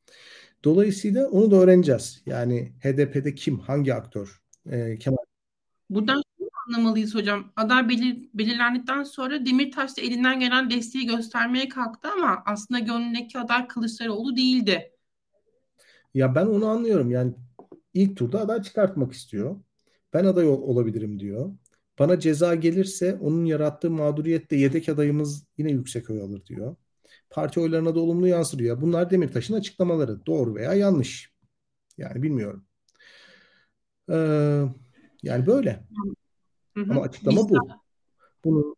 Dolayısıyla 0.63 1.27
onu 1.27 1.51
da 1.51 1.55
öğreneceğiz. 1.55 2.23
Yani 2.25 2.73
HDP'de 2.79 3.35
kim, 3.35 3.59
hangi 3.59 3.93
aktör? 3.93 4.41
Ee, 4.71 4.97
Kemal. 4.99 5.17
Buradan 5.89 6.23
şunu 6.37 6.49
anlamalıyız 6.67 7.15
hocam. 7.15 7.51
Aday 7.55 7.89
belir, 7.89 8.29
belirlendikten 8.33 9.03
sonra 9.03 9.45
Demirtaş 9.45 9.97
da 9.97 10.01
elinden 10.01 10.39
gelen 10.39 10.69
desteği 10.69 11.05
göstermeye 11.05 11.69
kalktı 11.69 12.07
ama 12.17 12.43
aslında 12.45 12.79
gönlündeki 12.79 13.39
aday 13.39 13.67
Kılıçdaroğlu 13.67 14.35
değildi. 14.35 14.91
Ya 16.13 16.35
ben 16.35 16.45
onu 16.45 16.67
anlıyorum. 16.67 17.11
Yani 17.11 17.33
ilk 17.93 18.17
turda 18.17 18.41
aday 18.41 18.61
çıkartmak 18.61 19.13
istiyor. 19.13 19.59
Ben 20.13 20.25
aday 20.25 20.47
ol- 20.47 20.61
olabilirim 20.61 21.19
diyor. 21.19 21.51
Bana 21.99 22.19
ceza 22.19 22.55
gelirse 22.55 23.15
onun 23.21 23.45
yarattığı 23.45 23.91
mağduriyette 23.91 24.55
yedek 24.55 24.89
adayımız 24.89 25.47
yine 25.57 25.71
yüksek 25.71 26.09
oy 26.09 26.21
alır 26.21 26.45
diyor 26.45 26.75
parti 27.35 27.59
oylarına 27.59 27.95
da 27.95 27.99
olumlu 27.99 28.27
yansıyor. 28.27 28.81
Bunlar 28.81 29.11
Demirtaş'ın 29.11 29.53
açıklamaları. 29.53 30.25
Doğru 30.25 30.55
veya 30.55 30.73
yanlış. 30.73 31.33
Yani 31.97 32.23
bilmiyorum. 32.23 32.65
Ee, 34.09 34.61
yani 35.23 35.45
böyle. 35.47 35.87
Hı 36.77 36.81
hı. 36.83 36.91
Ama 36.91 37.01
açıklama 37.01 37.49
bu. 37.49 37.57
Bunu 38.45 38.75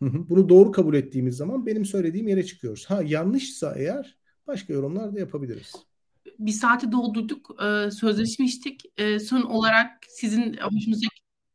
bunu 0.00 0.48
doğru 0.48 0.72
kabul 0.72 0.94
ettiğimiz 0.94 1.36
zaman 1.36 1.66
benim 1.66 1.84
söylediğim 1.84 2.28
yere 2.28 2.46
çıkıyoruz. 2.46 2.86
Ha 2.86 3.02
yanlışsa 3.02 3.74
eğer 3.76 4.18
başka 4.46 4.72
yorumlar 4.72 5.14
da 5.14 5.18
yapabiliriz. 5.18 5.72
Bir 6.38 6.52
saati 6.52 6.92
doldurduk. 6.92 7.56
Ee, 7.64 7.90
sözleşmiştik. 7.90 8.82
Ee, 8.96 9.18
son 9.18 9.42
olarak 9.42 9.90
sizin 10.08 10.56
hoşunuza 10.56 11.06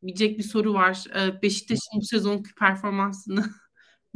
gidecek 0.02 0.38
bir 0.38 0.42
soru 0.42 0.74
var. 0.74 1.04
Ee, 1.16 1.42
Beşiktaş'ın 1.42 2.00
bu 2.00 2.04
sezonki 2.04 2.54
performansını 2.54 3.44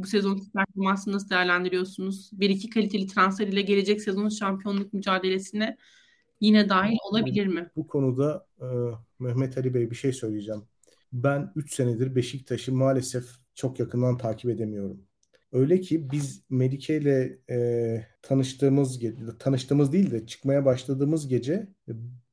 bu 0.03 0.07
sezonki 0.07 0.51
performansını 0.53 1.15
nasıl 1.15 1.31
değerlendiriyorsunuz? 1.31 2.31
Bir 2.33 2.51
iki 2.51 2.71
kaliteli 2.71 3.07
transfer 3.07 3.47
ile 3.47 3.63
gelecek 3.63 4.03
sezonun 4.03 4.29
şampiyonluk 4.29 4.93
mücadelesine 4.93 5.77
yine 6.41 6.69
dahil 6.69 6.97
olabilir 7.11 7.47
mi? 7.47 7.71
Bu 7.77 7.87
konuda 7.87 8.47
e, 8.61 8.67
Mehmet 9.19 9.59
Ali 9.59 9.75
Bey 9.75 9.91
bir 9.91 9.97
şey 9.97 10.13
söyleyeceğim. 10.13 10.63
Ben 11.13 11.53
3 11.57 11.75
senedir 11.75 12.15
Beşiktaş'ı 12.15 12.73
maalesef 12.73 13.25
çok 13.55 13.81
yakından 13.81 14.19
takip 14.19 14.51
edemiyorum. 14.51 15.01
Öyle 15.53 15.81
ki 15.81 16.11
biz 16.11 16.43
Melike 16.51 16.97
ile 16.97 17.39
e, 17.51 18.07
tanıştığımız 18.23 19.01
tanıştığımız 19.39 19.93
değil 19.93 20.11
de 20.11 20.27
çıkmaya 20.27 20.65
başladığımız 20.65 21.29
gece 21.29 21.69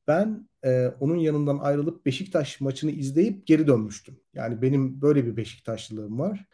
ben 0.08 0.48
e, 0.64 0.86
onun 1.00 1.16
yanından 1.16 1.58
ayrılıp 1.58 2.06
Beşiktaş 2.06 2.60
maçını 2.60 2.90
izleyip 2.90 3.46
geri 3.46 3.66
dönmüştüm. 3.66 4.20
Yani 4.34 4.62
benim 4.62 5.02
böyle 5.02 5.26
bir 5.26 5.36
Beşiktaşlılığım 5.36 6.18
var. 6.18 6.46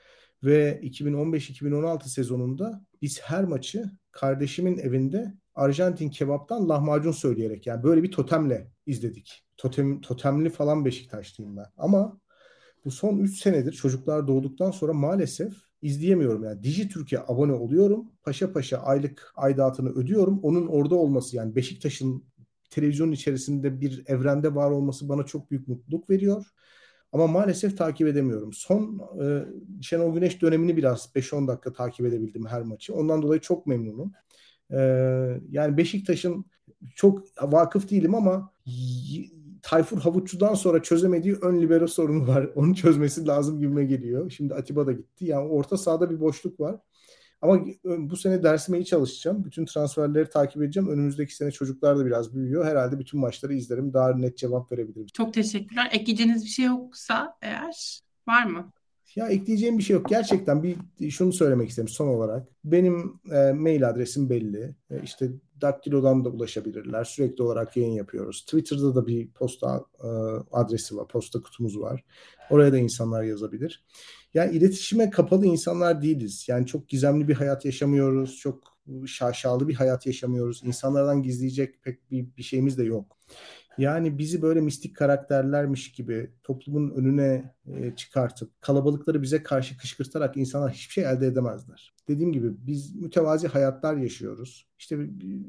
Ve 0.45 0.81
2015-2016 0.83 2.09
sezonunda 2.09 2.85
biz 3.03 3.21
her 3.21 3.45
maçı 3.45 3.91
kardeşimin 4.13 4.79
evinde 4.79 5.35
Arjantin 5.55 6.11
kebaptan 6.11 6.69
lahmacun 6.69 7.13
söyleyerek 7.13 7.67
yani 7.67 7.83
böyle 7.83 8.03
bir 8.03 8.11
totemle 8.11 8.71
izledik. 8.87 9.45
Totem, 9.57 10.01
totemli 10.01 10.51
falan 10.51 10.85
Beşiktaşlıyım 10.85 11.57
ben. 11.57 11.67
Ama 11.77 12.21
bu 12.85 12.91
son 12.91 13.19
3 13.19 13.43
senedir 13.43 13.73
çocuklar 13.73 14.29
doğduktan 14.29 14.71
sonra 14.71 14.93
maalesef 14.93 15.53
izleyemiyorum. 15.83 16.45
Yani 16.45 16.63
Dijitürk'e 16.63 17.21
abone 17.21 17.53
oluyorum. 17.53 18.13
Paşa 18.23 18.53
paşa 18.53 18.79
aylık 18.79 19.33
aidatını 19.37 19.91
ödüyorum. 19.91 20.41
Onun 20.43 20.67
orada 20.67 20.95
olması 20.95 21.37
yani 21.37 21.57
Beşiktaş'ın 21.57 22.25
televizyonun 22.71 23.13
içerisinde 23.13 23.81
bir 23.81 24.03
evrende 24.07 24.55
var 24.55 24.71
olması 24.71 25.09
bana 25.09 25.23
çok 25.23 25.51
büyük 25.51 25.69
mutluluk 25.69 26.11
veriyor. 26.11 26.47
Ama 27.17 27.27
maalesef 27.27 27.79
takip 27.79 28.09
edemiyorum. 28.09 28.53
Son 28.53 29.01
e, 29.23 29.45
Şenol 29.83 30.15
Güneş 30.15 30.43
dönemini 30.43 30.77
biraz 30.77 31.11
5-10 31.15 31.49
dakika 31.49 31.73
takip 31.73 32.07
edebildim 32.07 32.47
her 32.47 32.63
maçı. 32.63 32.95
Ondan 32.95 33.23
dolayı 33.23 33.41
çok 33.41 33.67
memnunum. 33.67 34.13
E, 34.71 34.79
yani 35.51 35.77
Beşiktaş'ın 35.77 36.45
çok 36.95 37.23
vakıf 37.43 37.91
değilim 37.91 38.15
ama 38.15 38.53
Tayfur 39.63 39.99
Havuççu'dan 39.99 40.55
sonra 40.55 40.83
çözemediği 40.83 41.35
ön 41.35 41.61
libero 41.63 41.87
sorunu 41.87 42.29
var. 42.29 42.51
Onu 42.55 42.75
çözmesi 42.75 43.27
lazım 43.27 43.59
gibime 43.59 43.85
geliyor. 43.85 44.31
Şimdi 44.31 44.55
Atiba 44.55 44.87
da 44.87 44.93
gitti. 44.93 45.25
Yani 45.25 45.49
orta 45.49 45.77
sahada 45.77 46.11
bir 46.11 46.21
boşluk 46.21 46.61
var. 46.61 46.77
Ama 47.43 47.61
bu 47.87 48.17
sene 48.17 48.43
dersime 48.43 48.79
iyi 48.79 48.85
çalışacağım. 48.85 49.45
Bütün 49.45 49.65
transferleri 49.65 50.31
takip 50.31 50.63
edeceğim. 50.63 50.89
Önümüzdeki 50.89 51.37
sene 51.37 51.51
çocuklar 51.51 51.99
da 51.99 52.07
biraz 52.07 52.35
büyüyor. 52.35 52.67
Herhalde 52.67 52.99
bütün 52.99 53.21
maçları 53.21 53.55
izlerim. 53.55 53.93
Daha 53.93 54.17
net 54.17 54.39
cevap 54.39 54.73
verebilirim. 54.73 55.07
Çok 55.07 55.35
teşekkürler. 55.35 55.89
Ekleyeceğiniz 55.93 56.45
bir 56.45 56.49
şey 56.49 56.67
yoksa 56.67 57.37
eğer 57.43 58.01
var 58.29 58.45
mı? 58.45 58.73
Ya 59.17 59.29
ekleyeceğim 59.29 59.79
bir 59.79 59.83
şey 59.83 59.95
yok. 59.95 60.09
Gerçekten 60.09 60.63
bir 60.63 60.77
şunu 61.11 61.33
söylemek 61.33 61.69
isterim 61.69 61.89
son 61.89 62.09
olarak. 62.09 62.49
Benim 62.65 63.21
e, 63.33 63.53
mail 63.53 63.89
adresim 63.89 64.31
belli. 64.31 64.75
E, 64.91 65.03
işte 65.03 65.31
Daktilo'dan 65.61 66.25
da 66.25 66.29
ulaşabilirler. 66.29 67.05
Sürekli 67.05 67.43
olarak 67.43 67.77
yayın 67.77 67.93
yapıyoruz. 67.93 68.43
Twitter'da 68.45 68.95
da 68.95 69.07
bir 69.07 69.31
posta 69.31 69.85
e, 70.03 70.09
adresi 70.53 70.97
var. 70.97 71.09
Posta 71.09 71.41
kutumuz 71.41 71.81
var. 71.81 72.05
Oraya 72.51 72.73
da 72.73 72.79
insanlar 72.79 73.23
yazabilir. 73.23 73.85
Yani 74.37 74.57
iletişime 74.57 75.11
kapalı 75.11 75.47
insanlar 75.47 76.03
değiliz. 76.03 76.45
Yani 76.49 76.67
çok 76.67 76.89
gizemli 76.89 77.29
bir 77.29 77.35
hayat 77.35 77.65
yaşamıyoruz. 77.65 78.37
Çok 78.37 78.79
şaşalı 79.07 79.69
bir 79.69 79.75
hayat 79.75 80.07
yaşamıyoruz. 80.07 80.61
İnsanlardan 80.65 81.23
gizleyecek 81.23 81.83
pek 81.83 82.11
bir, 82.11 82.27
bir 82.37 82.43
şeyimiz 82.43 82.79
de 82.79 82.85
yok. 82.85 83.17
Yani 83.79 84.19
bizi 84.19 84.43
böyle 84.43 84.61
mistik 84.61 84.97
karakterlermiş 84.97 85.93
gibi 85.93 86.31
toplumun 86.43 86.91
önüne 86.91 87.55
e, 87.67 87.97
çıkartıp 87.97 88.61
kalabalıkları 88.61 89.23
bize 89.23 89.43
karşı 89.43 89.79
kışkırtarak 89.79 90.37
insanlar 90.37 90.73
hiçbir 90.73 90.93
şey 90.93 91.05
elde 91.05 91.27
edemezler. 91.27 91.95
Dediğim 92.09 92.33
gibi 92.33 92.67
biz 92.67 92.95
mütevazi 92.95 93.49
hayatlar 93.49 93.97
yaşıyoruz. 93.97 94.67
İşte 94.79 94.99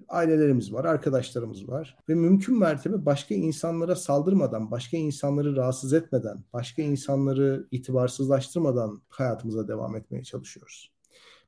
ailelerimiz 0.08 0.74
var, 0.74 0.86
arkadaşlarımız 0.86 1.70
var 1.70 1.98
ve 2.10 2.16
mümkün 2.16 2.60
mertebe 2.60 3.06
başka 3.06 3.36
insanlara 3.36 3.96
saldırmadan, 3.96 4.72
başka 4.72 4.98
insanları 4.98 5.56
rahatsız 5.56 5.94
etmeden, 5.94 6.44
başka 6.54 6.82
insanları 6.82 7.68
itibarsızlaştırmadan 7.72 9.02
hayatımıza 9.10 9.68
devam 9.68 9.96
etmeye 9.96 10.24
çalışıyoruz. 10.24 10.97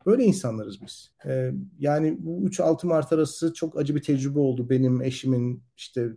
Böyle 0.05 0.23
insanlarız 0.23 0.81
biz. 0.81 1.11
Ee, 1.25 1.51
yani 1.79 2.17
bu 2.19 2.47
3-6 2.47 2.87
Mart 2.87 3.13
arası 3.13 3.53
çok 3.53 3.77
acı 3.77 3.95
bir 3.95 4.01
tecrübe 4.01 4.39
oldu. 4.39 4.69
Benim 4.69 5.01
eşimin 5.01 5.63
işte 5.77 6.09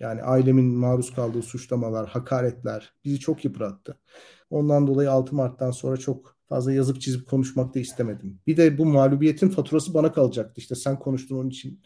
yani 0.00 0.22
ailemin 0.22 0.64
maruz 0.64 1.14
kaldığı 1.14 1.42
suçlamalar, 1.42 2.08
hakaretler 2.08 2.92
bizi 3.04 3.20
çok 3.20 3.44
yıprattı. 3.44 3.98
Ondan 4.50 4.86
dolayı 4.86 5.10
6 5.10 5.34
Mart'tan 5.34 5.70
sonra 5.70 5.96
çok 5.96 6.37
fazla 6.48 6.72
yazıp 6.72 7.00
çizip 7.00 7.28
konuşmak 7.28 7.74
da 7.74 7.78
istemedim. 7.78 8.40
Bir 8.46 8.56
de 8.56 8.78
bu 8.78 8.86
mağlubiyetin 8.86 9.48
faturası 9.48 9.94
bana 9.94 10.12
kalacaktı. 10.12 10.60
İşte 10.60 10.74
sen 10.74 10.98
konuştun 10.98 11.36
onun 11.36 11.48
için 11.48 11.80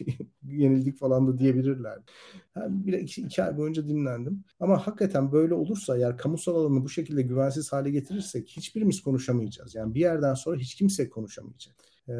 yenildik 0.42 0.98
falan 0.98 1.28
da 1.28 1.38
diyebilirler. 1.38 1.98
Yani 2.56 2.86
bir 2.86 2.92
iki, 2.92 3.22
iki 3.22 3.42
ay 3.42 3.56
boyunca 3.56 3.88
dinlendim. 3.88 4.44
Ama 4.60 4.86
hakikaten 4.86 5.32
böyle 5.32 5.54
olursa 5.54 5.96
eğer 5.96 6.18
kamusal 6.18 6.54
alanı 6.56 6.84
bu 6.84 6.88
şekilde 6.88 7.22
güvensiz 7.22 7.72
hale 7.72 7.90
getirirsek 7.90 8.48
hiçbirimiz 8.48 9.02
konuşamayacağız. 9.02 9.74
Yani 9.74 9.94
bir 9.94 10.00
yerden 10.00 10.34
sonra 10.34 10.56
hiç 10.56 10.74
kimse 10.74 11.10
konuşamayacak. 11.10 11.76
E, 12.08 12.14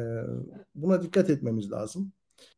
buna 0.75 1.01
dikkat 1.01 1.29
etmemiz 1.29 1.71
lazım. 1.71 2.11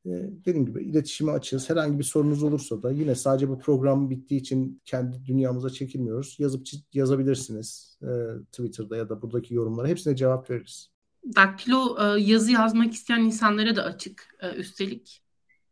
E, 0.06 0.10
dediğim 0.46 0.66
gibi 0.66 0.84
iletişime 0.84 1.32
açığız. 1.32 1.70
Herhangi 1.70 2.00
bir 2.00 2.04
sorunuz 2.04 2.44
olursa 2.44 2.84
da 2.84 2.92
yine 2.92 3.16
sadece 3.16 3.50
bu 3.50 3.60
program 3.60 4.10
bittiği 4.10 4.40
için 4.40 4.82
kendi 4.86 5.26
dünyamıza 5.26 5.70
çekilmiyoruz. 5.70 6.36
Yazıp 6.40 6.68
yazabilirsiniz 6.94 8.00
e, 8.02 8.10
Twitter'da 8.52 8.98
ya 8.98 9.10
da 9.10 9.22
buradaki 9.22 9.54
yorumlara. 9.54 9.88
Hepsine 9.88 10.16
cevap 10.16 10.50
veririz. 10.50 10.90
Daktilo 11.36 11.98
e, 12.00 12.22
yazı 12.22 12.52
yazmak 12.52 12.94
isteyen 12.94 13.20
insanlara 13.20 13.76
da 13.76 13.84
açık 13.84 14.36
e, 14.42 14.54
üstelik. 14.54 15.24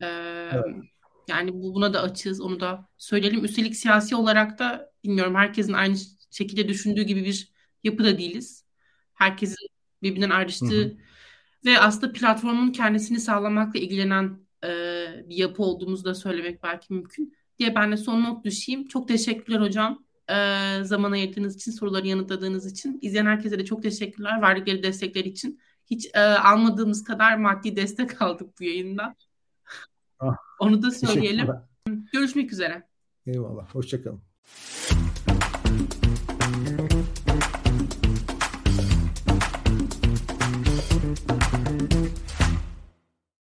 E, 0.01 0.05
evet. 0.53 0.65
Yani 1.27 1.53
bu 1.53 1.75
buna 1.75 1.93
da 1.93 2.01
açığız 2.01 2.41
onu 2.41 2.59
da 2.59 2.87
söyleyelim. 2.97 3.45
Üstelik 3.45 3.75
siyasi 3.75 4.15
olarak 4.15 4.59
da 4.59 4.91
bilmiyorum 5.03 5.35
herkesin 5.35 5.73
aynı 5.73 5.95
şekilde 6.31 6.67
düşündüğü 6.67 7.03
gibi 7.03 7.25
bir 7.25 7.53
yapıda 7.83 8.17
değiliz. 8.17 8.65
Herkesin 9.13 9.67
birbirinden 10.01 10.29
ayrıştığı 10.29 10.81
hı 10.81 10.85
hı. 10.85 10.97
Ve 11.65 11.79
aslında 11.79 12.13
platformun 12.13 12.71
kendisini 12.71 13.19
sağlamakla 13.19 13.79
ilgilenen 13.79 14.39
e, 14.63 14.69
bir 15.29 15.35
yapı 15.35 15.63
olduğumuzu 15.63 16.05
da 16.05 16.15
söylemek 16.15 16.63
belki 16.63 16.93
mümkün 16.93 17.33
diye 17.59 17.75
ben 17.75 17.91
de 17.91 17.97
son 17.97 18.23
not 18.23 18.45
düşeyim. 18.45 18.87
Çok 18.87 19.07
teşekkürler 19.07 19.61
hocam. 19.61 20.03
E, 20.29 20.35
zaman 20.83 21.11
ayırdığınız 21.11 21.55
için, 21.55 21.71
soruları 21.71 22.07
yanıtladığınız 22.07 22.71
için. 22.71 22.99
İzleyen 23.01 23.25
herkese 23.25 23.59
de 23.59 23.65
çok 23.65 23.83
teşekkürler. 23.83 24.41
Verdikleri 24.41 24.83
destekler 24.83 25.25
için. 25.25 25.59
Hiç 25.85 26.07
e, 26.13 26.19
almadığımız 26.19 27.03
kadar 27.03 27.37
maddi 27.37 27.75
destek 27.75 28.21
aldık 28.21 28.59
bu 28.59 28.63
yayında. 28.63 29.15
Ah, 30.19 30.35
Onu 30.59 30.81
da 30.81 30.91
söyleyelim. 30.91 31.47
Görüşmek 32.13 32.51
üzere. 32.53 32.87
Eyvallah. 33.27 33.75
Hoşçakalın. 33.75 34.21